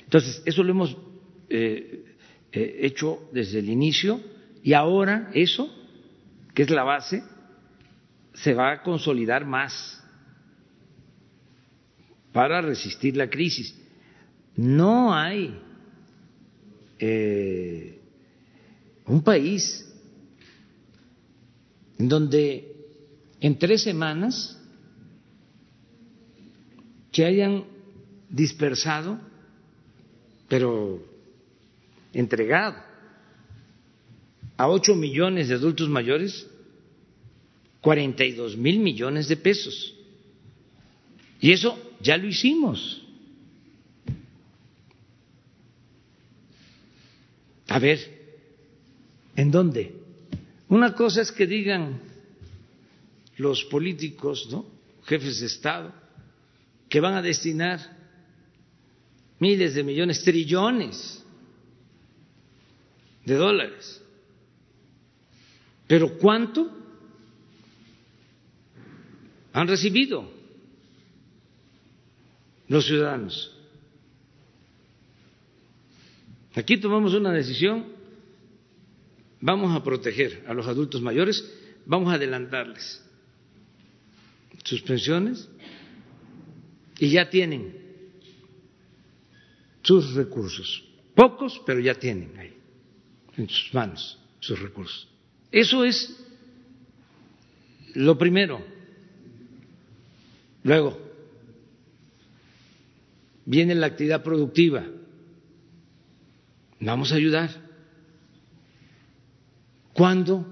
[0.04, 0.98] Entonces, eso lo hemos
[1.50, 2.06] eh,
[2.52, 4.22] eh, hecho desde el inicio
[4.64, 5.74] y ahora eso,
[6.54, 7.24] que es la base,
[8.34, 10.04] se va a consolidar más
[12.32, 13.76] para resistir la crisis.
[14.56, 15.69] No hay
[17.00, 18.00] eh,
[19.06, 19.86] un país
[21.98, 22.76] donde
[23.42, 24.58] en tres semanas
[27.12, 27.66] se hayan
[28.30, 29.20] dispersado,
[30.48, 31.04] pero
[32.14, 32.78] entregado
[34.56, 36.48] a ocho millones de adultos mayores
[37.82, 39.94] 42 mil millones de pesos.
[41.40, 43.06] Y eso ya lo hicimos.
[47.70, 48.00] A ver,
[49.36, 49.96] ¿en dónde?
[50.68, 52.02] Una cosa es que digan
[53.38, 54.66] los políticos, ¿no?
[55.06, 55.94] jefes de Estado,
[56.90, 57.80] que van a destinar
[59.40, 61.24] miles de millones, trillones
[63.26, 64.02] de dólares.
[65.88, 66.72] Pero ¿cuánto
[69.54, 70.30] han recibido
[72.68, 73.59] los ciudadanos?
[76.60, 77.86] Aquí tomamos una decisión,
[79.40, 81.50] vamos a proteger a los adultos mayores,
[81.86, 83.02] vamos a adelantarles
[84.66, 85.48] sus pensiones
[87.00, 87.74] y ya tienen
[89.84, 90.84] sus recursos,
[91.16, 92.54] pocos, pero ya tienen ahí
[93.38, 95.08] en sus manos sus recursos.
[95.54, 96.14] Eso es
[97.94, 98.62] lo primero.
[100.64, 101.00] Luego,
[103.46, 104.99] viene la actividad productiva.
[106.80, 107.50] Vamos a ayudar.
[109.94, 110.46] ¿Cuándo?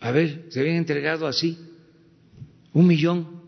[0.00, 1.58] A ver, se habían entregado así
[2.72, 3.42] un millón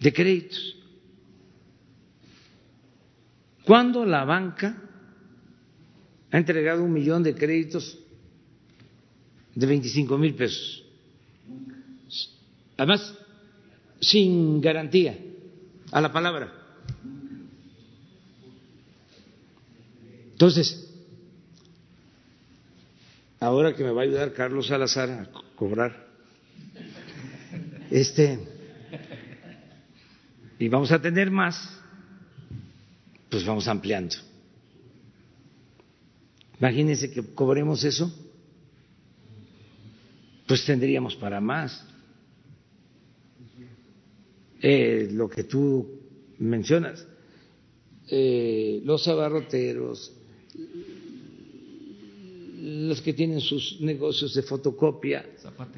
[0.00, 0.76] de créditos.
[3.64, 4.82] ¿Cuándo la banca
[6.32, 7.98] ha entregado un millón de créditos
[9.54, 10.82] de 25 mil pesos.
[12.76, 13.14] Además,
[14.00, 15.18] sin garantía
[15.90, 16.61] a la palabra.
[20.42, 20.92] Entonces,
[23.38, 26.08] ahora que me va a ayudar Carlos Salazar a cobrar,
[27.92, 28.40] este,
[30.58, 31.80] y vamos a tener más,
[33.30, 34.16] pues vamos ampliando.
[36.58, 38.12] Imagínense que cobremos eso,
[40.48, 41.86] pues tendríamos para más.
[44.60, 46.00] Eh, lo que tú
[46.40, 47.06] mencionas,
[48.08, 50.16] eh, los abarroteros,
[52.62, 55.26] los que tienen sus negocios de fotocopia,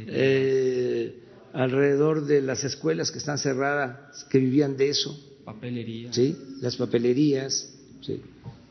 [0.07, 1.19] eh,
[1.53, 5.19] alrededor de las escuelas que están cerradas, que vivían de eso.
[5.45, 6.13] Papelería.
[6.13, 7.73] Sí, las papelerías.
[8.01, 8.21] Sí.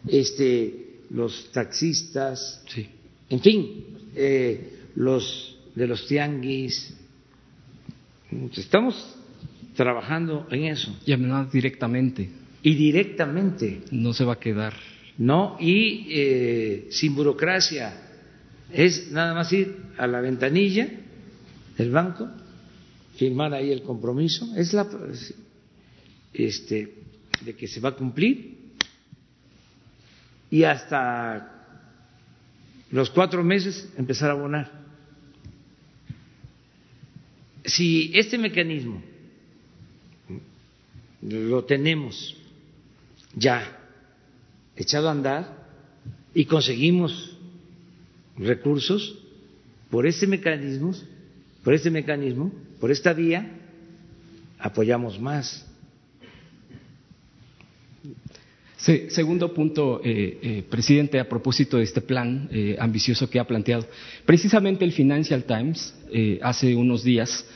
[0.08, 2.64] Este, los taxistas,
[3.30, 3.86] en fin,
[4.16, 6.94] eh, los de los tianguis.
[8.56, 8.96] Estamos
[9.76, 10.96] trabajando en eso.
[11.06, 12.30] Y además directamente.
[12.62, 13.82] Y directamente.
[13.92, 14.74] No se va a quedar.
[15.18, 17.94] No, y eh, sin burocracia.
[18.72, 20.90] Es nada más ir a la ventanilla
[21.78, 22.28] del banco,
[23.16, 24.56] firmar ahí el compromiso.
[24.56, 24.88] Es la,
[26.34, 26.96] este,
[27.46, 28.58] de que se va a cumplir
[30.50, 31.68] y hasta
[32.92, 34.72] los cuatro meses empezar a abonar.
[37.66, 39.02] Si este mecanismo
[41.22, 42.36] lo tenemos
[43.36, 43.83] ya
[44.76, 45.64] echado a andar
[46.34, 47.38] y conseguimos
[48.38, 49.18] recursos
[49.90, 50.94] por ese mecanismo,
[51.64, 53.60] por este mecanismo, por esta vía,
[54.60, 55.66] apoyamos más.
[58.76, 63.88] Segundo punto, eh, eh, presidente, a propósito de este plan eh, ambicioso que ha planteado.
[64.26, 65.96] Precisamente el Financial Times
[66.42, 67.48] hace unos días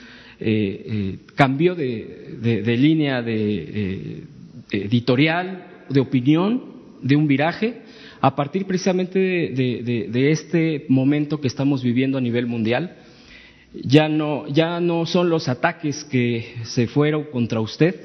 [1.36, 4.24] cambió de, línea de
[4.72, 7.82] editorial, de opinión, de un viraje,
[8.22, 12.98] a partir precisamente de, este momento que estamos viviendo a nivel mundial.
[13.74, 17.96] Ya no, ya no son los ataques que se fueron contra usted,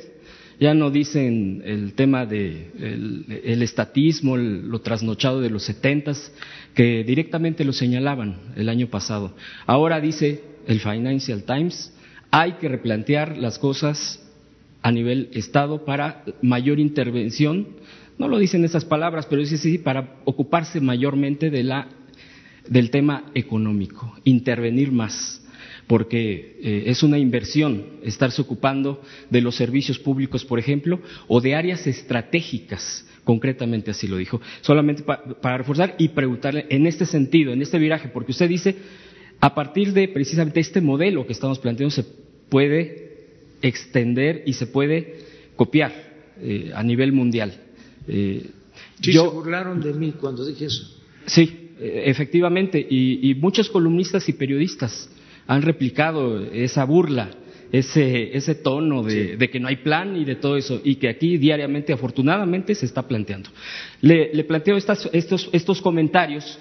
[0.60, 6.32] ya no dicen el tema de el, estatismo, lo trasnochado de los setentas,
[6.74, 9.34] que directamente lo señalaban el año pasado.
[9.66, 11.92] Ahora dice el Financial Times,
[12.30, 14.22] hay que replantear las cosas
[14.82, 17.68] a nivel Estado para mayor intervención.
[18.22, 21.88] No lo dicen esas palabras, pero dice sí, para ocuparse mayormente de la,
[22.68, 25.42] del tema económico, intervenir más
[25.88, 31.56] porque eh, es una inversión estarse ocupando de los servicios públicos, por ejemplo, o de
[31.56, 34.40] áreas estratégicas, concretamente así lo dijo.
[34.60, 38.76] Solamente para reforzar y preguntarle en este sentido, en este viraje, porque usted dice,
[39.40, 42.04] a partir de precisamente este modelo que estamos planteando, se
[42.48, 43.24] puede
[43.62, 45.16] extender y se puede
[45.56, 45.92] copiar
[46.40, 47.52] eh, a nivel mundial.
[48.08, 48.50] Eh,
[49.00, 50.98] sí, se burlaron de mí cuando dije eso.
[51.26, 55.08] Sí, efectivamente, y muchos columnistas y periodistas
[55.46, 57.30] han replicado esa burla,
[57.72, 61.38] ese, ese tono de, que no hay plan y de todo eso, y que aquí
[61.38, 63.50] diariamente, afortunadamente, se está planteando.
[64.02, 65.08] Le, planteo estos,
[65.52, 66.58] estos comentarios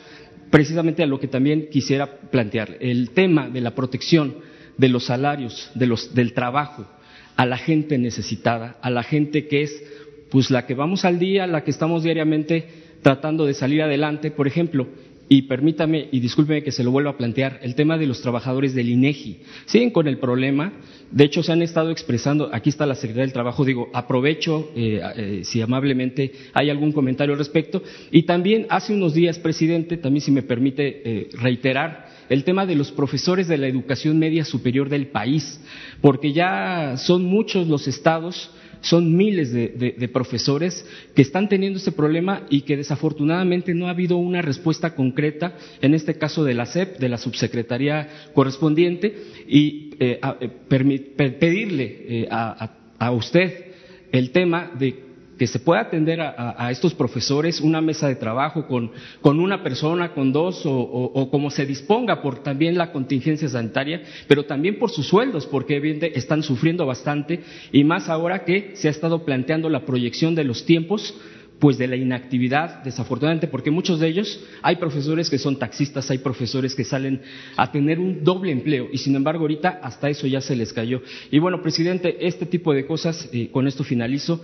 [0.49, 4.35] precisamente a lo que también quisiera plantear, el tema de la protección
[4.77, 6.88] de los salarios, de los, del trabajo,
[7.35, 9.84] a la gente necesitada, a la gente que es
[10.32, 12.66] pues la que vamos al día, la que estamos diariamente
[13.03, 14.32] tratando de salir adelante.
[14.32, 14.88] Por ejemplo,
[15.28, 18.74] y permítame y discúlpeme que se lo vuelva a plantear, el tema de los trabajadores
[18.74, 19.40] del INEGI.
[19.66, 20.74] Siguen con el problema,
[21.10, 25.02] de hecho se han estado expresando, aquí está la Secretaría del Trabajo, digo, aprovecho eh,
[25.16, 27.82] eh, si amablemente hay algún comentario al respecto.
[28.12, 32.76] Y también hace unos días, presidente, también si me permite eh, reiterar, el tema de
[32.76, 35.62] los profesores de la educación media superior del país,
[35.99, 38.52] porque ya son muchos los estados
[38.82, 40.86] son miles de, profesores
[41.16, 45.94] que están teniendo este problema y que desafortunadamente no ha habido una respuesta concreta, en
[45.94, 49.16] este caso de la SEP, de la subsecretaría correspondiente,
[49.48, 53.72] y eh, eh, pedirle eh, a usted
[54.12, 55.10] el tema de
[55.41, 58.91] que se pueda atender a, estos profesores una mesa de trabajo con,
[59.39, 64.77] una persona, con dos, o, como se disponga por también la contingencia sanitaria, pero también
[64.77, 67.39] por sus sueldos, porque están sufriendo bastante,
[67.72, 71.15] y más ahora que se ha estado planteando la proyección de los tiempos
[71.61, 76.18] pues de la inactividad, desafortunadamente, porque muchos de ellos hay profesores que son taxistas, hay
[76.18, 77.22] profesores que salen
[77.55, 81.03] a tener un doble empleo y sin embargo ahorita hasta eso ya se les cayó.
[81.30, 84.43] Y bueno, presidente, este tipo de cosas, eh, con esto finalizo,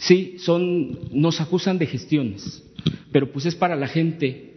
[0.00, 2.62] Sí, son, nos acusan de gestiones,
[3.12, 4.52] pero pues es para la gente,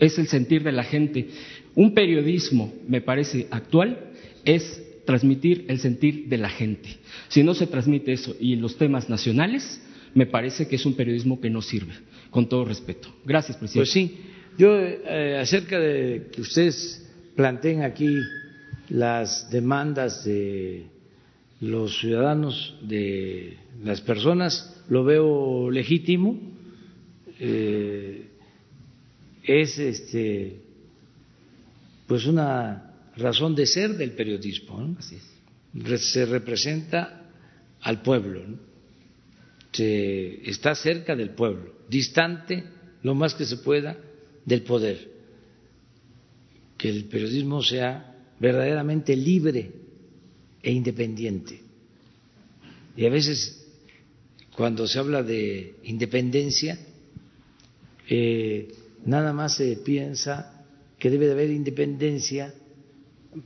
[0.00, 1.28] es el sentir de la gente.
[1.76, 4.10] Un periodismo, me parece, actual
[4.44, 6.96] es transmitir el sentir de la gente.
[7.28, 9.80] Si no se transmite eso y los temas nacionales,
[10.14, 11.94] me parece que es un periodismo que no sirve,
[12.30, 13.08] con todo respeto.
[13.24, 13.78] Gracias, presidente.
[13.78, 14.18] Pues sí,
[14.58, 18.18] yo eh, acerca de que ustedes planteen aquí
[18.88, 20.86] las demandas de
[21.60, 26.38] los ciudadanos, de las personas, lo veo legítimo.
[27.38, 28.28] Eh,
[29.42, 30.60] es este
[32.06, 34.96] pues una razón de ser del periodismo.
[35.96, 37.30] Se representa
[37.80, 38.42] al pueblo,
[39.72, 42.64] se está cerca del pueblo, distante
[43.02, 43.96] lo más que se pueda
[44.44, 45.10] del poder.
[46.76, 49.70] Que el periodismo sea verdaderamente libre
[50.62, 51.60] e independiente.
[52.96, 53.61] Y a veces,
[54.56, 56.78] cuando se habla de independencia,
[58.08, 58.68] eh,
[59.04, 60.64] nada más se piensa
[60.98, 62.54] que debe de haber independencia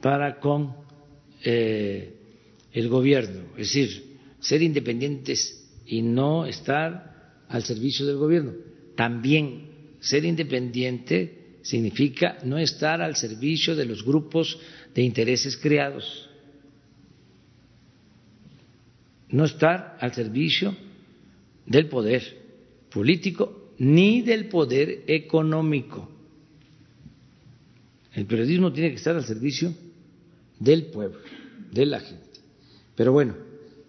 [0.01, 0.75] para con
[1.45, 2.15] eh,
[2.73, 8.53] el gobierno, es decir, ser independientes y no estar al servicio del gobierno.
[8.97, 9.71] También
[10.01, 14.59] ser independiente significa no estar al servicio de los grupos
[14.95, 16.29] de intereses creados
[19.29, 20.77] no estar al servicio
[21.67, 22.23] del poder
[22.91, 26.11] político ni del poder económico.
[28.15, 29.75] El periodismo tiene que estar al servicio
[30.59, 31.19] del pueblo,
[31.71, 32.41] de la gente.
[32.95, 33.37] Pero bueno,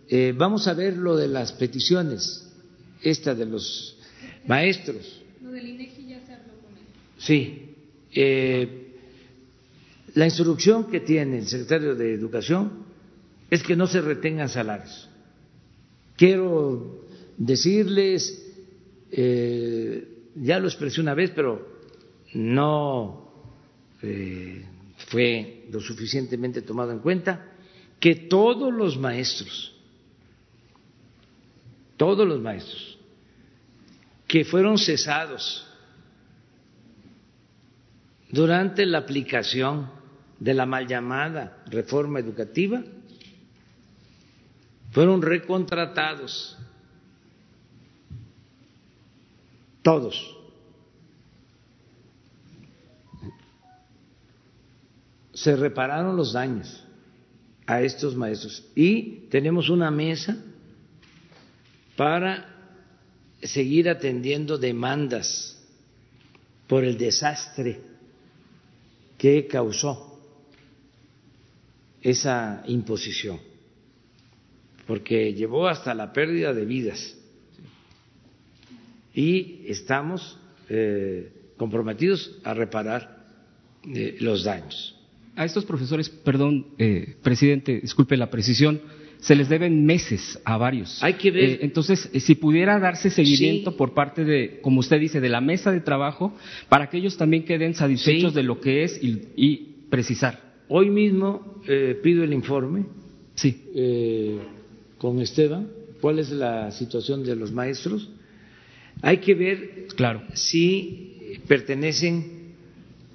[0.09, 2.45] eh, vamos a ver lo de las peticiones,
[3.01, 3.97] esta de los
[4.45, 5.21] maestros.
[5.41, 6.83] Lo del INEGI ya se habló con él.
[7.17, 7.75] Sí.
[8.13, 8.87] Eh,
[10.13, 12.85] la instrucción que tiene el secretario de Educación
[13.49, 15.07] es que no se retengan salarios.
[16.17, 17.06] Quiero
[17.37, 18.43] decirles,
[19.11, 21.77] eh, ya lo expresé una vez, pero
[22.33, 23.31] no
[24.01, 24.65] eh,
[25.09, 27.53] fue lo suficientemente tomado en cuenta,
[27.99, 29.75] que todos los maestros,
[31.95, 32.97] todos los maestros
[34.27, 35.65] que fueron cesados
[38.29, 39.89] durante la aplicación
[40.39, 42.83] de la mal llamada reforma educativa,
[44.91, 46.57] fueron recontratados
[49.87, 50.35] todos.
[55.33, 56.83] Se repararon los daños
[57.65, 60.43] a estos maestros y tenemos una mesa
[61.95, 62.53] para
[63.41, 65.57] seguir atendiendo demandas
[66.67, 67.79] por el desastre
[69.17, 70.19] que causó
[72.01, 73.39] esa imposición,
[74.85, 77.16] porque llevó hasta la pérdida de vidas.
[79.17, 80.37] Y estamos
[80.69, 83.25] eh, comprometidos a reparar
[83.91, 84.95] eh, los daños.
[85.35, 88.79] A estos profesores, perdón, eh, presidente, disculpe la precisión,
[89.19, 91.03] se les deben meses a varios.
[91.03, 91.43] Hay que ver.
[91.43, 95.41] Eh, entonces, eh, si pudiera darse seguimiento por parte de, como usted dice, de la
[95.41, 96.33] mesa de trabajo,
[96.69, 100.41] para que ellos también queden satisfechos de lo que es y, precisar.
[100.67, 102.85] Hoy mismo eh, pido el informe.
[103.33, 103.63] Sí.
[104.97, 105.67] con Esteban,
[106.01, 108.09] cuál es la situación de los maestros.
[109.01, 110.23] Hay que ver claro.
[110.33, 112.37] si pertenecen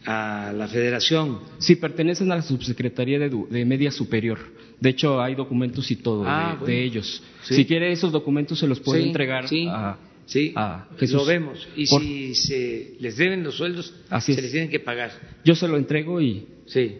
[0.04, 1.40] a la federación.
[1.59, 4.38] Si pertenecen a la subsecretaría de Media Superior.
[4.82, 7.22] De hecho, hay documentos y todo ah, de, ellos.
[7.42, 9.96] Si quiere esos documentos, se los puede entregar a,
[10.26, 10.52] sí,
[10.98, 11.16] Jesús.
[11.16, 11.68] Lo vemos.
[11.76, 15.12] Y si se les deben los sueldos, se les tienen que pagar.
[15.44, 16.48] Yo se lo entrego y.
[16.66, 16.96] Sí.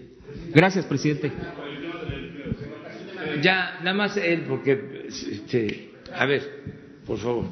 [0.55, 1.33] Gracias, presidente.
[3.43, 5.07] Ya, nada más él, porque.
[5.09, 6.63] Este, a ver,
[7.05, 7.47] por favor.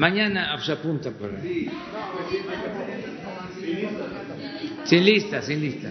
[0.00, 1.38] Mañana se apunta para.
[4.84, 5.90] Sin lista, sin lista.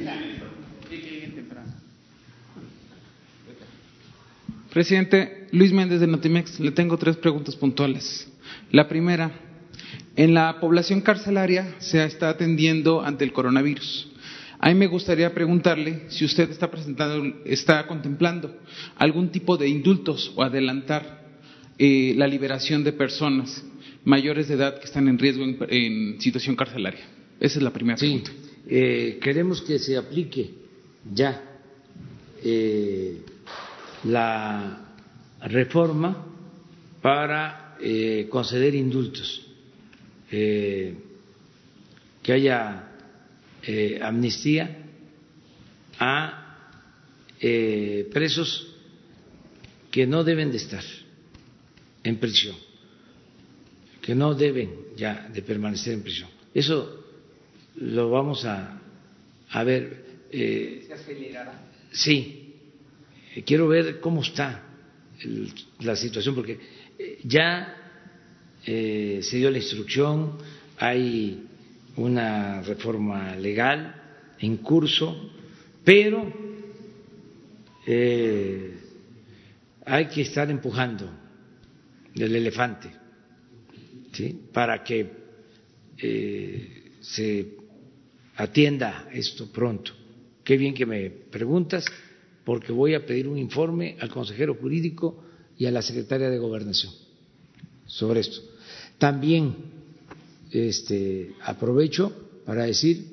[4.73, 8.27] Presidente Luis Méndez de Notimex, le tengo tres preguntas puntuales.
[8.71, 9.29] La primera,
[10.15, 14.09] en la población carcelaria se está atendiendo ante el coronavirus.
[14.57, 18.57] A mí me gustaría preguntarle si usted está presentando, está contemplando
[18.95, 21.27] algún tipo de indultos o adelantar
[21.77, 23.63] eh, la liberación de personas
[24.09, 27.05] mayores de edad que están en riesgo en, situación carcelaria.
[27.39, 28.31] Esa es la primera pregunta.
[28.67, 30.49] Eh, queremos que se aplique
[31.13, 31.41] ya
[32.43, 33.21] eh,
[34.05, 34.95] la
[35.41, 36.25] reforma
[37.01, 39.45] para eh, conceder indultos,
[40.29, 40.93] que
[42.27, 42.87] haya
[44.01, 44.77] amnistía
[45.97, 46.57] a
[48.11, 48.75] presos
[49.89, 50.83] que no deben de estar
[52.03, 52.55] en prisión,
[54.09, 56.29] que no deben ya de permanecer en prisión.
[56.51, 57.05] Eso
[57.75, 58.81] lo vamos a,
[59.51, 60.03] a ver.
[60.31, 61.69] ¿Se acelerará?
[61.91, 62.55] Sí,
[63.35, 64.63] eh, quiero ver cómo está
[65.81, 66.57] la situación, porque
[66.97, 67.75] eh, ya
[68.65, 70.39] eh, se dio la instrucción,
[70.79, 71.43] hay
[71.95, 73.93] una reforma legal
[74.39, 75.33] en curso,
[75.83, 76.33] pero
[79.85, 81.07] hay que estar empujando
[82.15, 82.97] el elefante
[84.53, 85.19] para que
[87.01, 87.57] se
[88.35, 89.91] atienda esto pronto.
[90.43, 91.85] Qué bien que me preguntas
[92.43, 95.23] porque voy a pedir un informe al consejero jurídico
[95.57, 96.91] y a la secretaria de Gobernación
[97.85, 98.41] sobre esto.
[98.97, 99.55] También
[100.51, 103.05] este, aprovecho para decir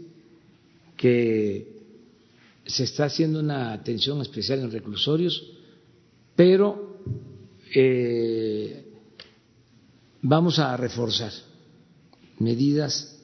[0.97, 1.77] que
[2.65, 5.53] se está haciendo una atención especial en reclusorios,
[6.35, 6.99] pero
[7.75, 8.85] eh,
[10.29, 11.33] vamos a reforzar
[12.41, 13.17] medidas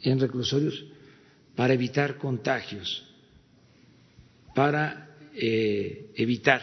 [0.00, 0.86] en reclusorios
[1.54, 3.04] para evitar contagios,
[4.54, 6.62] para eh, evitar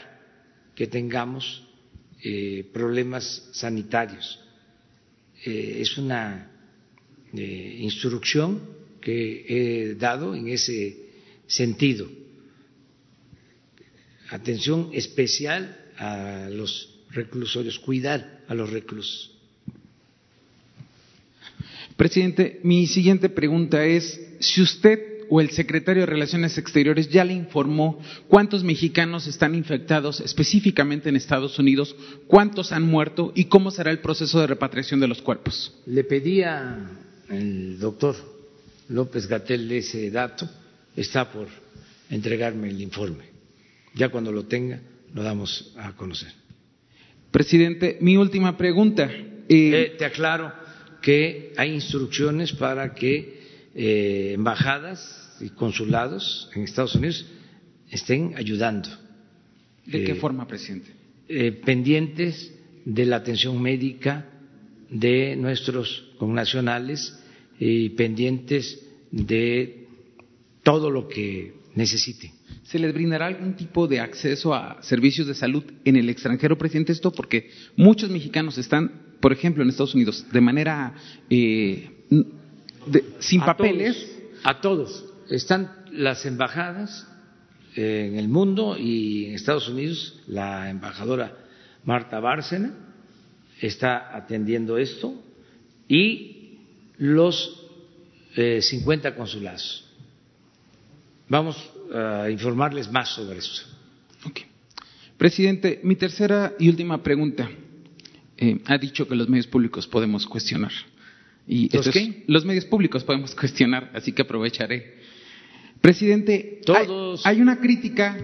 [0.74, 1.64] que tengamos
[2.24, 4.40] eh, problemas sanitarios.
[5.46, 6.50] Eh, es una
[7.34, 8.62] instrucción
[9.02, 11.10] que he dado en ese
[11.48, 12.08] sentido.
[14.30, 19.33] Atención especial a los reclusorios, cuidar a los reclusos.
[21.96, 27.34] Presidente, mi siguiente pregunta es si usted o el secretario de Relaciones Exteriores ya le
[27.34, 31.96] informó cuántos mexicanos están infectados específicamente en Estados Unidos,
[32.28, 35.74] cuántos han muerto y cómo será el proceso de repatriación de los cuerpos.
[35.86, 38.16] Le pedí al doctor
[38.90, 40.48] López Gatel ese dato,
[40.96, 41.48] está por
[42.10, 43.26] entregarme el informe.
[43.96, 44.82] Ya cuando lo tenga,
[45.14, 46.32] lo damos a conocer.
[47.32, 49.10] Presidente, mi última pregunta.
[49.12, 50.63] Eh, eh, te aclaro
[51.04, 53.44] que hay instrucciones para que
[53.76, 57.26] eh, embajadas y consulados en Estados Unidos
[57.92, 58.90] estén ayudando.
[59.86, 60.92] ¿De qué forma, presidente?
[61.66, 62.52] pendientes
[62.86, 64.30] de la atención médica
[64.90, 67.18] de nuestros connacionales
[67.60, 68.80] y pendientes
[69.12, 69.88] de
[70.64, 72.32] todo lo que necesite.
[72.64, 76.92] ¿Se les brindará algún tipo de acceso a servicios de salud en el extranjero, presidente?
[76.92, 78.92] Esto porque muchos mexicanos están,
[79.24, 80.96] por ejemplo, en Estados Unidos, de manera
[81.30, 81.90] eh,
[83.20, 83.96] sin papeles.
[84.44, 85.06] a todos.
[85.30, 87.08] Están las embajadas
[87.74, 91.38] en el mundo y en Estados Unidos, la embajadora
[91.86, 92.74] Marta Bárcena
[93.62, 95.16] está atendiendo esto
[95.88, 96.58] y
[96.98, 97.66] los
[98.36, 99.90] 50 eh, consulados.
[101.30, 101.56] Vamos
[101.96, 103.64] a informarles más sobre eso.
[105.18, 107.50] Presidente, mi tercera y última pregunta.
[108.44, 110.74] Eh, ha dicho que los medios públicos podemos cuestionar.
[111.48, 112.26] Y ¿Los qué?
[112.28, 114.96] los medios públicos podemos cuestionar, así que aprovecharé.
[115.80, 118.18] Presidente, Todos, hay, una crítica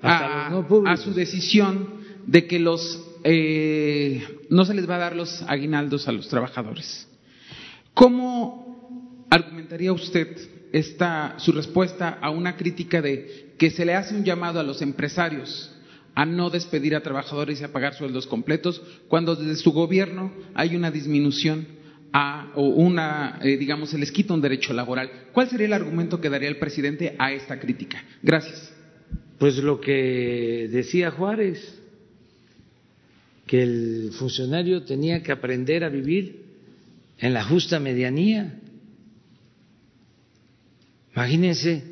[0.00, 1.88] a, su decisión
[2.24, 7.08] de que los eh, no se les va a dar los aguinaldos a los trabajadores.
[7.94, 10.36] ¿Cómo argumentaría usted
[10.72, 14.82] esta, su respuesta a una crítica de que se le hace un llamado a los
[14.82, 15.73] empresarios
[16.14, 20.76] a no despedir a trabajadores y a pagar sueldos completos, cuando desde su gobierno hay
[20.76, 21.66] una disminución
[22.12, 25.10] a, o una, eh, digamos, se les quita un derecho laboral.
[25.32, 28.04] ¿Cuál sería el argumento que daría el presidente a esta crítica?
[28.22, 28.72] Gracias.
[29.38, 31.80] Pues lo que decía Juárez,
[33.46, 36.44] que el funcionario tenía que aprender a vivir
[37.18, 38.60] en la justa medianía.
[41.14, 41.82] Imagínense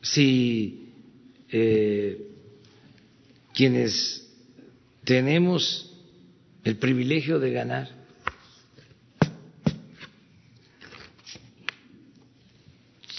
[0.00, 0.88] si
[1.50, 2.29] eh,
[3.54, 4.28] quienes
[5.04, 5.96] tenemos
[6.64, 7.88] el privilegio de ganar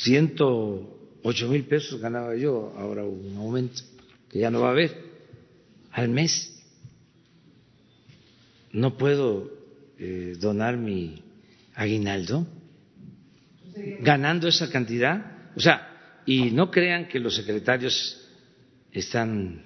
[0.01, 3.81] ciento ocho mil pesos ganaba yo, ahora un aumento
[4.29, 5.11] que ya no va a haber
[5.91, 6.47] al mes.
[8.71, 9.51] No puedo
[9.99, 11.21] eh, donar mi
[11.75, 12.47] aguinaldo
[13.99, 15.49] ganando esa cantidad.
[15.55, 18.25] O sea, y no crean que los secretarios
[18.91, 19.63] están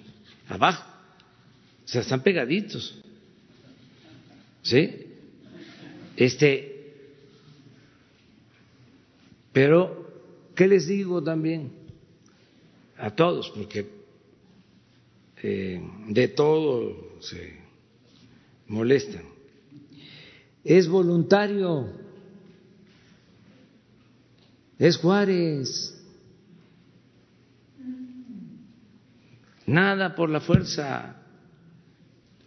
[0.48, 0.84] abajo,
[1.84, 3.02] o sea, están pegaditos.
[4.64, 5.06] ¿Sí?
[6.18, 6.94] Este,
[9.54, 10.22] pero,
[10.56, 11.72] ¿qué les digo también?
[12.98, 13.88] A todos, porque
[15.44, 17.60] eh, de todo se
[18.68, 19.24] molestan.
[20.64, 22.06] Es voluntario
[24.78, 25.95] es Juárez.
[29.68, 31.16] Nada por la fuerza,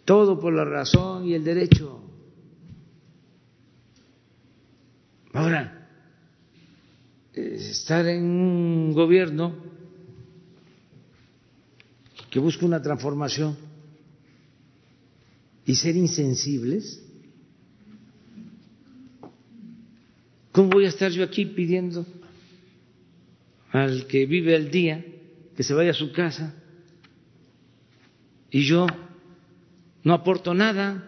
[0.04, 2.00] todo por la razón y el derecho.
[5.32, 5.88] Ahora,
[7.34, 9.56] estar en un gobierno
[12.30, 13.56] que busca una transformación
[15.64, 17.02] y ser insensibles,
[20.52, 22.06] ¿cómo voy a estar yo aquí pidiendo
[23.70, 25.04] al que vive al día
[25.56, 26.54] que se vaya a su casa
[28.50, 28.86] y yo
[30.04, 31.04] no aporto nada.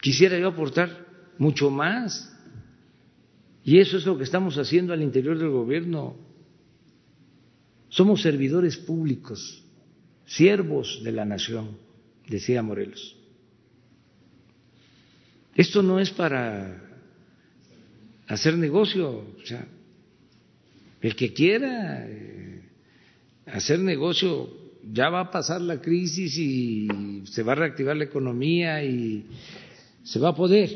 [0.00, 1.06] Quisiera yo aportar
[1.38, 2.32] mucho más.
[3.64, 6.16] Y eso es lo que estamos haciendo al interior del gobierno.
[7.90, 9.62] Somos servidores públicos,
[10.24, 11.76] siervos de la nación,
[12.26, 13.16] decía Morelos.
[15.54, 16.80] Esto no es para
[18.28, 19.10] hacer negocio.
[19.10, 19.66] O sea,
[21.00, 22.37] el que quiera eh,
[23.52, 24.48] hacer negocio
[24.90, 26.88] ya va a pasar la crisis y
[27.24, 29.26] se va a reactivar la economía y
[30.02, 30.70] se va a poder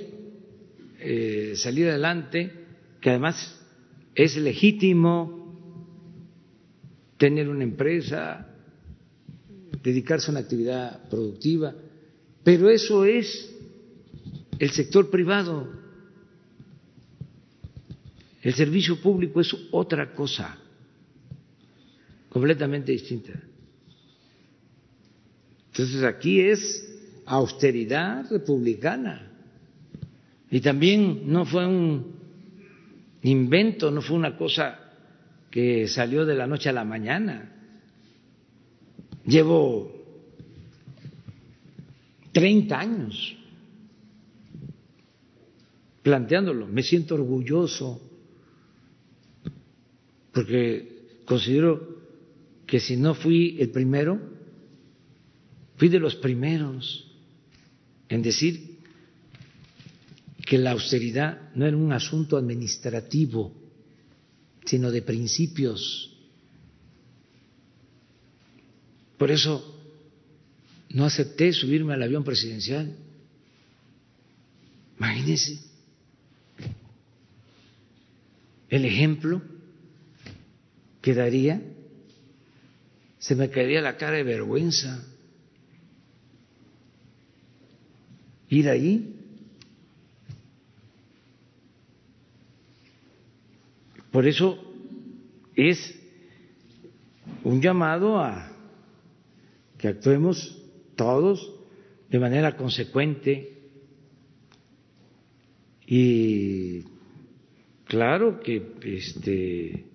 [1.01, 2.53] eh, salir adelante,
[3.01, 3.59] que además
[4.15, 5.43] es legítimo
[7.17, 8.49] tener una empresa,
[9.83, 11.75] dedicarse a una actividad productiva,
[12.45, 13.55] pero eso es
[14.59, 15.69] el sector privado.
[18.43, 20.59] El servicio público es otra cosa,
[22.33, 23.33] completamente distinta.
[25.71, 26.89] Entonces aquí es
[27.27, 29.31] austeridad republicana.
[30.51, 32.15] Y también no fue un
[33.23, 34.79] invento, no fue una cosa
[35.51, 37.53] que salió de la noche a la mañana.
[39.27, 39.93] Llevo
[42.33, 43.37] 30 años
[46.03, 46.67] planteándolo.
[46.67, 48.01] Me siento orgulloso
[50.33, 51.92] porque considero
[52.73, 54.19] que si no fui el primero,
[55.77, 57.05] fui de los primeros
[58.09, 58.79] en decir
[60.47, 63.53] que la austeridad no era un asunto administrativo,
[64.65, 66.17] sino de principios.
[69.19, 69.79] Por eso
[70.89, 72.97] no acepté subirme al avión presidencial.
[74.97, 75.61] Imagínense
[78.71, 79.43] el ejemplo
[81.03, 81.61] que daría,
[83.23, 85.01] se me caería la cara de vergüenza
[88.49, 89.15] ir ahí.
[94.11, 94.59] Por eso
[95.55, 95.95] es
[97.45, 98.51] un llamado a
[99.79, 100.61] que actuemos
[100.97, 101.55] todos
[102.11, 103.57] de manera consecuente
[105.87, 106.83] y
[107.85, 109.87] claro que este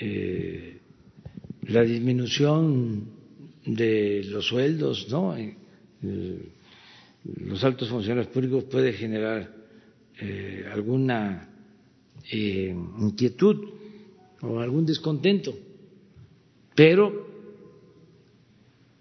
[0.00, 0.79] eh,
[1.70, 3.06] la disminución
[3.64, 5.36] de los sueldos, ¿no?
[5.36, 5.54] Eh,
[7.36, 9.54] los altos funcionarios públicos puede generar
[10.20, 11.48] eh, alguna
[12.32, 13.70] inquietud
[14.42, 15.56] o algún descontento,
[16.74, 17.28] pero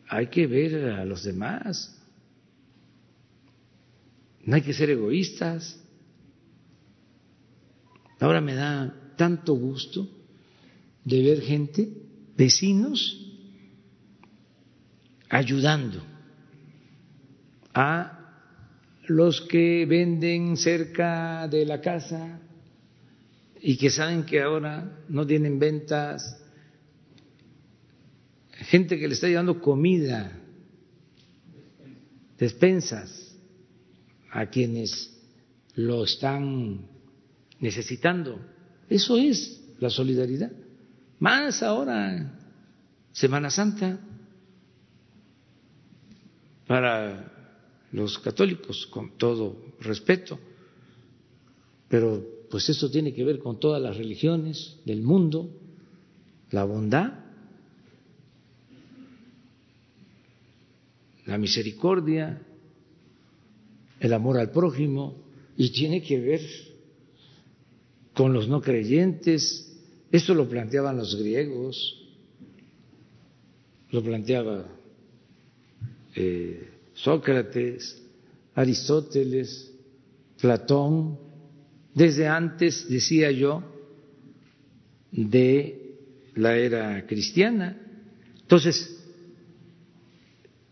[0.07, 1.95] hay que ver a los demás.
[4.43, 5.79] No hay que ser egoístas.
[8.19, 10.07] Ahora me da tanto gusto
[11.05, 11.98] de ver gente,
[12.39, 13.19] vecinos,
[15.27, 16.01] ayudando
[17.73, 18.45] a
[19.07, 22.39] los que venden cerca de la casa
[23.61, 26.37] y que saben que ahora no tienen ventas
[28.51, 30.31] gente que le está llevando comida,
[32.37, 33.35] despensas
[34.31, 35.13] a quienes
[35.75, 36.87] lo están
[37.59, 38.39] necesitando.
[38.89, 40.51] Eso es la solidaridad.
[41.19, 42.33] Más ahora,
[43.11, 43.99] Semana Santa,
[46.65, 47.31] para
[47.91, 50.39] los católicos, con todo respeto,
[51.87, 55.49] pero pues eso tiene que ver con todas las religiones del mundo,
[56.51, 57.29] la bondad
[61.29, 62.41] la misericordia,
[63.99, 65.15] el amor al prójimo,
[65.55, 66.41] y tiene que ver
[68.15, 69.68] con los no creyentes.
[70.11, 71.99] Esto lo planteaban los griegos,
[73.91, 74.65] lo planteaba
[76.15, 78.01] eh, Sócrates,
[78.55, 79.71] Aristóteles,
[80.41, 81.17] Platón,
[81.93, 83.63] desde antes, decía yo,
[85.11, 85.95] de
[86.35, 87.77] la era cristiana.
[88.41, 88.97] Entonces,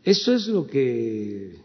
[0.03, 1.57] eso es lo que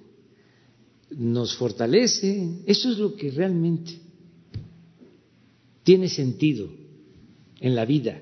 [1.11, 3.93] nos fortalece, eso es lo que realmente
[5.85, 6.82] tiene sentido
[7.63, 8.21] en la vida.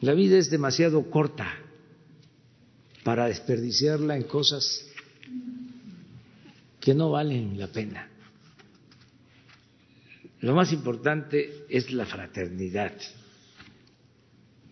[0.00, 1.54] La vida es demasiado corta
[3.04, 4.84] para desperdiciarla en cosas
[6.80, 8.10] que no valen la pena.
[10.40, 12.92] Lo más importante es la fraternidad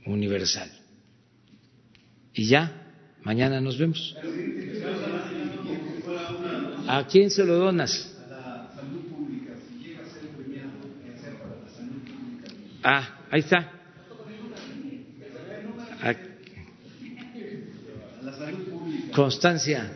[0.05, 0.70] universal.
[2.34, 2.82] Y ya,
[3.24, 4.16] Mañana nos vemos.
[6.89, 8.09] ¿A quién se lo donas?
[12.82, 13.70] Ah, ahí está.
[19.14, 19.90] Constancia.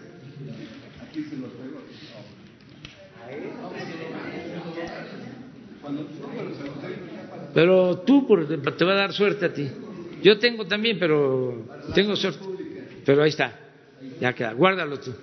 [7.54, 8.26] Pero tú
[8.76, 9.68] te va a dar suerte a ti.
[10.22, 12.40] Yo tengo también, pero tengo suerte.
[13.04, 13.58] Pero ahí está,
[14.20, 15.14] ya queda, guárdalo tú.